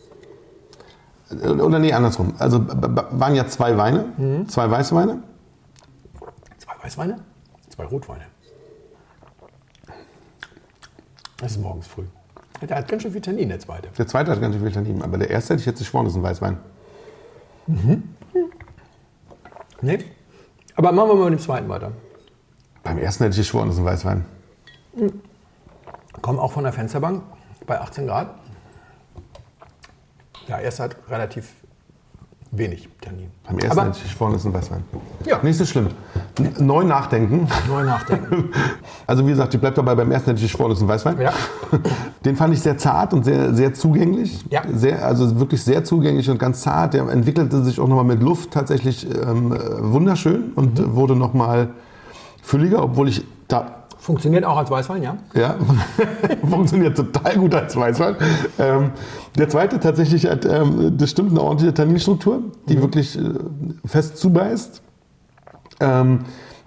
Oder 1.30 1.78
nee, 1.78 1.92
andersrum. 1.92 2.34
Also 2.38 2.60
waren 2.66 3.34
ja 3.34 3.46
zwei 3.46 3.76
Weine, 3.76 4.06
Mhm. 4.16 4.48
zwei 4.48 4.70
Weißweine. 4.70 5.22
Zwei 6.58 6.84
Weißweine, 6.84 7.18
zwei 7.70 7.84
Rotweine. 7.84 8.24
Das 11.38 11.52
ist 11.52 11.60
morgens 11.60 11.86
früh. 11.86 12.04
Der 12.60 12.76
hat 12.76 12.88
ganz 12.88 13.02
schön 13.02 13.12
viel 13.12 13.20
Tannin, 13.20 13.48
der 13.48 13.58
zweite. 13.58 13.88
Der 13.98 14.06
zweite 14.06 14.30
hat 14.30 14.40
ganz 14.40 14.54
schön 14.54 14.62
viel 14.64 14.72
Tannin, 14.72 15.02
aber 15.02 15.18
der 15.18 15.30
erste 15.30 15.54
hätte 15.54 15.60
ich 15.60 15.66
jetzt 15.66 15.78
geschworen, 15.78 16.06
ist 16.06 16.14
ein 16.14 16.22
Weißwein. 16.22 16.58
Nee. 19.80 19.98
Aber 20.76 20.92
machen 20.92 21.10
wir 21.10 21.14
mal 21.16 21.30
mit 21.30 21.40
dem 21.40 21.42
zweiten 21.42 21.68
weiter. 21.68 21.92
Beim 22.82 22.98
ersten 22.98 23.24
hätte 23.24 23.34
ich 23.34 23.38
geschworen, 23.38 23.70
ist 23.70 23.78
ein 23.78 23.84
Weißwein. 23.84 24.24
Kommen 26.22 26.38
auch 26.38 26.52
von 26.52 26.64
der 26.64 26.72
Fensterbank 26.72 27.22
bei 27.66 27.80
18 27.80 28.06
Grad. 28.06 28.34
Ja, 30.46 30.58
erst 30.58 30.80
hat 30.80 30.96
relativ 31.08 31.52
wenig 32.56 32.88
Tannin. 33.00 33.26
Beim 33.46 33.58
ersten 33.58 33.70
Aber 33.78 33.88
hätte 33.88 33.98
ich 33.98 34.04
geschworen, 34.04 34.34
ist 34.34 34.44
ein 34.44 34.54
Weißwein. 34.54 34.84
Ja. 35.26 35.38
Nicht 35.42 35.56
so 35.58 35.64
schlimm. 35.64 35.88
Neu 36.58 36.84
nachdenken. 36.84 37.46
neu 37.68 37.84
nachdenken. 37.84 38.50
Also 39.06 39.26
wie 39.26 39.30
gesagt, 39.30 39.52
ich 39.52 39.60
bleibe 39.60 39.76
dabei, 39.76 39.94
beim 39.94 40.10
ersten 40.10 40.30
hätte 40.30 40.42
ich 40.42 40.50
geschworen, 40.50 40.72
ist 40.72 40.80
ein 40.80 40.88
Weißwein. 40.88 41.20
Ja. 41.20 41.32
Den 42.24 42.36
fand 42.36 42.54
ich 42.54 42.60
sehr 42.62 42.78
zart 42.78 43.12
und 43.12 43.24
sehr, 43.24 43.52
sehr 43.54 43.74
zugänglich. 43.74 44.42
Ja. 44.50 44.62
Sehr, 44.74 45.04
also 45.04 45.38
wirklich 45.38 45.62
sehr 45.62 45.84
zugänglich 45.84 46.30
und 46.30 46.38
ganz 46.38 46.62
zart. 46.62 46.94
Der 46.94 47.06
entwickelte 47.08 47.62
sich 47.62 47.78
auch 47.80 47.86
nochmal 47.88 48.04
mit 48.04 48.22
Luft 48.22 48.50
tatsächlich 48.52 49.06
ähm, 49.06 49.52
äh, 49.52 49.58
wunderschön 49.92 50.52
und 50.54 50.78
Mhm. 50.78 50.94
wurde 50.94 51.16
nochmal 51.16 51.68
fülliger, 52.42 52.82
obwohl 52.82 53.08
ich 53.08 53.24
da 53.48 53.83
Funktioniert 54.04 54.44
auch 54.44 54.58
als 54.58 54.70
Weißwein, 54.70 55.02
ja? 55.02 55.16
Ja, 55.34 55.56
funktioniert 56.46 56.94
total 56.94 57.36
gut 57.38 57.54
als 57.54 57.74
Weißwein. 57.74 58.16
Ähm, 58.58 58.90
der 59.38 59.48
zweite 59.48 59.80
tatsächlich 59.80 60.26
hat, 60.26 60.44
ähm, 60.44 60.98
das 60.98 61.08
stimmt, 61.08 61.30
eine 61.30 61.40
ordentliche 61.40 61.72
Tanninstruktur, 61.72 62.42
die 62.68 62.82
wirklich 62.82 63.18
äh, 63.18 63.22
fest 63.86 64.18
zubeißt. 64.18 64.82
Ähm, 65.80 66.18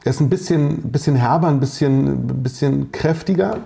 er 0.04 0.10
ist 0.10 0.19
ein 0.19 0.30
bisschen, 0.30 0.82
bisschen 0.91 1.15
herber, 1.15 1.50
ein 1.50 1.60
bisschen, 1.60 2.26
bisschen 2.41 2.91
kräftiger, 2.91 3.58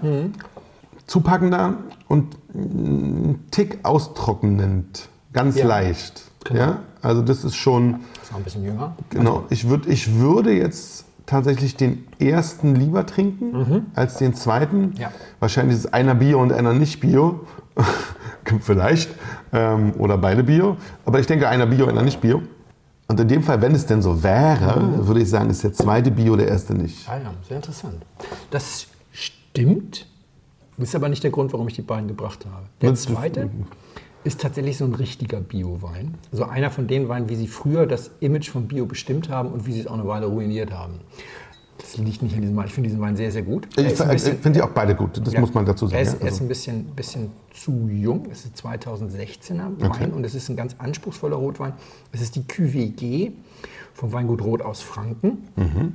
zupackender 1.07 1.75
und 2.09 2.35
ein 2.53 3.39
Tick 3.51 3.79
austrocknend. 3.83 5.07
Ganz 5.31 5.55
Ja. 5.57 5.65
leicht. 5.65 6.23
Genau. 6.43 6.59
Ja? 6.59 6.79
Also 7.01 7.21
das 7.21 7.45
ist 7.45 7.55
schon, 7.55 8.01
Ist 8.21 8.31
noch 8.31 8.39
ein 8.39 8.43
bisschen 8.43 8.65
jünger. 8.65 8.95
genau. 9.09 9.45
Ich, 9.49 9.69
würd, 9.69 9.85
ich 9.87 10.15
würde 10.19 10.51
jetzt 10.51 11.05
tatsächlich 11.31 11.75
den 11.77 12.03
ersten 12.19 12.75
lieber 12.75 13.05
trinken 13.05 13.87
als 13.95 14.17
den 14.17 14.33
zweiten. 14.33 14.81
Mhm. 14.89 14.93
Ja. 14.97 15.11
Wahrscheinlich 15.39 15.77
ist 15.77 15.93
einer 15.93 16.13
Bio 16.13 16.41
und 16.41 16.51
einer 16.51 16.73
nicht 16.73 16.99
Bio. 16.99 17.41
Vielleicht. 18.61 19.09
Ähm, 19.53 19.93
oder 19.97 20.17
beide 20.17 20.43
Bio. 20.43 20.77
Aber 21.05 21.19
ich 21.19 21.27
denke, 21.27 21.47
einer 21.47 21.65
Bio, 21.65 21.87
einer 21.87 22.01
nicht 22.03 22.19
Bio. 22.21 22.41
Und 23.07 23.19
in 23.19 23.27
dem 23.27 23.43
Fall, 23.43 23.61
wenn 23.61 23.73
es 23.73 23.85
denn 23.85 24.01
so 24.01 24.23
wäre, 24.23 24.79
Mhm. 24.79 25.07
würde 25.07 25.21
ich 25.21 25.29
sagen, 25.29 25.49
ist 25.49 25.63
der 25.63 25.73
zweite 25.73 26.11
Bio, 26.11 26.35
der 26.35 26.47
erste 26.49 26.73
nicht. 26.73 27.07
Ah 27.09 27.17
ja, 27.17 27.31
sehr 27.47 27.57
interessant. 27.57 27.95
Das 28.49 28.87
stimmt. 29.11 30.07
Ist 30.77 30.95
aber 30.95 31.09
nicht 31.09 31.23
der 31.23 31.31
Grund, 31.31 31.53
warum 31.53 31.67
ich 31.67 31.75
die 31.75 31.81
beiden 31.81 32.07
gebracht 32.07 32.45
habe. 32.45 32.65
Der 32.81 32.95
zweite 32.95 33.49
ist 34.23 34.41
tatsächlich 34.41 34.77
so 34.77 34.85
ein 34.85 34.93
richtiger 34.93 35.39
Bio-Wein. 35.41 36.15
Also 36.31 36.45
einer 36.45 36.69
von 36.69 36.87
den 36.87 37.09
Weinen, 37.09 37.29
wie 37.29 37.35
sie 37.35 37.47
früher 37.47 37.85
das 37.87 38.11
Image 38.19 38.49
von 38.49 38.67
Bio 38.67 38.85
bestimmt 38.85 39.29
haben 39.29 39.49
und 39.49 39.65
wie 39.65 39.73
sie 39.73 39.79
es 39.81 39.87
auch 39.87 39.93
eine 39.95 40.07
Weile 40.07 40.27
ruiniert 40.27 40.71
haben. 40.71 40.99
Das 41.79 41.97
liegt 41.97 42.21
nicht 42.21 42.35
an 42.35 42.41
diesem 42.41 42.55
Wein. 42.55 42.67
Ich 42.67 42.73
finde 42.73 42.89
diesen 42.89 43.01
Wein 43.01 43.15
sehr, 43.15 43.31
sehr 43.31 43.41
gut. 43.41 43.67
Er 43.75 43.85
Ich 43.85 43.93
ist 43.93 44.07
bisschen- 44.07 44.37
finde 44.37 44.59
die 44.59 44.61
auch 44.63 44.69
beide 44.69 44.93
gut. 44.93 45.19
Das 45.25 45.33
ja. 45.33 45.39
muss 45.39 45.51
man 45.53 45.65
dazu 45.65 45.87
sagen. 45.87 45.95
Er 45.95 46.01
ist, 46.03 46.13
ja. 46.13 46.19
er 46.19 46.27
ist 46.27 46.33
Also, 46.33 46.43
ein 46.43 46.47
bisschen, 46.47 46.85
bisschen 46.95 47.31
zu 47.51 47.89
jung. 47.91 48.27
Es 48.31 48.45
ist 48.45 48.55
2016er 48.63 49.79
Wein 49.79 49.89
Okay. 49.89 50.07
und 50.15 50.23
es 50.23 50.35
ist 50.35 50.47
ein 50.49 50.55
ganz 50.55 50.75
anspruchsvoller 50.77 51.37
Rotwein. 51.37 51.73
Es 52.11 52.21
ist 52.21 52.35
die 52.35 52.43
QWG 52.43 53.31
vom 53.93 54.13
Weingut 54.13 54.41
Rot 54.43 54.61
aus 54.61 54.81
Franken. 54.81 55.47
Mhm. 55.55 55.93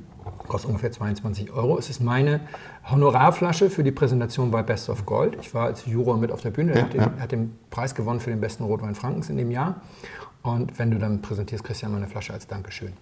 Kostet 0.49 0.69
ungefähr 0.71 0.91
22 0.91 1.53
Euro. 1.53 1.79
Es 1.79 1.89
ist 1.89 2.03
meine 2.03 2.41
Honorarflasche 2.91 3.69
für 3.69 3.83
die 3.83 3.91
Präsentation 3.91 4.51
bei 4.51 4.63
Best 4.63 4.89
of 4.89 5.07
Gold. 5.07 5.37
Ich 5.41 5.53
war 5.55 5.67
als 5.67 5.87
Juror 5.87 6.17
mit 6.19 6.31
auf 6.31 6.41
der 6.41 6.51
Bühne. 6.51 6.73
Er 6.73 6.79
Ja, 6.79 6.85
hat, 6.85 6.93
den, 6.95 7.01
ja. 7.01 7.13
er 7.17 7.23
hat 7.23 7.33
den 7.33 7.59
Preis 7.71 7.95
gewonnen 7.95 8.21
für 8.21 8.31
den 8.31 8.41
besten 8.41 8.65
Rotwein 8.65 8.95
Frankens 8.95 9.29
in 9.29 9.37
dem 9.37 9.51
Jahr. 9.51 9.77
Und 10.43 10.79
wenn 10.79 10.93
du 10.93 10.99
dann 10.99 11.21
präsentierst, 11.21 11.65
kriegst 11.65 11.83
du 11.83 11.87
ja 11.87 11.91
mal 11.91 11.99
eine 11.99 12.07
Flasche 12.07 12.33
als 12.33 12.47
Dankeschön. 12.47 12.93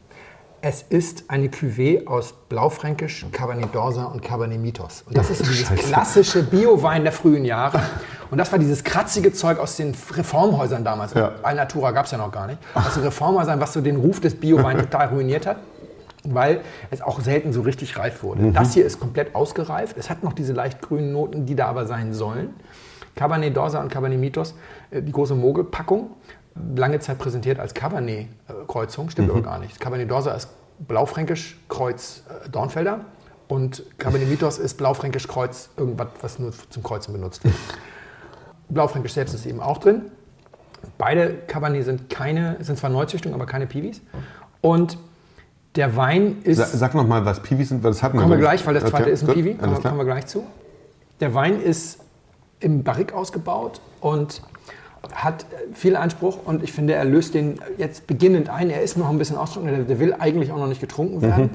Es 0.63 0.81
ist 0.81 1.25
eine 1.29 1.49
Cuvée 1.49 2.07
aus 2.07 2.33
Blaufränkisch, 2.49 3.27
Cabernet 3.33 3.75
d'Orsa 3.75 4.11
und 4.11 4.23
Cabernet 4.23 4.59
Mitos. 4.59 5.05
Und 5.07 5.15
das 5.15 5.29
ist 5.29 5.43
dieses 5.43 5.69
Scheiße. 5.69 5.75
klassische 5.75 6.43
Bio-Wein 6.43 7.03
der 7.03 7.13
frühen 7.13 7.45
Jahre. 7.45 7.83
Und 8.31 8.39
das 8.39 8.51
war 8.51 8.59
dieses 8.59 8.83
kratzige 8.83 9.35
Zeug 9.35 9.59
aus 9.59 9.77
den 9.77 9.95
Reformhäusern 10.13 10.83
damals. 10.83 11.13
Ja. 11.13 11.33
Alnatura 11.43 11.91
gab 11.91 12.07
es 12.07 12.13
ja 12.13 12.19
noch 12.19 12.33
gar 12.33 12.47
nicht. 12.47 12.59
Aus 12.75 12.95
den 12.95 13.03
Reformhäusern, 13.03 13.61
was 13.61 13.75
so 13.75 13.83
den 13.83 13.97
Ruf 13.97 14.21
des 14.21 14.35
Bio-Weins 14.37 14.81
total 14.91 15.09
ruiniert 15.09 15.47
hat. 15.47 15.59
Weil 16.27 16.61
es 16.91 17.03
auch 17.03 17.21
selten 17.21 17.53
so 17.53 17.61
richtig 17.61 17.99
reif 17.99 18.23
wurde. 18.23 18.51
Das 18.53 18.73
hier 18.73 18.87
ist 18.87 18.99
komplett 18.99 19.35
ausgereift. 19.35 19.97
Es 19.99 20.09
hat 20.09 20.23
noch 20.23 20.33
diese 20.33 20.53
leicht 20.53 20.81
grünen 20.81 21.13
Noten, 21.13 21.45
die 21.47 21.55
da 21.55 21.67
aber 21.67 21.87
sein 21.87 22.15
sollen. 22.15 22.55
Cabernet 23.15 23.57
d'Orsa 23.57 23.81
und 23.81 23.91
Cabernet 23.91 24.19
Mitos, 24.19 24.55
äh, 24.91 25.03
die 25.03 25.13
große 25.13 25.35
Mogelpackung, 25.35 26.11
lange 26.77 27.01
Zeit 27.01 27.19
präsentiert 27.19 27.59
als 27.59 27.75
Cabernet-Kreuzung, 27.75 29.11
stimmt 29.11 29.31
aber 29.31 29.43
gar 29.43 29.59
nicht. 29.59 29.81
Cabernet 29.81 30.11
d'Orsa 30.11 30.35
ist 30.37 30.49
Blaufränkisch 30.79 31.59
Kreuz 31.69 32.23
äh, 32.29 32.49
Dornfelder 32.49 33.01
und 33.49 33.85
Cabernet 33.99 34.29
Mitos 34.29 34.59
ist 34.59 34.77
Blaufränkisch 34.77 35.29
Kreuz 35.29 35.71
irgendwas, 35.77 36.09
was 36.21 36.39
nur 36.39 36.53
zum 36.71 36.83
Kreuzen 36.83 37.13
benutzt 37.13 37.45
wird. 37.45 37.55
Blaufränkisch 38.69 39.13
selbst 39.13 39.35
ist 39.35 39.47
eben 39.47 39.61
auch 39.61 39.79
drin. 39.79 40.03
Beide 40.99 41.35
Cabernet 41.47 41.85
sind 41.85 42.11
keine, 42.11 42.57
sind 42.61 42.79
zwar 42.79 42.91
Neuzüchtungen, 42.91 43.35
aber 43.35 43.47
keine 43.47 43.67
Piwis. 43.67 44.01
Und 44.61 44.99
der 45.77 45.97
Wein 45.97 46.39
ist. 46.45 46.59
Sa- 46.59 46.67
Sag 46.67 46.95
noch 46.95 47.07
mal, 47.07 47.25
was 47.25 47.41
Piwis 47.41 47.69
sind, 47.71 47.83
weil 47.83 47.91
das 47.91 48.03
hatten 48.03 48.19
Kommen 48.19 48.31
wir 48.31 48.39
gleich, 48.39 48.65
weil 48.67 48.75
das 48.75 48.85
zweite 48.85 49.05
Okay, 49.05 49.13
ist 49.13 49.23
ein 49.23 49.27
gut, 49.27 49.35
Piwi. 49.35 49.55
Kommen, 49.55 49.73
wir- 49.77 49.81
kommen 49.83 49.99
wir 49.99 50.05
gleich 50.05 50.27
zu. 50.27 50.45
Der 51.21 51.35
Wein 51.35 51.61
ist 51.61 51.99
im 52.61 52.83
Barrik 52.83 53.13
ausgebaut 53.13 53.81
und 54.01 54.43
hat 55.13 55.43
äh, 55.43 55.75
viel 55.75 55.97
Anspruch 55.97 56.39
und 56.45 56.63
ich 56.63 56.73
finde, 56.73 56.95
er 56.95 57.05
löst 57.05 57.35
den 57.35 57.59
jetzt 57.77 58.07
beginnend 58.07 58.49
ein. 58.49 58.71
Er 58.71 58.83
ist 58.83 58.97
noch 58.97 59.11
ein 59.11 59.19
bisschen 59.19 59.37
ausdrückender, 59.37 59.77
der, 59.77 59.85
der 59.85 59.99
will 59.99 60.15
eigentlich 60.19 60.51
auch 60.53 60.59
noch 60.59 60.67
nicht 60.69 60.81
getrunken 60.81 61.21
werden. 61.23 61.51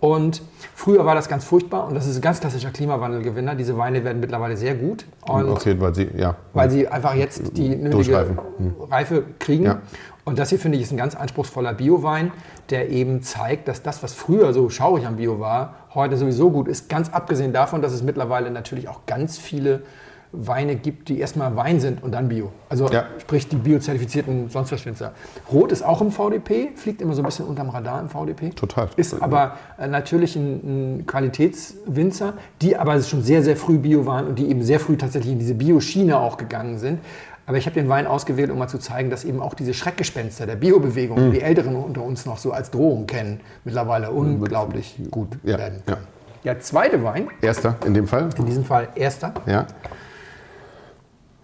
Und 0.00 0.42
früher 0.74 1.06
war 1.06 1.14
das 1.14 1.28
ganz 1.28 1.44
furchtbar 1.44 1.86
und 1.86 1.94
das 1.94 2.06
ist 2.06 2.16
ein 2.16 2.20
ganz 2.22 2.40
klassischer 2.40 2.70
Klimawandelgewinner. 2.70 3.54
Diese 3.54 3.78
Weine 3.78 4.04
werden 4.04 4.20
mittlerweile 4.20 4.54
sehr 4.56 4.74
gut. 4.74 5.06
Und 5.26 5.48
Okay, 5.48 5.76
weil 5.78 5.94
sie, 5.94 6.08
ja. 6.16 6.36
weil 6.52 6.70
sie 6.70 6.86
einfach 6.88 7.14
jetzt 7.14 7.56
die 7.56 7.70
nötige. 7.74 8.36
Reife 8.90 9.22
kriegen. 9.38 9.64
Ja. 9.64 9.80
Und 10.24 10.38
das 10.38 10.48
hier 10.48 10.58
finde 10.58 10.78
ich 10.78 10.84
ist 10.84 10.90
ein 10.90 10.96
ganz 10.96 11.14
anspruchsvoller 11.14 11.74
Biowein, 11.74 12.32
der 12.70 12.88
eben 12.90 13.22
zeigt, 13.22 13.68
dass 13.68 13.82
das, 13.82 14.02
was 14.02 14.14
früher 14.14 14.52
so 14.52 14.70
schaurig 14.70 15.06
am 15.06 15.16
Bio 15.16 15.38
war, 15.38 15.74
heute 15.94 16.16
sowieso 16.16 16.50
gut 16.50 16.66
ist. 16.66 16.88
Ganz 16.88 17.10
abgesehen 17.10 17.52
davon, 17.52 17.82
dass 17.82 17.92
es 17.92 18.02
mittlerweile 18.02 18.50
natürlich 18.50 18.88
auch 18.88 19.00
ganz 19.06 19.38
viele 19.38 19.82
Weine 20.36 20.76
gibt, 20.76 21.08
die 21.08 21.20
erstmal 21.20 21.54
Wein 21.56 21.78
sind 21.78 22.02
und 22.02 22.12
dann 22.12 22.28
Bio. 22.28 22.50
Also 22.68 22.88
Ja. 22.88 23.04
sprich 23.18 23.48
die 23.48 23.56
biozertifizierten 23.56 24.48
sonst 24.50 24.72
was 24.72 24.84
Winzer. 24.84 25.12
Rot 25.52 25.70
ist 25.70 25.82
auch 25.82 26.00
im 26.00 26.10
VDP, 26.10 26.70
fliegt 26.74 27.00
immer 27.00 27.14
so 27.14 27.22
ein 27.22 27.24
bisschen 27.24 27.46
unterm 27.46 27.68
Radar 27.70 28.00
im 28.00 28.08
VDP. 28.08 28.50
Total. 28.50 28.88
Ist 28.96 29.22
aber 29.22 29.56
äh, 29.78 29.86
natürlich 29.86 30.34
ein, 30.36 30.98
ein 30.98 31.06
Qualitätswinzer, 31.06 32.34
die 32.62 32.76
aber 32.76 33.00
schon 33.02 33.22
sehr, 33.22 33.42
sehr 33.42 33.56
früh 33.56 33.78
Bio 33.78 34.06
waren 34.06 34.26
und 34.26 34.38
die 34.38 34.48
eben 34.48 34.62
sehr 34.62 34.80
früh 34.80 34.96
tatsächlich 34.96 35.32
in 35.34 35.38
diese 35.38 35.54
Bio-Schiene 35.54 36.18
auch 36.18 36.36
gegangen 36.36 36.78
sind. 36.78 36.98
Aber 37.46 37.58
ich 37.58 37.66
habe 37.66 37.74
den 37.74 37.88
Wein 37.88 38.06
ausgewählt, 38.06 38.50
um 38.50 38.58
mal 38.58 38.68
zu 38.68 38.78
zeigen, 38.78 39.10
dass 39.10 39.24
eben 39.24 39.42
auch 39.42 39.52
diese 39.54 39.74
Schreckgespenster 39.74 40.46
der 40.46 40.56
Bio-Bewegung, 40.56 41.30
die 41.30 41.42
Älteren 41.42 41.76
unter 41.76 42.02
uns 42.02 42.24
noch 42.24 42.38
so 42.38 42.52
als 42.52 42.70
Drohung 42.70 43.06
kennen, 43.06 43.40
mittlerweile 43.64 44.10
unglaublich 44.10 44.96
gut 45.10 45.28
Ja, 45.42 45.58
werden 45.58 45.82
ja. 45.86 45.94
können. 45.94 46.06
Der 46.44 46.60
zweite 46.60 47.02
Wein, 47.04 47.28
Erster 47.42 47.76
in 47.86 47.92
dem 47.94 48.06
Fall. 48.06 48.28
in 48.38 48.46
diesem 48.46 48.64
Fall 48.64 48.88
erster, 48.94 49.32
Ja. 49.46 49.66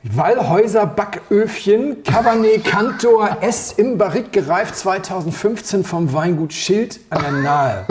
Wallhäuser 0.03 0.87
Backöfchen 0.87 2.03
Cabernet 2.03 2.65
Cantor 2.65 3.37
S 3.43 3.73
im 3.73 3.99
Barrique 3.99 4.31
gereift 4.31 4.75
2015 4.77 5.85
vom 5.85 6.11
Weingut 6.15 6.55
Schild 6.55 7.01
an 7.11 7.21
der 7.23 7.33
Nahe. 7.33 7.85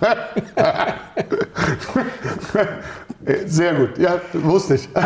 Sehr 3.46 3.74
gut. 3.74 3.98
Ja, 3.98 4.18
wusste 4.32 4.76
ich. 4.76 4.88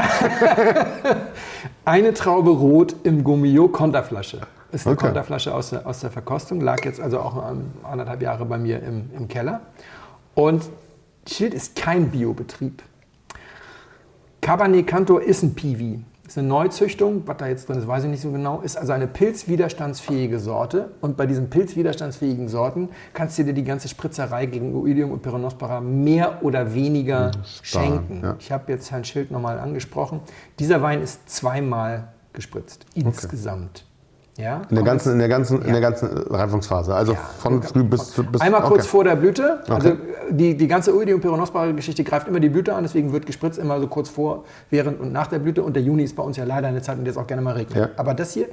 Eine 1.87 2.15
Traube 2.15 2.51
Rot 2.51 2.97
im 3.05 3.25
Gummio 3.25 3.69
Konterflasche. 3.69 4.41
Ist 4.73 4.87
eine 4.87 4.97
Okay. 4.97 5.07
Konterflasche 5.07 5.55
aus 5.55 5.71
der, 5.71 5.87
aus 5.87 6.01
der 6.01 6.11
Verkostung, 6.11 6.63
lag 6.63 6.83
jetzt 6.85 6.99
also 6.99 7.21
auch 7.21 7.43
anderthalb 7.83 8.23
Jahre 8.23 8.47
bei 8.47 8.57
mir 8.57 8.83
im, 8.83 9.11
im 9.15 9.29
Keller. 9.29 9.61
Und 10.35 10.65
Schild 11.27 11.53
ist 11.53 11.77
kein 11.77 12.11
Biobetrieb. 12.11 12.83
Cabernet 14.41 14.87
Cantor 14.87 15.23
ist 15.23 15.43
ein 15.43 15.55
Piwi. 15.55 16.03
Ist 16.27 16.39
eine 16.39 16.49
Neuzüchtung, 16.49 17.23
was 17.27 17.37
da 17.37 17.47
jetzt 17.47 17.69
drin 17.69 17.79
ist, 17.79 17.87
weiß 17.87 18.05
ich 18.05 18.11
nicht 18.11 18.23
so 18.23 18.33
genau. 18.33 18.63
Ist 18.63 18.79
also 18.79 18.93
eine 18.93 19.07
pilzwiderstandsfähige 19.07 20.39
Sorte. 20.39 20.93
Und 21.03 21.19
bei 21.19 21.27
diesen 21.27 21.51
pilzwiderstandsfähigen 21.51 22.49
Sorten 22.49 22.89
kannst 23.13 23.39
du 23.39 23.45
dir 23.45 23.53
die 23.53 23.65
ganze 23.65 23.89
Spritzerei 23.89 24.47
gegen 24.47 24.75
Oidium 24.75 25.13
und 25.13 25.21
Peronospora 25.21 25.83
mehr 25.83 26.43
oder 26.43 26.73
weniger 26.73 27.33
schenken. 27.63 28.21
ja. 28.23 28.37
Ich 28.39 28.51
habe 28.51 28.73
jetzt 28.73 28.91
Herrn 28.91 29.05
Schild 29.05 29.31
nochmal 29.31 29.59
angesprochen. 29.59 30.21
Dieser 30.59 30.81
Wein 30.81 31.03
ist 31.03 31.29
zweimal 31.29 32.09
gespritzt, 32.33 32.87
insgesamt. 32.95 33.85
Ja, 34.37 34.63
In 34.69 34.75
der 34.75 34.85
ganzen, 34.85 35.13
in 35.13 35.19
der 35.21 35.29
ganzen, 35.29 35.61
in 35.61 35.67
Ja. 35.69 35.73
der 35.75 35.81
ganzen 35.81 36.09
Reifungsphase. 36.09 36.93
Also 36.95 37.13
Ja, 37.13 37.19
von 37.39 37.59
okay. 37.59 37.69
früh 37.69 37.85
bis, 37.85 38.11
bis 38.11 38.41
Einmal 38.41 38.63
kurz 38.63 38.81
okay. 38.81 38.89
vor 38.89 39.05
der 39.05 39.15
Blüte. 39.15 39.61
Also 39.69 39.91
Okay. 39.91 39.99
die, 40.31 40.57
die 40.57 40.67
ganze 40.67 40.93
Oidium 40.97 41.21
Peronospora 41.21 41.71
Geschichte 41.71 42.03
greift 42.03 42.27
immer 42.27 42.41
die 42.41 42.49
Blüte 42.49 42.75
an, 42.75 42.83
deswegen 42.83 43.13
wird 43.13 43.27
gespritzt 43.27 43.59
immer 43.61 43.79
so 43.81 43.87
kurz 43.87 44.09
vor, 44.09 44.45
während 44.71 44.99
und 45.01 45.13
nach 45.13 45.29
der 45.29 45.39
Blüte. 45.39 45.63
Und 45.63 45.77
der 45.77 45.83
Juni 45.85 46.03
ist 46.03 46.17
bei 46.17 46.23
uns 46.25 46.37
ja 46.37 46.43
leider 46.45 46.67
eine 46.67 46.83
Zeit, 46.83 46.99
in 46.99 47.05
der 47.05 47.13
es 47.13 47.17
auch 47.17 47.27
gerne 47.29 47.43
mal 47.43 47.55
regnet. 47.55 47.91
Aber 47.97 48.13
das 48.15 48.33
hier 48.33 48.47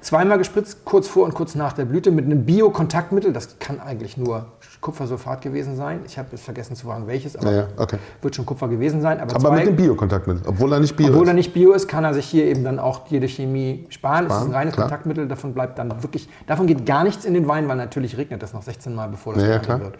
zweimal 0.00 0.38
gespritzt, 0.38 0.84
kurz 0.84 1.08
vor 1.08 1.24
und 1.24 1.34
kurz 1.34 1.54
nach 1.54 1.72
der 1.72 1.84
Blüte 1.84 2.10
mit 2.10 2.24
einem 2.24 2.44
Biokontaktmittel. 2.44 3.32
Das 3.32 3.58
kann 3.58 3.80
eigentlich 3.80 4.16
nur 4.16 4.46
Kupfersulfat 4.80 5.40
gewesen 5.40 5.76
sein. 5.76 6.00
Ich 6.06 6.18
habe 6.18 6.28
jetzt 6.32 6.44
vergessen 6.44 6.76
zu 6.76 6.86
fragen, 6.86 7.06
welches, 7.06 7.36
aber 7.36 7.50
Ja, 7.50 7.56
ja, 7.62 7.68
okay. 7.76 7.98
wird 8.22 8.36
schon 8.36 8.46
Kupfer 8.46 8.68
gewesen 8.68 9.00
sein. 9.00 9.18
Aber, 9.20 9.34
Aber 9.34 9.48
zwei, 9.48 9.56
mit 9.56 9.66
dem 9.66 9.76
Biokontaktmittel, 9.76 10.42
obwohl 10.46 10.72
er 10.72 10.80
nicht 10.80 10.96
Bio 10.96 11.08
obwohl 11.08 11.22
ist. 11.24 11.28
er 11.28 11.34
nicht 11.34 11.52
Bio 11.52 11.72
ist, 11.72 11.88
kann 11.88 12.04
er 12.04 12.14
sich 12.14 12.26
hier 12.26 12.44
eben 12.46 12.62
dann 12.62 12.78
auch 12.78 13.06
jede 13.08 13.26
Chemie 13.26 13.86
sparen. 13.88 14.26
Es 14.26 14.34
ist 14.36 14.42
ein 14.44 14.52
reines 14.52 14.74
klar. 14.74 14.86
Kontaktmittel, 14.86 15.26
davon 15.26 15.52
bleibt 15.52 15.78
dann 15.78 16.02
wirklich, 16.02 16.28
davon 16.46 16.66
geht 16.68 16.86
gar 16.86 17.02
nichts 17.02 17.24
in 17.24 17.34
den 17.34 17.48
Wein, 17.48 17.66
weil 17.68 17.76
natürlich 17.76 18.16
regnet 18.16 18.42
das 18.42 18.52
noch 18.52 18.62
16 18.62 18.94
Mal, 18.94 19.08
bevor 19.08 19.34
das 19.34 19.42
Ja, 19.42 19.80
wird. 19.80 19.96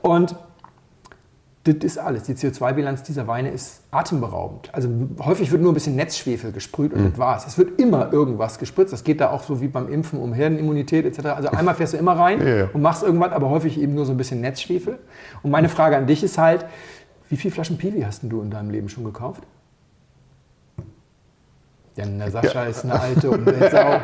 Und 0.00 0.34
das 1.64 1.76
ist 1.76 1.98
alles. 1.98 2.24
Die 2.24 2.34
CO2-Bilanz 2.34 3.02
dieser 3.04 3.26
Weine 3.26 3.50
ist 3.50 3.80
atemberaubend. 3.90 4.68
Also 4.72 4.88
häufig 5.20 5.50
wird 5.50 5.62
nur 5.62 5.72
ein 5.72 5.74
bisschen 5.74 5.96
Netzschwefel 5.96 6.52
gesprüht 6.52 6.92
und 6.92 7.10
das 7.10 7.18
war's. 7.18 7.46
Es 7.46 7.56
wird 7.56 7.80
immer 7.80 8.12
irgendwas 8.12 8.58
gespritzt. 8.58 8.92
Das 8.92 9.02
geht 9.02 9.20
da 9.20 9.30
auch 9.30 9.42
so 9.42 9.62
wie 9.62 9.68
beim 9.68 9.90
Impfen 9.90 10.20
um 10.20 10.34
Herdenimmunität 10.34 11.06
etc. 11.06 11.26
Also 11.28 11.48
einmal 11.48 11.74
fährst 11.74 11.94
du 11.94 11.96
immer 11.96 12.18
rein 12.18 12.46
Ja, 12.46 12.56
ja. 12.56 12.68
und 12.72 12.82
machst 12.82 13.02
irgendwas, 13.02 13.32
aber 13.32 13.48
häufig 13.48 13.80
eben 13.80 13.94
nur 13.94 14.04
so 14.04 14.12
ein 14.12 14.18
bisschen 14.18 14.42
Netzschwefel. 14.42 14.98
Und 15.42 15.50
meine 15.50 15.70
Frage 15.70 15.96
an 15.96 16.06
dich 16.06 16.22
ist 16.22 16.36
halt, 16.36 16.66
wie 17.30 17.36
viele 17.38 17.54
Flaschen 17.54 17.78
Piwi 17.78 18.02
hast 18.02 18.22
denn 18.22 18.28
du 18.28 18.42
in 18.42 18.50
deinem 18.50 18.68
Leben 18.68 18.90
schon 18.90 19.04
gekauft? 19.04 19.42
Denn 21.96 22.18
der 22.18 22.30
Sascha 22.30 22.64
ist 22.64 22.84
eine 22.84 23.00
alte 23.00 23.30
Umweltsau. 23.30 24.00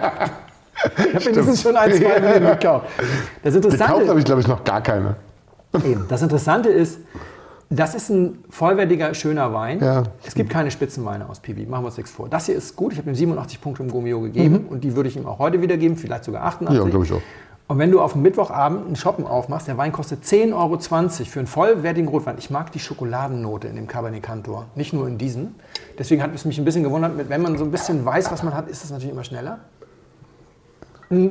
Ich 0.96 1.14
habe 1.14 1.24
mindestens 1.26 1.60
schon 1.60 1.76
ein, 1.76 1.92
zwei 1.92 2.20
Millionen 2.20 2.58
gekauft. 2.58 2.86
Das 3.42 3.52
Gekauft 3.52 3.74
Interessante, 3.74 4.08
habe 4.08 4.18
ich, 4.18 4.24
glaube 4.24 4.40
ich, 4.40 4.48
noch 4.48 4.64
gar 4.64 4.80
keine. 4.80 5.16
Eben. 5.84 6.06
Das 6.08 6.22
Interessante 6.22 6.70
ist, 6.70 7.00
das 7.72 7.94
ist 7.94 8.10
ein 8.10 8.44
vollwertiger, 8.50 9.14
schöner 9.14 9.54
Wein. 9.54 9.78
Ja. 9.80 10.02
Es 10.24 10.34
gibt 10.34 10.50
keine 10.50 10.72
Spitzenweine 10.72 11.28
aus 11.28 11.38
Piwi, 11.38 11.66
machen 11.66 11.84
wir 11.84 11.86
uns 11.86 11.96
nichts 11.96 12.10
vor. 12.10 12.28
Das 12.28 12.46
hier 12.46 12.56
ist 12.56 12.74
gut, 12.74 12.92
ich 12.92 12.98
habe 12.98 13.08
ihm 13.08 13.14
87 13.14 13.60
Punkte 13.60 13.84
im 13.84 13.90
Gomio 13.90 14.20
gegeben 14.20 14.66
und 14.68 14.82
die 14.82 14.96
würde 14.96 15.08
ich 15.08 15.16
ihm 15.16 15.24
auch 15.24 15.38
heute 15.38 15.62
wieder 15.62 15.76
geben, 15.76 15.96
vielleicht 15.96 16.24
sogar 16.24 16.42
88. 16.42 16.76
Mhm. 16.76 16.84
Ja, 16.84 16.90
glaube 16.90 17.04
ich 17.04 17.12
auch. 17.12 17.22
Und 17.68 17.78
wenn 17.78 17.92
du 17.92 18.00
auf 18.00 18.14
dem 18.14 18.22
Mittwochabend 18.22 18.86
einen 18.86 18.96
Shoppen 18.96 19.24
aufmachst, 19.24 19.68
der 19.68 19.78
Wein 19.78 19.92
kostet 19.92 20.24
10,20 20.24 20.52
Euro 20.52 20.78
für 21.24 21.38
einen 21.38 21.46
vollwertigen 21.46 22.08
Rotwein. 22.08 22.34
Ich 22.36 22.50
mag 22.50 22.72
die 22.72 22.80
Schokoladennote 22.80 23.68
in 23.68 23.76
dem 23.76 23.86
Cabernet 23.86 24.24
Cantor, 24.24 24.66
nicht 24.74 24.92
nur 24.92 25.06
in 25.06 25.18
diesem. 25.18 25.54
Deswegen 25.96 26.20
hat 26.20 26.34
es 26.34 26.44
mich 26.44 26.58
ein 26.58 26.64
bisschen 26.64 26.82
gewundert, 26.82 27.12
wenn 27.28 27.40
man 27.40 27.56
so 27.56 27.62
ein 27.62 27.70
bisschen 27.70 28.04
weiß, 28.04 28.32
was 28.32 28.42
man 28.42 28.54
hat, 28.54 28.68
ist 28.68 28.82
es 28.82 28.90
natürlich 28.90 29.12
immer 29.12 29.22
schneller. 29.22 29.60
Mm. 31.10 31.28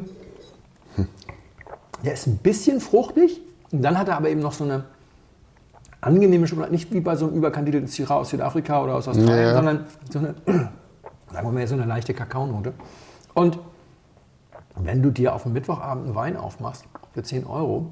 Der 2.06 2.14
ist 2.14 2.28
ein 2.28 2.38
bisschen 2.38 2.80
fruchtig 2.80 3.42
und 3.74 3.82
dann 3.82 3.98
hat 3.98 4.08
er 4.08 4.16
aber 4.16 4.30
eben 4.30 4.40
noch 4.40 4.54
so 4.54 4.64
eine 4.64 4.86
angenehme 6.02 6.48
Schokolade, 6.48 6.72
nicht 6.72 6.92
wie 6.94 7.02
bei 7.02 7.16
so 7.16 7.28
einem 7.28 7.36
überkandidelten 7.36 7.88
Syrah 7.88 8.16
aus 8.16 8.30
Südafrika 8.30 8.82
oder 8.84 8.96
aus 8.96 9.08
Australien, 9.08 9.44
Ja. 9.48 9.54
sondern 9.54 9.86
so 10.12 10.20
eine, 10.20 10.36
sagen 10.46 11.48
wir 11.48 11.52
mal, 11.52 11.68
so 11.68 11.76
eine 11.76 11.86
leichte 11.86 12.14
Kakaonote. 12.14 12.74
Und 13.34 13.60
wenn 14.76 15.02
du 15.04 15.12
dir 15.12 15.34
auf 15.36 15.44
dem 15.44 15.54
Mittwochabend 15.54 16.06
einen 16.06 16.16
Wein 16.16 16.38
aufmachst 16.38 16.86
für 17.14 17.24
10 17.24 17.46
Euro, 17.46 17.92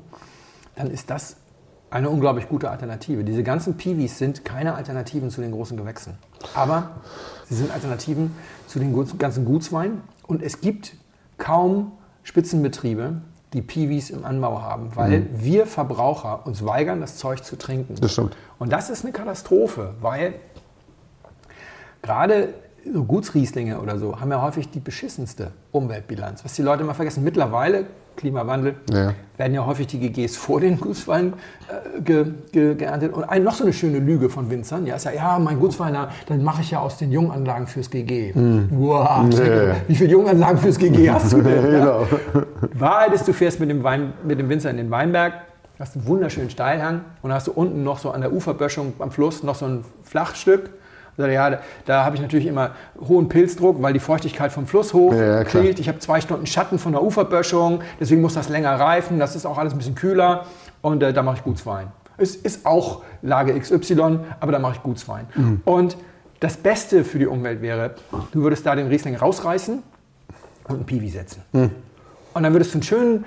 dann 0.75 0.89
ist 0.89 1.09
das 1.09 1.37
eine 1.89 2.09
unglaublich 2.09 2.47
gute 2.49 2.69
Alternative. 2.69 3.23
Diese 3.23 3.43
ganzen 3.43 3.75
Piwis 3.77 4.17
sind 4.17 4.43
keine 4.45 4.75
Alternativen 4.75 5.29
zu 5.29 5.41
den 5.41 5.51
großen 5.51 5.77
Gewächsen. 5.77 6.15
Aber 6.53 6.91
sie 7.45 7.55
sind 7.55 7.71
Alternativen 7.71 8.31
zu 8.67 8.79
den 8.79 8.93
ganzen 9.17 9.45
Gutsweinen. 9.45 10.01
Und 10.27 10.43
es 10.43 10.59
gibt 10.61 10.95
kaum 11.37 11.93
Spitzenbetriebe, 12.23 13.21
die 13.53 13.61
Piwis 13.61 14.09
im 14.09 14.25
Anbau 14.25 14.61
haben, 14.61 14.95
weil 14.95 15.27
wir 15.33 15.65
Verbraucher 15.65 16.45
uns 16.45 16.65
weigern, 16.65 16.99
das 16.99 17.17
Zeug 17.17 17.43
zu 17.43 17.57
trinken. 17.57 17.95
Das 18.01 18.11
stimmt. 18.11 18.35
Und 18.59 18.73
das 18.73 18.89
ist 18.89 19.05
eine 19.05 19.13
Katastrophe, 19.13 19.93
weil 20.01 20.35
gerade 22.01 22.53
so 22.93 23.03
Gutsrieslinge 23.03 23.79
oder 23.79 23.97
so 23.97 24.19
haben 24.19 24.31
ja 24.31 24.41
häufig 24.41 24.69
die 24.69 24.79
beschissenste 24.79 25.51
Umweltbilanz. 25.71 26.43
Was 26.43 26.53
die 26.53 26.61
Leute 26.61 26.83
immer 26.83 26.93
vergessen, 26.93 27.23
mittlerweile, 27.23 27.85
Klimawandel, 28.17 28.75
Ja. 28.91 29.13
werden 29.37 29.53
ja 29.53 29.65
häufig 29.65 29.87
die 29.87 29.99
GGs 29.99 30.35
vor 30.35 30.59
den 30.59 30.77
Gutsweinen 30.79 31.33
äh, 31.69 32.01
ge, 32.01 32.25
ge, 32.51 32.75
geerntet. 32.75 33.13
Und 33.13 33.23
ein, 33.23 33.43
noch 33.43 33.53
so 33.53 33.63
eine 33.63 33.71
schöne 33.71 33.99
Lüge 33.99 34.29
von 34.29 34.49
Winzern, 34.49 34.85
ja, 34.85 34.95
ist 34.95 35.05
ja, 35.05 35.11
ja, 35.11 35.39
mein 35.39 35.59
Gutsweiner, 35.59 36.09
dann 36.27 36.43
mache 36.43 36.61
ich 36.61 36.71
ja 36.71 36.79
aus 36.79 36.97
den 36.97 37.11
Junganlagen 37.11 37.67
fürs 37.67 37.89
GG. 37.89 38.33
Wow, 38.71 39.23
Nee. 39.29 39.71
Wie 39.87 39.95
viele 39.95 40.09
Junganlagen 40.11 40.57
fürs 40.57 40.77
GG 40.77 41.09
hast 41.09 41.31
du 41.31 41.41
denn? 41.41 41.63
ja? 41.71 41.79
Genau. 41.79 42.07
Wahrheit 42.73 43.13
ist, 43.13 43.27
du 43.27 43.33
fährst 43.33 43.59
mit 43.59 43.69
dem, 43.69 43.83
Wein, 43.83 44.13
mit 44.23 44.39
dem 44.39 44.49
Winzer 44.49 44.69
in 44.71 44.77
den 44.77 44.91
Weinberg, 44.91 45.33
hast 45.79 45.95
einen 45.95 46.07
wunderschönen 46.07 46.49
Steilhang 46.49 47.01
und 47.21 47.31
hast 47.31 47.47
du 47.47 47.51
unten 47.51 47.83
noch 47.83 47.99
so 47.99 48.09
an 48.11 48.21
der 48.21 48.33
Uferböschung 48.33 48.93
am 48.99 49.11
Fluss 49.11 49.43
noch 49.43 49.55
so 49.55 49.65
ein 49.65 49.85
Flachstück. 50.03 50.71
Sagt 51.17 51.29
er, 51.29 51.33
Ja, 51.33 51.59
da, 51.85 52.05
habe 52.05 52.15
ich 52.15 52.21
natürlich 52.21 52.45
immer 52.45 52.71
hohen 52.99 53.27
Pilzdruck, 53.27 53.81
weil 53.81 53.93
die 53.93 53.99
Feuchtigkeit 53.99 54.51
vom 54.51 54.67
Fluss 54.67 54.93
hoch 54.93 55.13
Ja, 55.13 55.43
kriegt. 55.43 55.79
Ich 55.79 55.87
habe 55.87 55.99
zwei 55.99 56.21
Stunden 56.21 56.45
Schatten 56.45 56.79
von 56.79 56.91
der 56.93 57.03
Uferböschung, 57.03 57.81
deswegen 57.99 58.21
muss 58.21 58.35
das 58.35 58.49
länger 58.49 58.79
reifen. 58.79 59.19
Das 59.19 59.35
ist 59.35 59.45
auch 59.45 59.57
alles 59.57 59.73
ein 59.73 59.77
bisschen 59.77 59.95
kühler 59.95 60.45
und 60.81 61.01
äh, 61.01 61.13
da 61.13 61.23
mache 61.23 61.37
ich 61.37 61.43
Gutswein. 61.43 61.87
Es 62.17 62.35
ist 62.35 62.65
auch 62.65 63.03
Lage 63.21 63.59
XY, 63.59 64.19
aber 64.39 64.51
da 64.51 64.59
mache 64.59 64.75
ich 64.75 64.83
Gutswein. 64.83 65.27
Mhm. 65.35 65.61
Und 65.65 65.97
das 66.39 66.57
Beste 66.57 67.03
für 67.03 67.19
die 67.19 67.27
Umwelt 67.27 67.61
wäre, 67.61 67.95
du 68.31 68.43
würdest 68.43 68.65
da 68.65 68.75
den 68.75 68.87
Riesling 68.87 69.15
rausreißen 69.15 69.81
und 70.67 70.75
einen 70.75 70.85
Piwi 70.85 71.09
setzen. 71.09 71.41
Und 71.51 72.43
dann 72.43 72.53
würdest 72.53 72.73
du 72.73 72.77
einen 72.77 72.83
schönen 72.83 73.25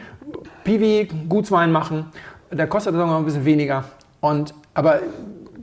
Piwi-Gutswein 0.63 1.73
machen. 1.73 2.07
Der 2.53 2.69
kostet 2.69 2.95
dann 2.95 3.09
noch 3.09 3.19
ein 3.19 3.25
bisschen 3.25 3.45
weniger. 3.45 3.85
Und, 4.21 4.55
aber 4.75 5.01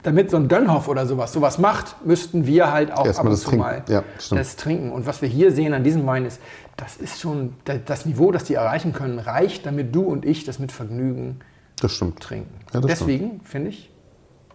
damit 0.04 0.30
so 0.32 0.38
ein 0.38 0.48
Dönhoff 0.48 0.88
oder 0.88 1.06
sowas 1.06 1.34
sowas 1.34 1.58
macht, 1.58 2.06
müssten 2.06 2.46
wir 2.46 2.72
halt 2.72 2.92
auch 2.92 3.06
Erstmal 3.06 3.20
ab 3.22 3.26
und 3.26 3.32
das 3.32 3.40
zu 3.42 3.50
trinken. 3.50 3.64
mal 3.66 3.84
Ja, 3.88 4.04
das 4.32 4.56
trinken. 4.56 4.92
Und 4.92 5.06
was 5.06 5.22
wir 5.22 5.30
hier 5.30 5.52
sehen 5.52 5.74
an 5.74 5.84
diesem 5.84 6.06
Wein 6.06 6.26
ist, 6.26 6.40
das 6.76 6.98
ist 6.98 7.20
schon 7.22 7.54
da- 7.66 7.78
das 7.78 8.06
Niveau, 8.06 8.32
das 8.32 8.44
die 8.44 8.54
erreichen 8.56 8.94
können, 8.94 9.20
reicht, 9.20 9.66
damit 9.66 9.96
du 9.96 10.02
und 10.04 10.26
ich 10.26 10.44
das 10.46 10.60
mit 10.60 10.72
Vergnügen 10.72 11.40
Das 11.82 11.92
stimmt. 11.94 12.20
trinken. 12.20 12.54
Ja, 12.74 12.82
das 12.82 12.88
Deswegen 13.00 13.42
finde 13.44 13.70
ich, 13.70 13.90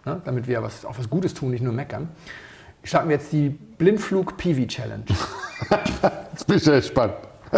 ne, 0.05 0.21
damit 0.25 0.47
wir 0.47 0.61
was, 0.63 0.85
auch 0.85 0.97
was 0.97 1.09
Gutes 1.09 1.33
tun, 1.33 1.51
nicht 1.51 1.63
nur 1.63 1.73
meckern, 1.73 2.09
starten 2.83 3.09
wir 3.09 3.15
jetzt 3.17 3.31
die 3.33 3.49
Blindflug 3.49 4.37
Piwi 4.37 4.67
Challenge. 4.67 5.03
Jetzt 6.33 6.47
bin 6.47 6.57
ich 6.57 6.67
echt 6.67 6.87
gespannt. 6.87 7.13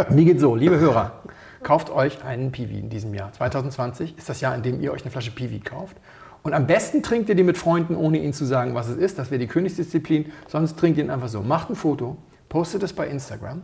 Die 0.09 0.25
geht 0.25 0.39
so, 0.39 0.55
liebe 0.55 0.77
Hörer, 0.79 1.13
kauft 1.63 1.89
euch 1.89 2.23
einen 2.23 2.51
Piwi 2.51 2.79
in 2.79 2.89
diesem 2.89 3.13
Jahr. 3.13 3.31
2020 3.31 4.17
ist 4.17 4.27
das 4.29 4.41
Jahr, 4.41 4.53
in 4.55 4.61
dem 4.63 4.81
ihr 4.81 4.91
euch 4.91 5.01
eine 5.03 5.11
Flasche 5.11 5.31
Piwi 5.31 5.59
kauft. 5.61 5.95
Und 6.45 6.53
am 6.53 6.67
besten 6.67 7.01
trinkt 7.01 7.27
ihr 7.27 7.33
die 7.33 7.41
mit 7.41 7.57
Freunden, 7.57 7.95
ohne 7.95 8.19
ihnen 8.19 8.31
zu 8.31 8.45
sagen, 8.45 8.75
was 8.75 8.87
es 8.87 8.97
ist. 8.97 9.17
Das 9.17 9.31
wäre 9.31 9.39
die 9.39 9.47
Königsdisziplin. 9.47 10.31
Sonst 10.47 10.77
trinkt 10.77 10.99
ihr 10.99 11.03
ihn 11.03 11.09
einfach 11.09 11.27
so. 11.27 11.41
Macht 11.41 11.71
ein 11.71 11.75
Foto, 11.75 12.17
postet 12.49 12.83
es 12.83 12.93
bei 12.93 13.07
Instagram. 13.07 13.63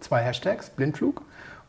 Zwei 0.00 0.20
Hashtags, 0.22 0.70
Blindflug 0.70 1.20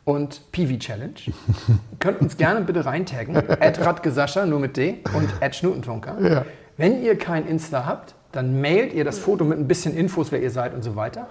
und 0.06 0.50
PV 0.54 0.80
Challenge. 0.80 1.16
Könnt 2.00 2.22
uns 2.22 2.38
gerne 2.38 2.62
bitte 2.62 2.86
reintaggen. 2.86 3.36
Radgesascha, 3.36 4.46
nur 4.46 4.62
mit 4.62 4.78
D 4.78 5.00
und 5.14 5.54
Schnutentunker. 5.54 6.16
Ja. 6.22 6.46
Wenn 6.78 7.04
ihr 7.04 7.18
kein 7.18 7.46
Insta 7.46 7.86
habt, 7.86 8.16
dann 8.32 8.62
mailt 8.62 8.94
ihr 8.94 9.04
das 9.04 9.20
Foto 9.20 9.44
mit 9.44 9.60
ein 9.60 9.68
bisschen 9.68 9.94
Infos, 9.98 10.32
wer 10.32 10.42
ihr 10.42 10.50
seid 10.50 10.74
und 10.74 10.82
so 10.82 10.96
weiter, 10.96 11.28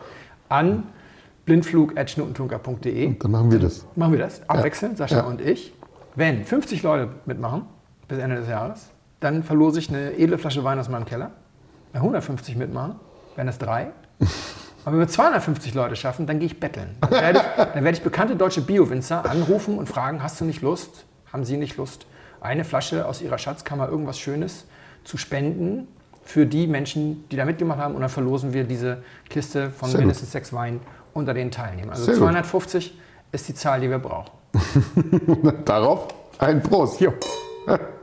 an 0.50 0.82
blindflug.schnutentunker.de. 1.46 3.14
Dann 3.18 3.30
machen 3.30 3.50
wir 3.50 3.60
das. 3.60 3.86
Machen 3.96 4.12
wir 4.12 4.18
das, 4.20 4.46
abwechselnd, 4.46 4.98
Sascha 4.98 5.16
Ja. 5.16 5.22
und 5.22 5.40
ich. 5.40 5.72
Wenn 6.16 6.44
50 6.44 6.82
Leute 6.82 7.08
mitmachen 7.24 7.62
bis 8.10 8.18
Ende 8.18 8.36
des 8.36 8.48
Jahres, 8.48 8.90
dann 9.20 9.42
verlose 9.42 9.78
ich 9.78 9.88
eine 9.88 10.16
edle 10.18 10.38
Flasche 10.38 10.62
Wein 10.64 10.78
aus 10.78 10.88
meinem 10.88 11.06
Keller. 11.06 11.30
Wenn 11.92 12.02
150 12.02 12.56
mitmachen, 12.56 12.96
wären 13.36 13.46
das 13.46 13.58
drei. 13.58 13.90
Aber 14.84 14.92
wenn 14.92 15.00
wir 15.00 15.08
250 15.08 15.74
Leute 15.74 15.96
schaffen, 15.96 16.26
dann 16.26 16.38
gehe 16.38 16.46
ich 16.46 16.60
betteln. 16.60 16.96
Dann 17.00 17.10
werde 17.10 17.38
ich, 17.38 17.64
dann 17.64 17.84
werde 17.84 17.96
ich 17.98 18.02
bekannte 18.02 18.36
deutsche 18.36 18.62
Bio-Winzer 18.62 19.28
anrufen 19.28 19.78
und 19.78 19.88
fragen, 19.88 20.22
hast 20.22 20.40
du 20.40 20.44
nicht 20.44 20.62
Lust, 20.62 21.04
haben 21.32 21.44
sie 21.44 21.56
nicht 21.56 21.76
Lust, 21.76 22.06
eine 22.40 22.64
Flasche 22.64 23.06
aus 23.06 23.20
ihrer 23.20 23.38
Schatzkammer 23.38 23.88
irgendwas 23.88 24.18
Schönes 24.18 24.66
zu 25.04 25.18
spenden 25.18 25.86
für 26.22 26.46
die 26.46 26.66
Menschen, 26.66 27.28
die 27.28 27.36
da 27.36 27.44
mitgemacht 27.44 27.78
haben. 27.78 27.94
Und 27.94 28.00
dann 28.00 28.10
verlosen 28.10 28.54
wir 28.54 28.64
diese 28.64 29.02
Kiste 29.28 29.70
von 29.70 29.88
Sehr 29.88 29.98
gut. 29.98 30.06
mindestens 30.06 30.32
sechs 30.32 30.52
Weinen 30.52 30.80
unter 31.12 31.34
den 31.34 31.50
Teilnehmern. 31.50 31.90
Also 31.90 32.04
Sehr 32.04 32.14
gut. 32.14 32.22
250 32.22 32.98
ist 33.32 33.48
die 33.48 33.54
Zahl, 33.54 33.80
die 33.80 33.90
wir 33.90 33.98
brauchen. 33.98 34.30
Darauf 35.64 36.08
ein 36.38 36.62
Prost. 36.62 37.00
Jo. 37.00 37.12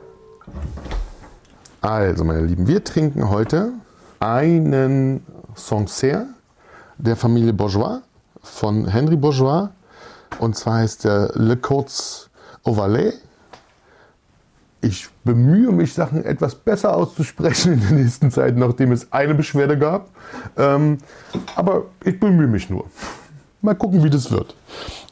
Also, 1.80 2.24
meine 2.24 2.40
Lieben, 2.40 2.66
wir 2.66 2.82
trinken 2.82 3.30
heute 3.30 3.72
einen 4.20 5.24
Sancerre 5.54 6.26
der 6.98 7.16
Familie 7.16 7.52
Bourgeois 7.52 8.00
von 8.42 8.86
Henry 8.86 9.16
Bourgeois. 9.16 9.70
Und 10.40 10.56
zwar 10.56 10.78
heißt 10.78 11.04
der 11.04 11.32
Le 11.34 11.58
au 12.64 12.76
Valais. 12.76 13.14
Ich 14.80 15.08
bemühe 15.24 15.72
mich, 15.72 15.92
Sachen 15.92 16.24
etwas 16.24 16.54
besser 16.54 16.96
auszusprechen 16.96 17.74
in 17.74 17.80
der 17.80 17.92
nächsten 17.92 18.30
Zeit, 18.30 18.56
nachdem 18.56 18.92
es 18.92 19.12
eine 19.12 19.34
Beschwerde 19.34 19.76
gab. 19.76 20.08
Ähm, 20.56 20.98
aber 21.56 21.86
ich 22.04 22.18
bemühe 22.20 22.46
mich 22.46 22.70
nur. 22.70 22.84
Mal 23.60 23.74
gucken, 23.74 24.04
wie 24.04 24.10
das 24.10 24.30
wird. 24.30 24.54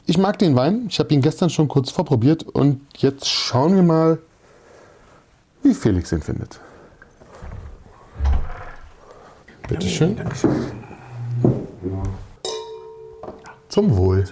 Ich 0.05 0.17
mag 0.17 0.39
den 0.39 0.55
Wein. 0.55 0.85
Ich 0.89 0.99
habe 0.99 1.13
ihn 1.13 1.21
gestern 1.21 1.49
schon 1.49 1.67
kurz 1.67 1.91
vorprobiert. 1.91 2.43
Und 2.43 2.81
jetzt 2.95 3.27
schauen 3.27 3.75
wir 3.75 3.83
mal, 3.83 4.19
wie 5.63 5.73
Felix 5.73 6.11
ihn 6.11 6.21
findet. 6.21 6.59
Bitte 9.67 9.87
schön. 9.87 10.15
Dankeschön. 10.15 10.51
Zum 13.67 13.95
Wohl. 13.95 14.23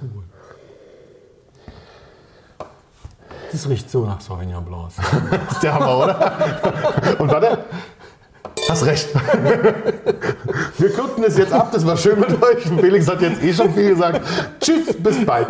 Das 3.52 3.70
riecht 3.70 3.90
so 3.90 4.06
nach 4.06 4.20
Sauvignon 4.20 4.66
Blanc. 4.66 4.92
ist 5.52 5.64
der 5.64 5.74
Hammer, 5.74 5.98
oder? 5.98 7.16
Und 7.20 7.32
warte. 7.32 7.66
Hast 8.68 8.86
recht. 8.86 9.10
Wir 10.78 10.90
kürzen 10.90 11.24
es 11.24 11.38
jetzt 11.38 11.54
ab. 11.54 11.72
Das 11.72 11.86
war 11.86 11.98
schön 11.98 12.20
mit 12.20 12.30
euch. 12.42 12.64
Felix 12.80 13.08
hat 13.08 13.22
jetzt 13.22 13.44
eh 13.44 13.54
schon 13.54 13.74
viel 13.74 13.90
gesagt. 13.90 14.22
Tschüss, 14.60 14.96
bis 14.98 15.26
bald. 15.26 15.48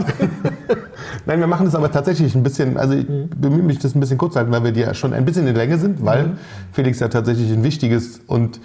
Nein, 1.26 1.40
wir 1.40 1.48
machen 1.48 1.66
das 1.66 1.76
aber 1.76 1.92
tatsächlich 1.92 2.36
ein 2.36 2.44
bisschen, 2.44 2.78
also 2.78 2.94
ich 2.94 3.08
bemühe 3.08 3.64
mich, 3.64 3.80
das 3.80 3.96
ein 3.96 4.00
bisschen 4.00 4.18
kurz 4.18 4.34
zu 4.34 4.40
halten, 4.40 4.52
weil 4.52 4.64
wir 4.64 4.72
ja 4.72 4.94
schon 4.94 5.14
ein 5.14 5.26
bisschen 5.26 5.48
in 5.48 5.56
Länge 5.56 5.78
sind, 5.80 6.06
weil 6.06 6.38
Felix 6.72 7.00
ja 7.00 7.08
tatsächlich 7.08 7.52
ein 7.52 7.64
wichtiges 7.64 8.22
und 8.28 8.60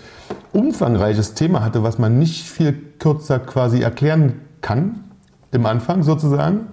umfangreiches 0.52 1.34
Thema 1.34 1.64
hatte, 1.64 1.82
was 1.82 1.98
man 1.98 2.18
nicht 2.18 2.46
viel 2.48 2.72
kürzer 2.98 3.38
quasi 3.38 3.80
erklären 3.80 4.40
kann, 4.60 5.04
im 5.52 5.64
Anfang 5.64 6.02
sozusagen. 6.02 6.66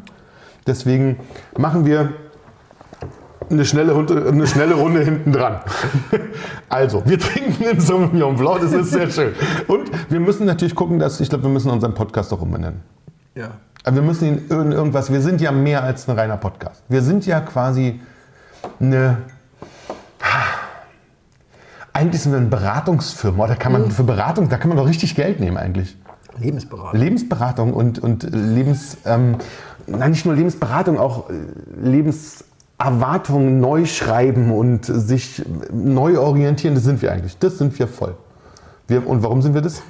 Deswegen 0.65 1.19
machen 1.57 1.85
wir 1.85 2.09
eine 3.49 3.65
schnelle, 3.65 3.93
Runde, 3.93 4.27
eine 4.27 4.47
schnelle 4.47 4.75
Runde 4.75 5.03
hinten 5.03 5.31
dran. 5.31 5.59
Also, 6.69 7.01
wir 7.05 7.17
trinken 7.17 7.63
den 7.63 7.79
Sauvignon 7.79 8.35
Blanc, 8.35 8.59
das 8.59 8.73
ist 8.73 8.91
sehr 8.91 9.09
schön. 9.09 9.33
Und 9.67 9.89
wir 10.09 10.19
müssen 10.19 10.45
natürlich 10.45 10.75
gucken, 10.75 10.99
dass, 10.99 11.21
ich 11.21 11.29
glaube, 11.29 11.45
wir 11.45 11.49
müssen 11.49 11.71
unseren 11.71 11.93
Podcast 11.93 12.33
auch 12.33 12.41
umbenennen. 12.41 12.81
Ja. 13.35 13.51
Aber 13.85 13.95
wir 13.95 14.03
müssen 14.03 14.25
ihn 14.27 14.37
in 14.49 14.73
irgendwas, 14.73 15.11
wir 15.11 15.21
sind 15.21 15.39
ja 15.39 15.53
mehr 15.53 15.81
als 15.83 16.09
ein 16.09 16.19
reiner 16.19 16.35
Podcast. 16.35 16.83
Wir 16.89 17.01
sind 17.01 17.25
ja 17.25 17.39
quasi 17.39 18.01
eine, 18.81 19.19
eigentlich 21.93 22.21
sind 22.21 22.33
wir 22.33 22.39
eine 22.39 22.47
Beratungsfirma. 22.47 23.47
Da 23.47 23.55
kann 23.55 23.71
man 23.71 23.91
für 23.91 24.03
Beratung, 24.03 24.49
da 24.49 24.57
kann 24.57 24.67
man 24.67 24.77
doch 24.77 24.87
richtig 24.87 25.15
Geld 25.15 25.39
nehmen 25.39 25.55
eigentlich. 25.55 25.95
Lebensberatung. 26.37 26.99
Lebensberatung 26.99 27.73
und, 27.73 27.99
und 27.99 28.23
Lebens, 28.29 28.97
ähm, 29.05 29.37
nein, 29.87 30.11
nicht 30.11 30.25
nur 30.25 30.35
Lebensberatung, 30.35 30.99
auch 30.99 31.29
äh, 31.29 31.33
Lebenserwartungen 32.79 33.59
neu 33.59 33.85
schreiben 33.85 34.51
und 34.51 34.85
sich 34.85 35.43
neu 35.71 36.19
orientieren, 36.19 36.75
das 36.75 36.83
sind 36.83 37.01
wir 37.01 37.11
eigentlich. 37.11 37.37
Das 37.39 37.57
sind 37.57 37.77
wir 37.77 37.87
voll. 37.87 38.15
Wir, 38.87 39.05
und 39.05 39.23
warum 39.23 39.41
sind 39.41 39.53
wir 39.53 39.61
das? 39.61 39.81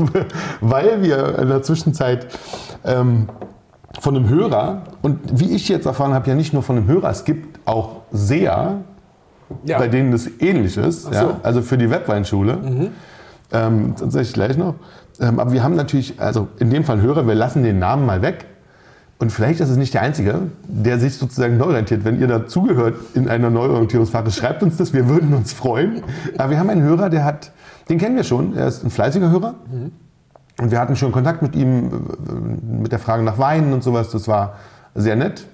Weil 0.60 1.02
wir 1.02 1.38
in 1.38 1.48
der 1.48 1.62
Zwischenzeit 1.62 2.28
ähm, 2.84 3.28
von 4.00 4.14
einem 4.16 4.28
Hörer, 4.28 4.82
und 5.02 5.18
wie 5.40 5.50
ich 5.54 5.68
jetzt 5.68 5.86
erfahren 5.86 6.12
habe, 6.14 6.28
ja 6.28 6.34
nicht 6.34 6.52
nur 6.52 6.62
von 6.62 6.76
einem 6.76 6.86
Hörer, 6.86 7.10
es 7.10 7.24
gibt 7.24 7.58
auch 7.66 8.02
Seher, 8.12 8.78
Ja. 9.64 9.78
bei 9.78 9.88
denen 9.88 10.12
das 10.12 10.28
ähnlich 10.40 10.76
ist, 10.76 11.04
so. 11.04 11.10
ja, 11.12 11.40
also 11.42 11.62
für 11.62 11.78
die 11.78 11.90
Webweinschule. 11.90 12.90
Ähm, 13.52 13.94
das 13.98 14.12
sage 14.12 14.24
ich 14.24 14.32
gleich 14.32 14.56
noch. 14.56 14.74
Ähm, 15.20 15.40
aber 15.40 15.52
wir 15.52 15.62
haben 15.64 15.74
natürlich, 15.74 16.20
also 16.20 16.48
in 16.58 16.70
dem 16.70 16.84
Fall 16.84 17.00
Hörer, 17.00 17.26
wir 17.26 17.34
lassen 17.34 17.62
den 17.62 17.78
Namen 17.78 18.04
mal 18.06 18.22
weg. 18.22 18.46
Und 19.18 19.32
vielleicht 19.32 19.60
ist 19.60 19.70
es 19.70 19.76
nicht 19.78 19.94
der 19.94 20.02
Einzige, 20.02 20.42
der 20.68 20.98
sich 20.98 21.16
sozusagen 21.16 21.56
neu 21.56 21.66
orientiert. 21.66 22.04
Wenn 22.04 22.20
ihr 22.20 22.26
dazugehört 22.26 22.96
in 23.14 23.28
einer 23.28 23.48
Neuorientierungsphase, 23.48 24.30
schreibt 24.30 24.62
uns 24.62 24.76
das, 24.76 24.92
wir 24.92 25.08
würden 25.08 25.32
uns 25.32 25.54
freuen. 25.54 26.02
Aber 26.36 26.50
wir 26.50 26.58
haben 26.58 26.68
einen 26.68 26.82
Hörer, 26.82 27.08
der 27.08 27.24
hat, 27.24 27.52
den 27.88 27.98
kennen 27.98 28.16
wir 28.16 28.24
schon, 28.24 28.54
er 28.54 28.66
ist 28.68 28.84
ein 28.84 28.90
fleißiger 28.90 29.30
Hörer. 29.30 29.54
Und 30.58 30.70
wir 30.70 30.78
hatten 30.78 30.96
schon 30.96 31.12
Kontakt 31.12 31.40
mit 31.40 31.54
ihm 31.54 31.86
äh, 31.86 32.80
mit 32.82 32.92
der 32.92 32.98
Frage 32.98 33.22
nach 33.22 33.38
Weinen 33.38 33.72
und 33.72 33.82
sowas. 33.82 34.10
Das 34.10 34.28
war 34.28 34.56
sehr 34.94 35.16
nett. 35.16 35.46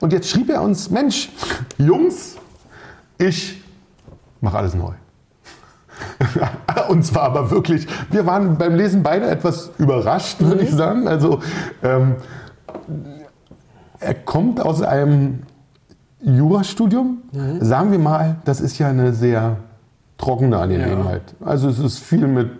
Und 0.00 0.12
jetzt 0.12 0.28
schrieb 0.28 0.50
er 0.50 0.62
uns, 0.62 0.90
Mensch, 0.90 1.30
Jungs, 1.78 2.36
ich 3.18 3.62
mache 4.40 4.58
alles 4.58 4.74
neu. 4.74 4.92
Und 6.88 7.04
zwar 7.04 7.22
aber 7.22 7.50
wirklich, 7.50 7.86
wir 8.10 8.26
waren 8.26 8.58
beim 8.58 8.74
Lesen 8.74 9.04
beide 9.04 9.26
etwas 9.26 9.70
überrascht, 9.78 10.40
würde 10.40 10.64
ich 10.64 10.72
sagen. 10.72 11.06
Also 11.06 11.40
ähm, 11.84 12.16
er 14.00 14.14
kommt 14.14 14.60
aus 14.60 14.82
einem 14.82 15.40
Jurastudium. 16.20 17.18
Sagen 17.60 17.92
wir 17.92 17.98
mal, 17.98 18.36
das 18.44 18.60
ist 18.60 18.78
ja 18.78 18.88
eine 18.88 19.12
sehr 19.12 19.56
trockene 20.18 20.58
Angelegenheit. 20.58 21.34
Also 21.44 21.68
es 21.68 21.78
ist 21.78 21.98
viel 21.98 22.26
mit 22.26 22.50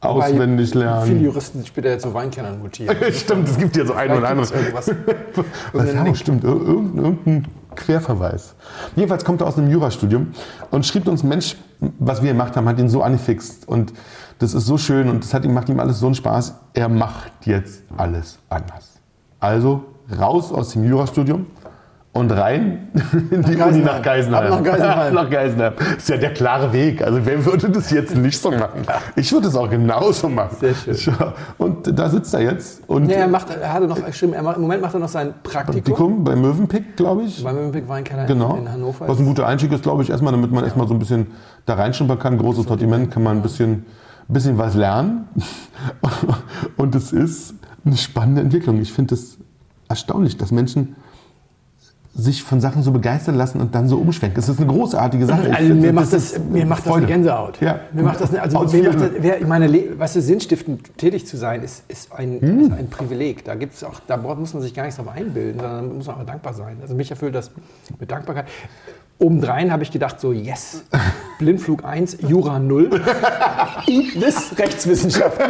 auswendig 0.00 0.70
Viele 0.70 0.84
lernen. 0.84 1.20
Juristen 1.20 1.58
sind 1.58 1.66
später 1.66 1.88
jetzt 1.90 2.04
so 2.04 2.14
Weinkennern 2.14 2.60
mutiert. 2.60 2.94
Stimmt, 3.14 3.48
es 3.48 3.58
gibt 3.58 3.76
ja 3.76 3.84
so 3.84 3.94
ein 3.94 4.10
oder 4.12 4.28
andere. 4.28 4.54
Irgendwas. 4.54 4.88
Was 5.72 5.92
ja, 5.92 6.02
Nick. 6.04 6.16
stimmt, 6.16 6.44
ir- 6.44 6.48
irgendein, 6.48 7.04
irgendein 7.04 7.46
Querverweis. 7.74 8.54
Jedenfalls 8.94 9.24
kommt 9.24 9.40
er 9.40 9.48
aus 9.48 9.58
einem 9.58 9.70
Jurastudium 9.70 10.28
und 10.70 10.86
schrieb 10.86 11.08
uns, 11.08 11.22
Mensch, 11.24 11.56
was 11.98 12.22
wir 12.22 12.32
gemacht 12.32 12.56
haben, 12.56 12.68
hat 12.68 12.78
ihn 12.78 12.88
so 12.88 13.02
angefixt 13.02 13.68
und 13.68 13.92
das 14.40 14.54
ist 14.54 14.66
so 14.66 14.78
schön 14.78 15.08
und 15.08 15.22
das 15.24 15.34
hat 15.34 15.44
ihm, 15.44 15.54
macht 15.54 15.68
ihm 15.68 15.78
alles 15.80 15.98
so 16.00 16.06
einen 16.06 16.14
Spaß. 16.14 16.54
Er 16.74 16.88
macht 16.88 17.46
jetzt 17.46 17.82
alles 17.96 18.38
anders. 18.48 18.97
Also 19.40 19.84
raus 20.18 20.52
aus 20.52 20.70
dem 20.70 20.84
Jurastudium 20.84 21.46
und 22.12 22.32
rein 22.32 22.88
in 23.30 23.42
die 23.44 23.54
Uni 23.56 23.78
nach 23.78 24.02
Geisenheim. 24.02 24.52
Ab 24.52 24.58
nach 24.58 24.64
Geisenheim. 24.72 25.14
nach 25.14 25.30
Geisenheim. 25.30 25.72
Ist 25.96 26.08
ja 26.08 26.16
der 26.16 26.32
klare 26.32 26.72
Weg. 26.72 27.02
Also 27.02 27.24
wer 27.24 27.44
würde 27.44 27.70
das 27.70 27.90
jetzt 27.90 28.16
nicht 28.16 28.40
so 28.40 28.50
machen? 28.50 28.82
Ich 29.14 29.30
würde 29.30 29.46
es 29.46 29.54
auch 29.54 29.70
genauso 29.70 30.28
machen. 30.28 30.56
Sehr 30.58 30.74
schön. 30.74 31.14
Ja, 31.20 31.34
Und 31.58 31.96
da 31.96 32.08
sitzt 32.08 32.34
er 32.34 32.40
jetzt 32.40 32.82
und 32.88 33.04
Nee, 33.06 33.12
er, 33.12 33.28
macht, 33.28 33.50
er 33.50 33.72
hatte 33.72 33.86
noch 33.86 34.04
geschrieben, 34.04 34.32
er 34.32 34.42
macht, 34.42 34.56
im 34.56 34.62
Moment 34.62 34.82
macht 34.82 34.94
er 34.94 35.00
noch 35.00 35.08
sein 35.08 35.34
Praktikum, 35.44 35.74
Praktikum 35.82 36.24
bei 36.24 36.34
Mövenpick, 36.34 36.96
glaube 36.96 37.22
ich. 37.24 37.44
beim 37.44 37.56
Olympic 37.58 37.86
Weinkeller 37.86 38.24
Genau. 38.24 38.54
in, 38.54 38.62
in 38.62 38.72
Hannover. 38.72 39.06
Was 39.06 39.18
ein 39.20 39.26
guter 39.26 39.46
Einstieg 39.46 39.70
ist, 39.72 39.82
glaube 39.84 40.02
ich, 40.02 40.10
erstmal, 40.10 40.32
damit 40.32 40.50
man 40.50 40.64
erstmal 40.64 40.88
so 40.88 40.94
ein 40.94 40.98
bisschen 40.98 41.28
da 41.66 41.74
reinschnuppern 41.74 42.18
kann. 42.18 42.38
Großes 42.38 42.64
Sortiment 42.64 43.12
kann 43.12 43.22
man 43.22 43.36
ein 43.36 43.42
bisschen, 43.42 43.84
bisschen 44.26 44.58
was 44.58 44.74
lernen. 44.74 45.28
Und 46.76 46.94
es 46.96 47.12
ist 47.12 47.54
eine 47.88 47.96
spannende 47.96 48.40
Entwicklung. 48.40 48.80
Ich 48.80 48.92
finde 48.92 49.14
es 49.14 49.38
erstaunlich, 49.88 50.36
dass 50.36 50.52
Menschen 50.52 50.96
sich 52.20 52.42
von 52.42 52.60
Sachen 52.60 52.82
so 52.82 52.90
begeistern 52.90 53.36
lassen 53.36 53.60
und 53.60 53.76
dann 53.76 53.86
so 53.88 53.96
umschwenken. 53.98 54.40
Es 54.40 54.48
ist 54.48 54.58
eine 54.58 54.66
großartige 54.66 55.24
Sache. 55.24 55.42
Also 55.54 55.54
finde, 55.68 55.74
mir 55.76 55.92
macht 55.92 56.12
das, 56.12 56.32
ist 56.32 56.44
mir 56.50 56.66
macht 56.66 56.80
das 56.84 56.88
Freude. 56.92 57.06
eine 57.06 57.14
Gänsehaut. 57.14 57.60
Ja. 57.60 57.78
Mir 57.92 58.02
macht 58.02 58.20
das, 58.20 58.30
eine- 58.30 58.42
also 58.42 58.58
mir 58.58 58.82
macht 58.88 59.00
das, 59.00 59.10
wer, 59.20 59.40
ich 59.40 59.46
meine, 59.46 59.72
weißt 59.98 60.16
du, 60.16 60.20
sinnstiftend 60.20 60.98
tätig 60.98 61.26
zu 61.28 61.36
sein, 61.36 61.62
ist, 61.62 61.84
ist, 61.86 62.12
ein, 62.12 62.40
Hm. 62.40 62.60
ist 62.60 62.72
ein 62.72 62.90
Privileg. 62.90 63.44
Da 63.44 63.54
gibt's 63.54 63.84
auch, 63.84 64.00
da 64.08 64.16
muss 64.16 64.52
man 64.52 64.62
sich 64.64 64.74
gar 64.74 64.82
nichts 64.82 64.96
drauf 64.96 65.08
einbilden, 65.14 65.60
sondern 65.60 65.96
muss 65.96 66.06
man 66.08 66.16
auch 66.16 66.26
dankbar 66.26 66.54
sein. 66.54 66.78
Also 66.82 66.96
mich 66.96 67.08
erfüllt 67.10 67.36
das 67.36 67.52
mit 68.00 68.10
Dankbarkeit. 68.10 68.46
Obendrein 69.20 69.72
habe 69.72 69.82
ich 69.82 69.90
gedacht, 69.90 70.20
so 70.20 70.32
yes, 70.32 70.84
Blindflug 71.38 71.84
1, 71.84 72.18
Jura 72.28 72.58
0, 72.60 73.00
Ignis 73.86 74.52
Rechtswissenschaften. 74.58 75.46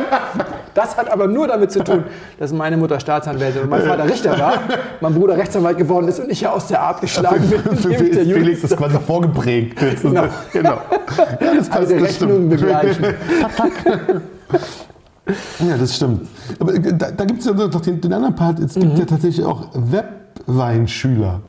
Das 0.75 0.97
hat 0.97 1.11
aber 1.11 1.27
nur 1.27 1.49
damit 1.49 1.73
zu 1.73 1.83
tun, 1.85 2.05
dass 2.39 2.53
meine 2.53 2.77
Mutter 2.77 3.01
Staatsanwältin 3.01 3.63
und 3.63 3.69
mein 3.71 3.83
Vater 3.83 4.05
Richter 4.09 4.39
war, 4.39 4.55
mein 5.01 5.15
Bruder 5.15 5.37
Rechtsanwalt 5.37 5.77
geworden 5.77 6.09
ist 6.09 6.19
und 6.21 6.31
ich 6.31 6.41
ja 6.41 6.53
aus 6.59 6.69
der 6.69 6.83
Art 6.83 7.01
geschlagen 7.01 7.49
bin. 7.49 7.77
Für 7.77 7.89
der 7.89 8.25
Felix 8.25 8.63
ist 8.65 8.77
quasi 8.77 8.99
vorgeprägt. 8.99 9.81
Das 9.81 9.95
ist- 9.95 10.03
Genau. 10.03 10.25
genau. 10.53 10.79
Ja, 11.41 11.55
das 11.57 11.69
passt, 11.69 11.89
Alle 11.91 12.01
das 12.01 12.09
Rechnungen 12.09 12.37
stimmt. 12.47 12.51
begleichen. 12.51 13.05
Ja, 15.61 15.77
das 15.77 15.95
stimmt. 15.95 16.23
Aber 16.59 16.75
äh, 16.75 16.81
da, 16.97 17.11
da 17.11 17.25
gibt 17.27 17.41
es 17.41 17.47
ja 17.47 17.53
noch 17.53 17.81
den, 17.83 18.01
den 18.01 18.13
anderen 18.15 18.35
Part. 18.35 18.61
Es 18.61 18.75
gibt 18.75 18.99
ja 18.99 19.05
tatsächlich 19.05 19.45
auch 19.45 19.69
Webweinschüler. 19.75 21.41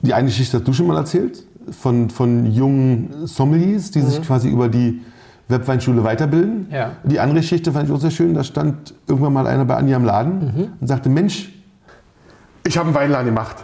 Die 0.00 0.12
eine 0.12 0.26
Geschichte 0.26 0.56
hast 0.58 0.66
du 0.66 0.72
schon 0.72 0.88
mal 0.88 0.96
erzählt, 0.96 1.44
von, 1.70 2.10
von 2.10 2.46
jungen 2.50 3.26
Sommeliers, 3.28 3.92
die 3.92 4.00
sich 4.00 4.20
quasi 4.22 4.48
über 4.50 4.68
die 4.68 5.02
Webweinschule 5.46 6.02
weiterbilden. 6.02 6.66
Ja. 6.72 6.92
Die 7.04 7.20
andere 7.20 7.38
Geschichte 7.40 7.70
fand 7.70 7.88
ich 7.88 7.94
auch 7.94 8.00
sehr 8.00 8.10
schön. 8.10 8.34
Da 8.34 8.42
stand 8.42 8.92
irgendwann 9.06 9.34
mal 9.34 9.46
einer 9.46 9.64
bei 9.64 9.76
Anja 9.76 9.96
im 9.96 10.04
Laden 10.04 10.72
und 10.80 10.86
sagte, 10.88 11.08
Mensch, 11.08 11.52
ich 12.66 12.76
habe 12.76 12.86
einen 12.88 12.96
Weinladen 12.96 13.26
gemacht. 13.26 13.56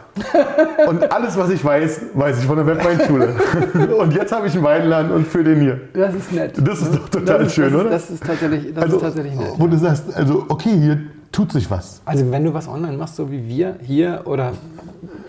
Und 0.89 1.13
alles, 1.13 1.37
was 1.37 1.51
ich 1.51 1.65
weiß, 1.65 2.01
weiß 2.15 2.39
ich 2.41 2.47
von 2.47 2.57
der 2.57 2.67
Webweinschule. 2.67 3.35
Und 3.99 4.15
jetzt 4.15 4.33
habe 4.33 4.47
ich 4.47 4.55
einen 4.55 4.65
Weinladen 4.65 5.11
und 5.13 5.27
für 5.27 5.45
den 5.45 5.61
hier. 5.61 5.81
Das 5.93 6.15
ist 6.15 6.33
nett. 6.33 6.55
Das 6.63 6.81
ist 6.81 6.95
doch 6.95 7.09
total 7.09 7.43
ist, 7.43 7.55
schön, 7.55 7.73
das 7.73 7.81
oder? 7.81 7.91
Ist, 7.97 8.03
das 8.09 8.11
ist 8.11 8.25
tatsächlich, 8.25 8.75
das 8.75 8.85
Also, 8.85 8.97
ist 8.97 9.03
tatsächlich 9.03 9.35
nett. 9.35 9.53
wo 9.59 9.67
du 9.67 9.77
sagst, 9.79 10.05
also 10.15 10.45
okay, 10.49 10.77
hier 10.79 11.01
tut 11.33 11.53
sich 11.53 11.71
was. 11.71 12.01
Also 12.05 12.31
wenn 12.31 12.45
du 12.45 12.55
was 12.55 12.67
online 12.69 12.97
machst, 12.97 13.17
so 13.17 13.31
wie 13.31 13.47
wir 13.47 13.77
hier 13.83 14.23
oder 14.25 14.53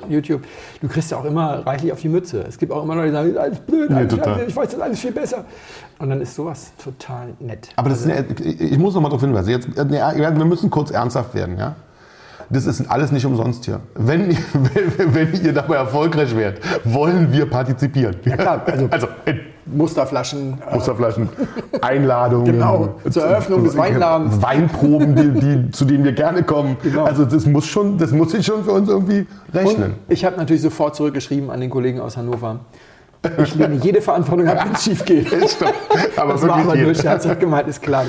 YouTube, 0.10 0.42
du 0.82 0.88
kriegst 0.88 1.12
ja 1.12 1.18
auch 1.18 1.26
immer 1.26 1.66
reichlich 1.66 1.92
auf 1.92 2.00
die 2.00 2.10
Mütze. 2.10 2.46
Es 2.48 2.58
gibt 2.58 2.72
auch 2.72 2.84
immer 2.84 2.96
Leute, 2.96 3.08
die 3.10 3.14
sagen, 3.14 3.38
alles 3.38 3.60
blöd, 3.60 3.92
alles 3.92 4.14
total. 4.14 4.36
scheiße, 4.36 4.46
ich 4.48 4.56
weiß 4.56 4.70
das 4.70 4.80
alles 4.80 5.00
viel 5.00 5.12
besser. 5.12 5.46
Und 6.00 6.10
dann 6.10 6.22
ist 6.22 6.34
sowas 6.36 6.72
total 6.82 7.30
nett. 7.40 7.70
Aber 7.76 7.90
das 7.90 8.06
ist 8.06 8.10
eine, 8.10 8.26
ich 8.42 8.78
muss 8.78 8.94
noch 8.94 9.02
mal 9.02 9.10
darauf 9.10 9.22
hinweisen. 9.22 9.50
Jetzt, 9.50 9.68
äh, 9.78 9.84
nee, 9.86 9.98
wir 10.00 10.46
müssen 10.46 10.70
kurz 10.70 10.92
ernsthaft 10.92 11.34
werden, 11.34 11.58
ja? 11.58 11.76
Das 12.50 12.66
ist 12.66 12.90
alles 12.90 13.12
nicht 13.12 13.26
umsonst 13.26 13.66
hier. 13.66 13.80
Wenn, 13.96 14.32
ihr- 14.32 14.38
wenn, 14.98 15.14
wenn 15.14 15.44
ihr 15.44 15.54
dabei 15.54 15.76
erfolgreich 15.76 16.36
werdet, 16.36 16.62
wollen 16.86 17.32
wir 17.32 17.46
partizipieren. 17.50 18.16
Ja 18.26 18.38
klar, 18.38 18.62
also, 18.66 18.88
Also 18.92 19.08
Musterflaschen, 19.66 20.58
äh, 20.70 20.76
Musterflaschen, 20.76 21.28
Einladungen. 21.82 22.46
Genau, 22.54 22.96
zur 23.10 23.24
Eröffnung 23.24 23.66
des 23.66 23.76
Weinladens. 23.76 24.42
Weinproben, 24.42 25.14
die, 25.16 25.40
die, 25.40 25.72
zu 25.72 25.84
denen 25.84 26.06
wir 26.06 26.14
gerne 26.14 26.44
kommen. 26.44 26.78
Genau. 26.84 27.04
Also 27.04 27.26
das 27.26 27.46
muss, 27.46 27.66
schon, 27.66 27.98
das 27.98 28.12
muss 28.12 28.32
sich 28.32 28.46
schon 28.46 28.64
für 28.64 28.72
uns 28.72 28.88
irgendwie 28.88 29.26
rechnen. 29.54 29.92
Und 29.92 29.96
ich 30.08 30.24
habe 30.24 30.38
natürlich 30.38 30.62
sofort 30.62 30.96
zurückgeschrieben 30.96 31.50
an 31.50 31.60
den 31.60 31.70
Kollegen 31.70 32.00
aus 32.00 32.16
Hannover. 32.16 32.60
Ich 33.44 33.56
lehne 33.56 33.76
jede 33.76 34.02
Verantwortung 34.02 34.48
ab, 34.48 34.64
wenn 34.64 34.72
es 34.74 34.84
schief 34.84 35.04
geht. 35.04 35.28
Aber 36.16 36.34
das 36.34 36.48
war 36.48 36.58
aber 36.60 36.76
nur. 36.78 36.96
Scherz, 36.96 37.28
hat 37.28 37.40
gemeint, 37.40 37.68
ist 37.68 37.82
klar. 37.82 38.06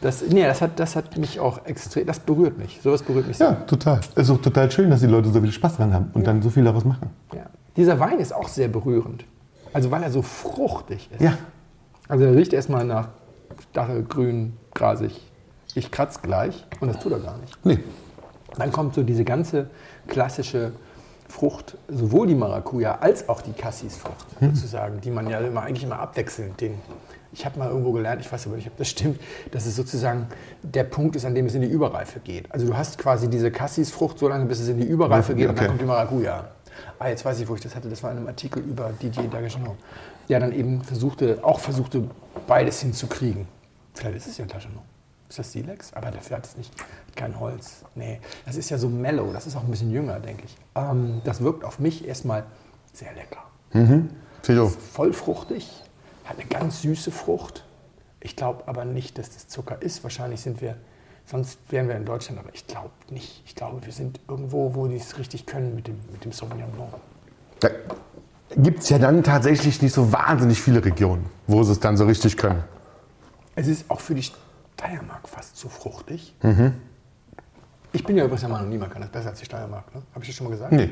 Das, 0.00 0.22
nee, 0.22 0.42
das 0.42 0.62
hat, 0.62 0.80
das 0.80 0.96
hat 0.96 1.16
mich 1.18 1.40
auch 1.40 1.66
extrem, 1.66 2.06
das 2.06 2.20
berührt 2.20 2.56
mich. 2.56 2.80
Sowas 2.82 3.02
berührt 3.02 3.26
mich 3.26 3.36
sehr. 3.36 3.48
Ja, 3.48 3.54
total. 3.54 4.00
Es 4.14 4.24
ist 4.24 4.30
auch 4.30 4.40
total 4.40 4.70
schön, 4.70 4.90
dass 4.90 5.00
die 5.00 5.06
Leute 5.06 5.30
so 5.30 5.40
viel 5.40 5.52
Spaß 5.52 5.76
dran 5.76 5.92
haben 5.92 6.10
und 6.14 6.26
dann 6.26 6.40
so 6.40 6.48
viel 6.48 6.64
daraus 6.64 6.84
machen. 6.84 7.10
Ja. 7.34 7.46
Dieser 7.76 8.00
Wein 8.00 8.18
ist 8.18 8.34
auch 8.34 8.48
sehr 8.48 8.68
berührend. 8.68 9.24
Also 9.72 9.90
weil 9.90 10.02
er 10.02 10.10
so 10.10 10.22
fruchtig 10.22 11.10
ist. 11.12 11.20
Ja. 11.20 11.36
Also 12.08 12.24
er 12.24 12.34
riecht 12.34 12.52
erstmal 12.52 12.84
nach 12.84 13.08
stachelgrün, 13.70 14.56
grasig. 14.74 15.20
Ich 15.74 15.90
kratz 15.90 16.22
gleich 16.22 16.66
und 16.80 16.88
das 16.88 16.98
tut 17.00 17.12
er 17.12 17.20
gar 17.20 17.36
nicht. 17.38 17.56
Nee. 17.64 17.78
Dann 18.56 18.72
kommt 18.72 18.94
so 18.94 19.02
diese 19.02 19.24
ganze 19.24 19.70
klassische 20.08 20.72
Frucht, 21.30 21.78
sowohl 21.88 22.26
die 22.26 22.34
Maracuja 22.34 22.98
als 23.00 23.28
auch 23.28 23.40
die 23.40 23.52
Cassisfrucht 23.52 24.26
sozusagen, 24.40 25.00
die 25.00 25.10
man 25.10 25.28
ja 25.30 25.38
immer, 25.38 25.62
eigentlich 25.62 25.84
immer 25.84 26.00
abwechselnd 26.00 26.60
den. 26.60 26.74
Ich 27.32 27.46
habe 27.46 27.58
mal 27.60 27.68
irgendwo 27.68 27.92
gelernt, 27.92 28.20
ich 28.20 28.30
weiß 28.32 28.48
aber 28.48 28.56
nicht, 28.56 28.66
ob 28.66 28.76
das 28.76 28.88
stimmt, 28.88 29.20
dass 29.52 29.64
es 29.64 29.76
sozusagen 29.76 30.26
der 30.62 30.82
Punkt 30.82 31.14
ist, 31.14 31.24
an 31.24 31.34
dem 31.36 31.46
es 31.46 31.54
in 31.54 31.60
die 31.62 31.68
Überreife 31.68 32.18
geht. 32.18 32.50
Also 32.52 32.66
du 32.66 32.76
hast 32.76 32.98
quasi 32.98 33.30
diese 33.30 33.52
Cassisfrucht 33.52 34.18
so 34.18 34.26
lange, 34.28 34.46
bis 34.46 34.58
es 34.58 34.68
in 34.68 34.78
die 34.78 34.86
Überreife 34.86 35.34
geht 35.36 35.48
und 35.48 35.54
dann 35.56 35.64
Okay. 35.64 35.68
kommt 35.68 35.80
die 35.80 35.86
Maracuja. 35.86 36.48
Ah, 36.98 37.08
jetzt 37.08 37.24
weiß 37.24 37.38
ich, 37.40 37.48
wo 37.48 37.54
ich 37.54 37.60
das 37.60 37.76
hatte. 37.76 37.88
Das 37.88 38.02
war 38.02 38.10
in 38.10 38.16
einem 38.18 38.26
Artikel 38.26 38.60
über 38.62 38.90
Didier 39.00 39.28
Dagejean, 39.28 39.70
der 40.28 40.40
dann 40.40 40.52
eben 40.52 40.82
versuchte, 40.82 41.38
auch 41.42 41.60
versuchte, 41.60 42.08
beides 42.48 42.80
hinzukriegen. 42.80 43.46
Vielleicht 43.94 44.16
ist 44.16 44.26
es 44.26 44.38
ja 44.38 44.46
Taschenau. 44.46 44.82
Ist 45.30 45.38
das 45.38 45.52
Silex? 45.52 45.94
Aber 45.94 46.10
dafür 46.10 46.38
hat 46.38 46.46
es 46.46 46.56
nicht 46.56 46.72
kein 47.14 47.38
Holz. 47.38 47.84
Nee, 47.94 48.20
das 48.44 48.56
ist 48.56 48.68
ja 48.68 48.78
so 48.78 48.88
mellow. 48.88 49.32
Das 49.32 49.46
ist 49.46 49.54
auch 49.54 49.62
ein 49.62 49.70
bisschen 49.70 49.92
jünger, 49.92 50.18
denke 50.18 50.42
ich. 50.44 50.56
Ähm, 50.74 51.22
das 51.24 51.40
wirkt 51.40 51.64
auf 51.64 51.78
mich 51.78 52.06
erstmal 52.06 52.44
sehr 52.92 53.12
lecker. 53.14 53.44
Ich 54.42 54.58
auch. 54.58 54.70
Voll 54.70 55.12
fruchtig, 55.12 55.84
hat 56.24 56.36
eine 56.36 56.48
ganz 56.48 56.82
süße 56.82 57.12
Frucht. 57.12 57.64
Ich 58.18 58.34
glaube 58.34 58.66
aber 58.66 58.84
nicht, 58.84 59.18
dass 59.18 59.30
das 59.30 59.46
Zucker 59.46 59.80
ist. 59.80 60.02
Wahrscheinlich 60.02 60.40
sind 60.40 60.60
wir, 60.60 60.76
sonst 61.26 61.60
wären 61.70 61.86
wir 61.86 61.94
in 61.94 62.04
Deutschland, 62.04 62.40
aber 62.40 62.50
ich 62.52 62.66
glaube 62.66 62.90
nicht. 63.10 63.44
Ich 63.46 63.54
glaube, 63.54 63.86
wir 63.86 63.92
sind 63.92 64.18
irgendwo, 64.28 64.74
wo 64.74 64.88
die 64.88 64.96
es 64.96 65.16
richtig 65.16 65.46
können 65.46 65.76
mit 65.76 65.86
dem, 65.86 66.00
mit 66.10 66.24
dem 66.24 66.32
Sauvignon 66.32 66.72
Blanc. 66.72 66.90
Da 67.60 67.68
gibt 68.56 68.80
es 68.80 68.88
ja 68.88 68.98
dann 68.98 69.22
tatsächlich 69.22 69.80
nicht 69.80 69.94
so 69.94 70.12
wahnsinnig 70.12 70.60
viele 70.60 70.84
Regionen, 70.84 71.26
wo 71.46 71.62
sie 71.62 71.70
es 71.70 71.78
dann 71.78 71.96
so 71.96 72.06
richtig 72.06 72.36
können. 72.36 72.64
Es 73.54 73.68
ist 73.68 73.88
auch 73.88 74.00
für 74.00 74.16
die 74.16 74.24
Steiermark 74.80 75.28
fast 75.28 75.56
zu 75.56 75.68
fruchtig. 75.68 76.34
Mhm. 76.42 76.72
Ich 77.92 78.04
bin 78.04 78.16
ja 78.16 78.24
übrigens 78.24 78.40
der 78.40 78.50
Meinung, 78.50 78.68
niemand 78.68 78.92
kann 78.92 79.02
das 79.02 79.10
besser 79.10 79.30
als 79.30 79.38
die 79.38 79.44
Steiermark. 79.44 79.94
Ne? 79.94 80.02
Habe 80.14 80.24
ich 80.24 80.30
das 80.30 80.36
schon 80.36 80.46
mal 80.46 80.52
gesagt? 80.52 80.72
Nee. 80.72 80.90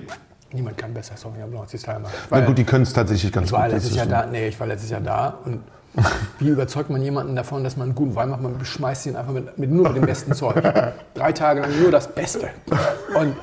Niemand 0.52 0.76
kann 0.78 0.92
besser 0.92 1.16
Sauvignon 1.16 1.50
Blanc 1.50 1.62
als 1.64 1.70
die 1.72 1.78
Steiermark. 1.78 2.12
Na 2.30 2.40
gut, 2.40 2.58
die 2.58 2.64
können 2.64 2.82
es 2.82 2.92
tatsächlich 2.92 3.32
ganz 3.32 3.50
ich 3.50 3.56
gut. 3.56 3.68
letztes 3.68 3.90
ist 3.90 3.96
Jahr 3.96 4.06
da. 4.06 4.26
Nee, 4.26 4.48
ich 4.48 4.60
war 4.60 4.66
letztes 4.66 4.90
Jahr 4.90 5.00
da 5.00 5.38
und 5.44 5.62
wie 6.38 6.48
überzeugt 6.48 6.90
man 6.90 7.02
jemanden 7.02 7.34
davon, 7.34 7.64
dass 7.64 7.76
man 7.76 7.88
einen 7.88 7.94
guten 7.94 8.14
Wein 8.14 8.28
macht? 8.30 8.42
Man 8.42 8.58
beschmeißt 8.58 9.06
ihn 9.06 9.16
einfach 9.16 9.32
mit, 9.32 9.58
mit 9.58 9.70
nur 9.70 9.88
mit 9.88 9.96
dem 9.96 10.06
besten 10.06 10.34
Zeug. 10.34 10.62
Drei 11.14 11.32
Tage 11.32 11.60
lang 11.60 11.80
nur 11.80 11.90
das 11.90 12.08
Beste. 12.08 12.50
Und 13.14 13.36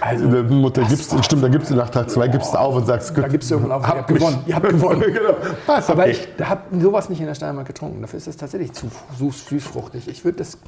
also, 0.00 0.26
Da, 0.30 0.42
da 0.42 0.68
das 0.82 0.88
gibst, 0.88 1.24
stimmt, 1.24 1.42
da 1.42 1.48
gibst 1.48 1.70
du 1.70 1.74
nach 1.74 1.90
Tag 1.90 2.10
zwei 2.10 2.28
gibst 2.28 2.52
du 2.54 2.58
auf 2.58 2.74
und 2.76 2.86
sagst, 2.86 3.16
da 3.16 3.28
gibst 3.28 3.50
du 3.50 3.54
irgendwann 3.56 3.78
auf, 3.78 3.82
ihr 3.82 3.88
Hab 3.88 4.08
mich- 4.10 4.18
gewonnen. 4.18 4.42
Ihr 4.46 4.54
habt 4.56 4.68
gewonnen. 4.68 5.00
genau. 5.06 5.34
Was, 5.66 5.90
Aber 5.90 6.02
okay. 6.02 6.16
ich 6.38 6.46
habe 6.46 6.80
sowas 6.80 7.08
nicht 7.08 7.20
in 7.20 7.26
der 7.26 7.34
Steiermark 7.34 7.66
getrunken. 7.66 8.00
Dafür 8.02 8.18
ist 8.18 8.26
das 8.26 8.36
tatsächlich 8.36 8.72
zu 8.72 8.90
süß, 9.18 9.46
süßfruchtig. 9.46 10.08
Ich 10.08 10.24
würde 10.24 10.38
das. 10.38 10.58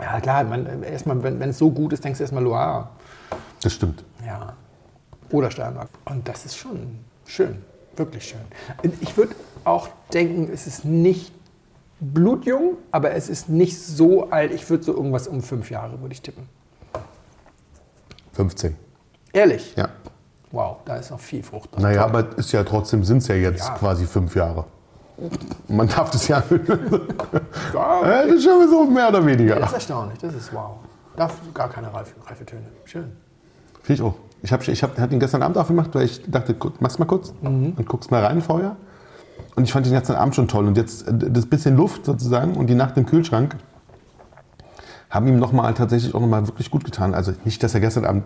Ja, 0.00 0.20
klar, 0.20 0.44
man, 0.44 0.82
erstmal, 0.82 1.22
wenn, 1.22 1.40
es 1.42 1.58
so 1.58 1.70
gut 1.70 1.92
ist, 1.92 2.02
denkst 2.04 2.18
du 2.18 2.24
erstmal 2.24 2.42
Loire. 2.42 2.88
Das 3.62 3.72
stimmt. 3.74 4.02
Ja. 4.26 4.54
Oder 5.30 5.50
Steiermark. 5.50 5.88
Und 6.06 6.26
das 6.26 6.44
ist 6.46 6.56
schon 6.56 6.98
schön. 7.26 7.58
Wirklich 7.96 8.24
schön. 8.24 8.40
Ich 9.00 9.16
würde 9.16 9.34
auch 9.64 9.88
denken, 10.12 10.48
es 10.52 10.66
ist 10.66 10.84
nicht 10.86 11.32
blutjung, 12.00 12.78
aber 12.90 13.10
es 13.12 13.28
ist 13.28 13.48
nicht 13.50 13.78
so 13.78 14.30
alt. 14.30 14.52
Ich 14.54 14.68
würde 14.70 14.82
so 14.84 14.94
irgendwas 14.96 15.28
um 15.28 15.42
fünf 15.42 15.70
Jahre, 15.70 16.00
würde 16.00 16.14
ich 16.14 16.22
tippen. 16.22 16.48
15. 18.40 18.74
Ehrlich? 19.34 19.74
Ja. 19.76 19.88
Wow, 20.50 20.78
da 20.86 20.96
ist 20.96 21.10
noch 21.10 21.20
viel 21.20 21.42
Frucht 21.42 21.74
drin. 21.74 21.82
Naja, 21.82 22.04
aber 22.06 22.38
ist 22.38 22.50
ja 22.52 22.64
trotzdem 22.64 23.04
sind 23.04 23.18
es 23.18 23.28
ja 23.28 23.34
jetzt 23.34 23.68
Ja. 23.68 23.74
quasi 23.74 24.06
fünf 24.06 24.34
Jahre. 24.34 24.64
Man 25.68 25.86
darf 25.88 26.08
das 26.10 26.26
ja. 26.26 26.42
Ja, 27.74 28.22
das 28.24 28.36
ist 28.36 28.44
schon 28.44 28.66
so 28.68 28.84
mehr 28.86 29.08
oder 29.10 29.24
weniger. 29.26 29.56
das 29.56 29.68
ist 29.68 29.74
erstaunlich. 29.74 30.18
Das 30.20 30.34
ist 30.34 30.52
wow. 30.54 30.76
Darf 31.16 31.36
gar 31.52 31.68
keine 31.68 31.92
reife, 31.92 32.14
reife 32.26 32.46
Töne. 32.46 32.62
Schön. 32.86 33.12
Finde 33.82 34.02
ich 34.02 34.08
auch. 34.08 34.14
Ich 34.42 34.50
habe 34.52 34.64
ich 34.64 34.82
hab, 34.82 34.98
hatte 34.98 35.12
ihn 35.12 35.20
gestern 35.20 35.42
Abend 35.42 35.58
aufgemacht, 35.58 35.94
weil 35.94 36.06
ich 36.06 36.22
dachte, 36.30 36.56
mach's 36.80 36.98
mal 36.98 37.04
kurz 37.04 37.34
Mhm. 37.42 37.74
und 37.76 37.86
guck's 37.86 38.10
mal 38.10 38.24
rein 38.24 38.40
vorher. 38.40 38.76
Und 39.56 39.64
ich 39.64 39.72
fand 39.74 39.84
den 39.84 39.92
gestern 39.92 40.16
Abend 40.16 40.34
schon 40.34 40.48
toll. 40.48 40.66
Und 40.66 40.78
jetzt 40.78 41.06
äh, 41.06 41.12
das 41.12 41.44
bisschen 41.44 41.76
Luft 41.76 42.06
sozusagen 42.06 42.54
und 42.56 42.68
die 42.68 42.74
Nacht 42.74 42.96
im 42.96 43.04
Kühlschrank 43.04 43.56
haben 45.10 45.26
ihm 45.26 45.38
nochmal 45.38 45.74
tatsächlich 45.74 46.14
auch 46.14 46.20
nochmal 46.20 46.46
wirklich 46.46 46.70
gut 46.70 46.84
getan. 46.84 47.14
Also 47.14 47.32
nicht, 47.44 47.62
dass 47.62 47.74
er 47.74 47.80
gestern 47.80 48.04
Abend 48.04 48.24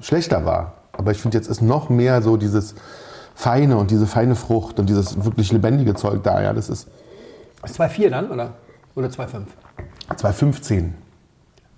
schlechter 0.00 0.44
war, 0.44 0.74
aber 0.92 1.12
ich 1.12 1.22
finde 1.22 1.38
jetzt 1.38 1.48
ist 1.48 1.62
noch 1.62 1.88
mehr 1.88 2.20
so 2.22 2.36
dieses 2.36 2.74
Feine 3.34 3.76
und 3.76 3.90
diese 3.90 4.06
feine 4.06 4.34
Frucht 4.34 4.78
und 4.78 4.88
dieses 4.88 5.24
wirklich 5.24 5.52
lebendige 5.52 5.94
Zeug 5.94 6.22
da. 6.22 6.42
Ja, 6.42 6.52
das 6.52 6.68
ist 6.68 6.88
Ist 7.64 7.80
2,4 7.80 8.10
dann, 8.10 8.30
oder? 8.30 8.54
Oder 8.94 9.08
2,5? 9.08 9.44
2015. 10.16 10.94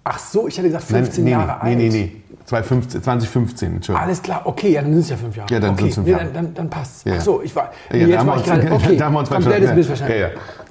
Ach 0.04 0.18
so, 0.18 0.48
ich 0.48 0.56
hätte 0.56 0.68
gesagt 0.68 0.84
15 0.84 1.24
nee, 1.24 1.32
Jahre 1.32 1.64
nee, 1.64 1.70
alt. 1.70 1.78
nee, 1.78 1.88
nee, 1.90 2.22
2015, 2.46 3.02
2015, 3.02 3.74
Entschuldigung. 3.74 4.02
Alles 4.02 4.22
klar, 4.22 4.42
okay, 4.44 4.70
ja, 4.70 4.80
dann 4.80 4.92
sind 4.92 5.02
es 5.02 5.10
ja 5.10 5.16
fünf 5.16 5.36
Jahre. 5.36 5.52
Ja, 5.52 5.60
dann 5.60 5.72
okay. 5.72 5.80
sind's 5.80 5.94
fünf 5.96 6.06
nee, 6.06 6.12
Jahre. 6.12 6.24
Dann, 6.24 6.32
dann, 6.32 6.54
dann 6.54 6.70
passt 6.70 7.04
Ja, 7.04 7.12
Ach 7.12 7.16
ja. 7.16 7.22
so, 7.22 7.42
ich 7.42 7.54
war. 7.54 7.64
Ja, 7.64 7.70
nee, 7.90 7.98
da 7.98 8.06
jetzt 8.06 8.18
haben 8.18 8.26
wir 8.26 8.30
war 8.30 8.38
uns, 8.38 8.46
ich 8.46 8.52
gerade. 8.52 8.70
Okay, 8.72 8.96
da 8.96 9.04
haben 9.04 9.12
wir 9.12 9.18
uns 9.18 9.28
komplettes. 9.30 9.74
Missverständnis. 9.74 10.20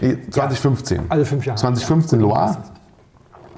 Ja, 0.02 0.08
ja. 0.08 0.16
Nee, 0.16 0.30
2015. 0.32 1.02
Also 1.10 1.26
fünf 1.26 1.46
Jahre. 1.46 1.60
2015 1.60 2.20
Loire. 2.20 2.58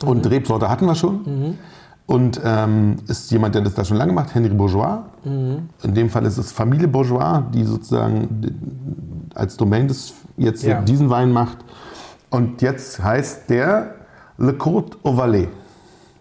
Und 0.03 0.29
Rebsorte 0.29 0.69
hatten 0.69 0.85
wir 0.85 0.95
schon. 0.95 1.57
Und 2.05 2.41
ähm, 2.43 2.95
ist 3.07 3.29
jemand, 3.31 3.53
der 3.55 3.61
das 3.61 3.75
da 3.75 3.85
schon 3.85 3.97
lange 3.97 4.13
macht, 4.13 4.33
Henry 4.33 4.49
Bourgeois. 4.49 5.03
In 5.23 5.93
dem 5.93 6.09
Fall 6.09 6.25
ist 6.25 6.37
es 6.37 6.51
Familie 6.51 6.87
Bourgeois, 6.87 7.43
die 7.53 7.63
sozusagen 7.63 9.29
als 9.35 9.57
Domain 9.57 9.87
des, 9.87 10.13
jetzt 10.37 10.63
Ja. 10.63 10.81
diesen 10.81 11.09
Wein 11.09 11.31
macht. 11.31 11.57
Und 12.31 12.61
jetzt 12.61 13.03
heißt 13.03 13.49
der 13.49 13.95
Le 14.37 14.53
Côte 14.53 14.97
au 15.03 15.15
Valais. 15.17 15.47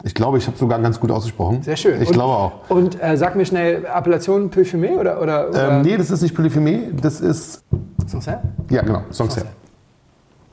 Ich 0.04 0.14
glaube, 0.14 0.38
ich 0.38 0.46
habe 0.46 0.56
sogar 0.56 0.78
ganz 0.78 1.00
gut 1.00 1.10
ausgesprochen. 1.10 1.62
Sehr 1.62 1.76
schön. 1.76 2.00
Ich 2.00 2.08
und, 2.08 2.14
glaube 2.14 2.32
auch. 2.34 2.52
Und 2.70 3.02
äh, 3.02 3.16
sag 3.16 3.34
mir 3.34 3.44
schnell, 3.44 3.84
Appellation 3.84 4.48
Parfumé 4.50 4.96
oder, 4.98 5.20
oder, 5.20 5.48
oder 5.48 5.70
Ähm, 5.78 5.82
nee, 5.82 5.96
das 5.96 6.10
ist 6.10 6.22
nicht 6.22 6.34
Polyphemie, 6.34 6.90
das 7.00 7.20
ist, 7.20 7.64
Sancerre? 8.06 8.42
ja 8.70 8.82
genau, 8.82 9.02
Sancerre. 9.10 9.48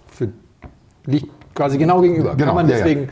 Für, 0.07 0.29
liegt 1.05 1.29
quasi 1.55 1.77
genau 1.77 2.01
gegenüber. 2.01 2.35
Genau, 2.35 2.47
Kann 2.47 2.55
man 2.55 2.69
ja, 2.69 2.77
ja. 2.77 2.83
deswegen 2.83 3.09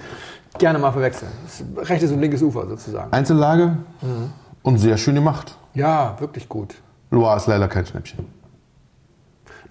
gerne 0.59 0.77
mal 0.77 0.91
verwechseln. 0.91 1.31
Rechtes 1.77 2.11
und 2.11 2.19
linkes 2.21 2.41
Ufer 2.43 2.67
sozusagen. 2.67 3.11
Einzellage 3.11 3.77
Mhm. 4.01 4.31
und 4.61 4.77
sehr 4.77 4.97
schön 4.97 5.15
gemacht. 5.15 5.57
Ja, 5.73 6.15
wirklich 6.19 6.47
gut. 6.47 6.75
Loire 7.09 7.37
ist 7.37 7.47
leider 7.47 7.67
kein 7.67 7.85
Schnäppchen. 7.85 8.25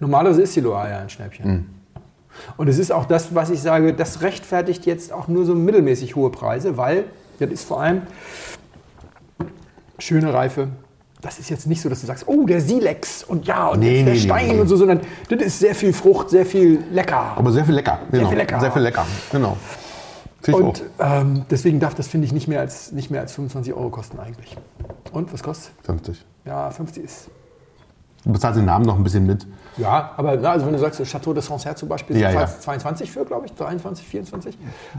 Normalerweise 0.00 0.42
ist 0.42 0.56
die 0.56 0.60
Loire 0.60 0.90
ja 0.90 0.98
ein 0.98 1.10
Schnäppchen. 1.10 1.48
Mhm. 1.50 1.66
Und 2.56 2.66
es 2.68 2.78
ist 2.78 2.90
auch 2.90 3.04
das, 3.04 3.34
was 3.34 3.50
ich 3.50 3.60
sage, 3.60 3.92
das 3.92 4.22
rechtfertigt 4.22 4.86
jetzt 4.86 5.12
auch 5.12 5.28
nur 5.28 5.44
so 5.44 5.54
mittelmäßig 5.54 6.16
hohe 6.16 6.30
Preise, 6.30 6.76
weil 6.76 7.04
das 7.38 7.50
ist 7.50 7.64
vor 7.64 7.80
allem 7.82 8.02
schöne 9.98 10.32
Reife. 10.32 10.68
Das 11.22 11.38
ist 11.38 11.48
jetzt 11.50 11.68
nicht 11.68 11.80
so, 11.80 11.88
dass 11.88 12.00
du 12.00 12.06
sagst, 12.08 12.24
oh, 12.26 12.44
der 12.46 12.60
Silex 12.60 13.22
und 13.22 13.46
ja, 13.46 13.68
und 13.68 13.78
Nee, 13.78 13.98
jetzt 13.98 14.06
der 14.06 14.14
nee, 14.14 14.20
Stein 14.20 14.48
nee. 14.56 14.60
und 14.60 14.66
so, 14.66 14.76
sondern 14.76 15.00
das 15.30 15.40
ist 15.40 15.60
sehr 15.60 15.74
viel 15.74 15.92
Frucht, 15.92 16.30
sehr 16.30 16.44
viel 16.44 16.82
lecker. 16.90 17.32
Aber 17.36 17.52
sehr 17.52 17.64
viel 17.64 17.74
lecker. 17.74 18.00
Genau. 18.10 18.28
viel 18.28 18.38
lecker. 18.38 18.60
Sehr 18.60 18.72
viel 18.72 18.82
lecker. 18.82 19.06
Genau. 19.30 19.56
Finde 20.42 20.60
ich 20.60 20.66
Und 20.66 20.82
ähm, 20.98 21.44
deswegen 21.48 21.78
darf 21.78 21.94
das, 21.94 22.08
finde 22.08 22.26
ich, 22.26 22.32
nicht 22.32 22.48
mehr, 22.48 22.58
als, 22.58 22.90
nicht 22.90 23.10
mehr 23.12 23.20
als 23.20 23.32
25 23.34 23.72
Euro 23.72 23.90
kosten 23.90 24.18
eigentlich. 24.18 24.56
Und 25.12 25.32
was 25.32 25.42
kostet? 25.44 25.72
auch. 25.82 25.86
50. 25.86 26.24
Ja, 26.44 26.70
50 26.70 27.04
ist. 27.04 27.30
Du 28.24 28.32
bezahlst 28.32 28.58
den 28.58 28.64
Namen 28.66 28.84
noch 28.84 28.96
ein 28.96 29.04
bisschen 29.04 29.24
mit. 29.26 29.46
Ja, 29.76 30.10
aber 30.16 30.36
na, 30.36 30.50
also 30.52 30.66
wenn 30.66 30.72
du 30.72 30.78
sagst, 30.78 31.02
Chateau 31.04 31.32
de 31.32 31.42
Sancerre 31.42 31.74
zum 31.76 31.88
Beispiel, 31.88 32.16
Ja, 32.18 32.30
ja. 32.30 32.46
22 32.46 33.10
für, 33.10 33.24
glaube 33.24 33.46
ich, 33.46 33.54
23, 33.54 34.06
24. 34.06 34.58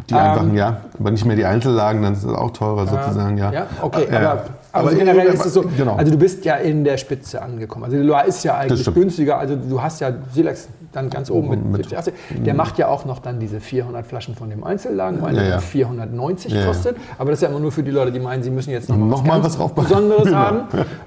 Die 0.09 0.13
einfachen, 0.13 0.55
ja. 0.55 0.82
Aber 0.97 1.11
nicht 1.11 1.26
mehr 1.26 1.36
die 1.36 1.45
Einzellagen, 1.45 2.01
dann 2.01 2.13
ist 2.13 2.24
es 2.24 2.34
auch 2.34 2.51
teurer 2.51 2.88
sozusagen, 2.88 3.38
ja. 3.38 3.51
Ja, 3.51 3.67
okay, 3.82 4.05
Äh, 4.09 4.15
aber, 4.15 4.45
aber, 4.74 4.91
so 4.91 4.97
generell 4.97 5.28
ist 5.28 5.45
es 5.45 5.53
so, 5.53 5.61
Genau. 5.78 5.95
also 5.95 6.11
du 6.11 6.17
bist 6.17 6.43
ja 6.45 6.55
in 6.55 6.84
der 6.84 6.97
Spitze 6.97 7.41
angekommen. 7.41 7.86
Also 7.86 7.95
die 7.97 8.03
Loire 8.03 8.28
ist 8.28 8.43
ja 8.43 8.57
eigentlich 8.57 8.93
günstiger, 8.93 9.38
also 9.38 9.55
du 9.55 9.82
hast 9.82 10.01
ja 10.01 10.11
Silex 10.34 10.67
dann 10.91 11.09
ganz 11.09 11.32
oben 11.32 11.49
mit, 11.49 11.63
Mit- 11.65 11.78
mit 11.78 11.86
40. 11.88 12.13
Der 12.45 12.53
macht 12.53 12.78
ja 12.78 12.88
auch 12.88 13.05
noch 13.05 13.19
dann 13.19 13.39
diese 13.39 13.59
400 13.59 14.05
Flaschen 14.05 14.36
von 14.36 14.49
dem 14.49 14.63
Einzellagenwein, 14.63 15.34
Ja, 15.36 15.41
der 15.41 15.49
ja. 15.51 15.59
490 15.59 16.51
Ja, 16.51 16.59
ja. 16.61 16.65
kostet. 16.67 16.97
Aber 17.17 17.32
das 17.32 17.39
ist 17.39 17.43
ja 17.43 17.49
immer 17.49 17.59
nur 17.59 17.71
für 17.71 17.82
die 17.84 17.89
Leute, 17.91 18.11
die 18.11 18.19
meinen, 18.19 18.43
sie 18.43 18.51
müssen 18.51 18.69
jetzt 18.71 18.89
noch, 18.89 18.97
mal 18.97 19.05
Noch 19.07 19.24
mal 19.24 19.43
was 19.43 19.57
draufpacken. 19.57 19.89
Besonderes 19.89 20.24
Genau. 20.26 20.38
haben. 20.38 20.61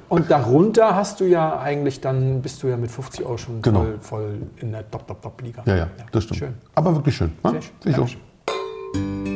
Und 0.09 0.31
darunter 0.31 0.97
hast 0.97 1.21
du 1.21 1.25
ja 1.25 1.59
eigentlich 1.61 2.01
dann, 2.01 2.43
bist 2.43 2.63
du 2.63 2.69
ja 2.69 2.77
mit 2.77 2.91
50 2.91 3.25
Euro 3.27 3.37
schon 3.37 3.63
Genau. 3.63 3.81
voll, 3.81 3.99
voll 4.01 4.35
in 4.61 4.73
der 4.73 4.91
Top-Top-Top-Liga. 4.91 5.63
Ja, 5.67 5.77
ja, 5.77 5.87
das 6.11 6.25
stimmt. 6.25 6.39
Schön. 6.39 6.55
Aber 6.75 6.95
wirklich 6.97 7.15
schön. 7.17 7.31
ne? 7.45 7.53
Sehr 7.53 7.63
schön. 7.63 7.93
Ich 7.93 7.99
auch. 7.99 9.36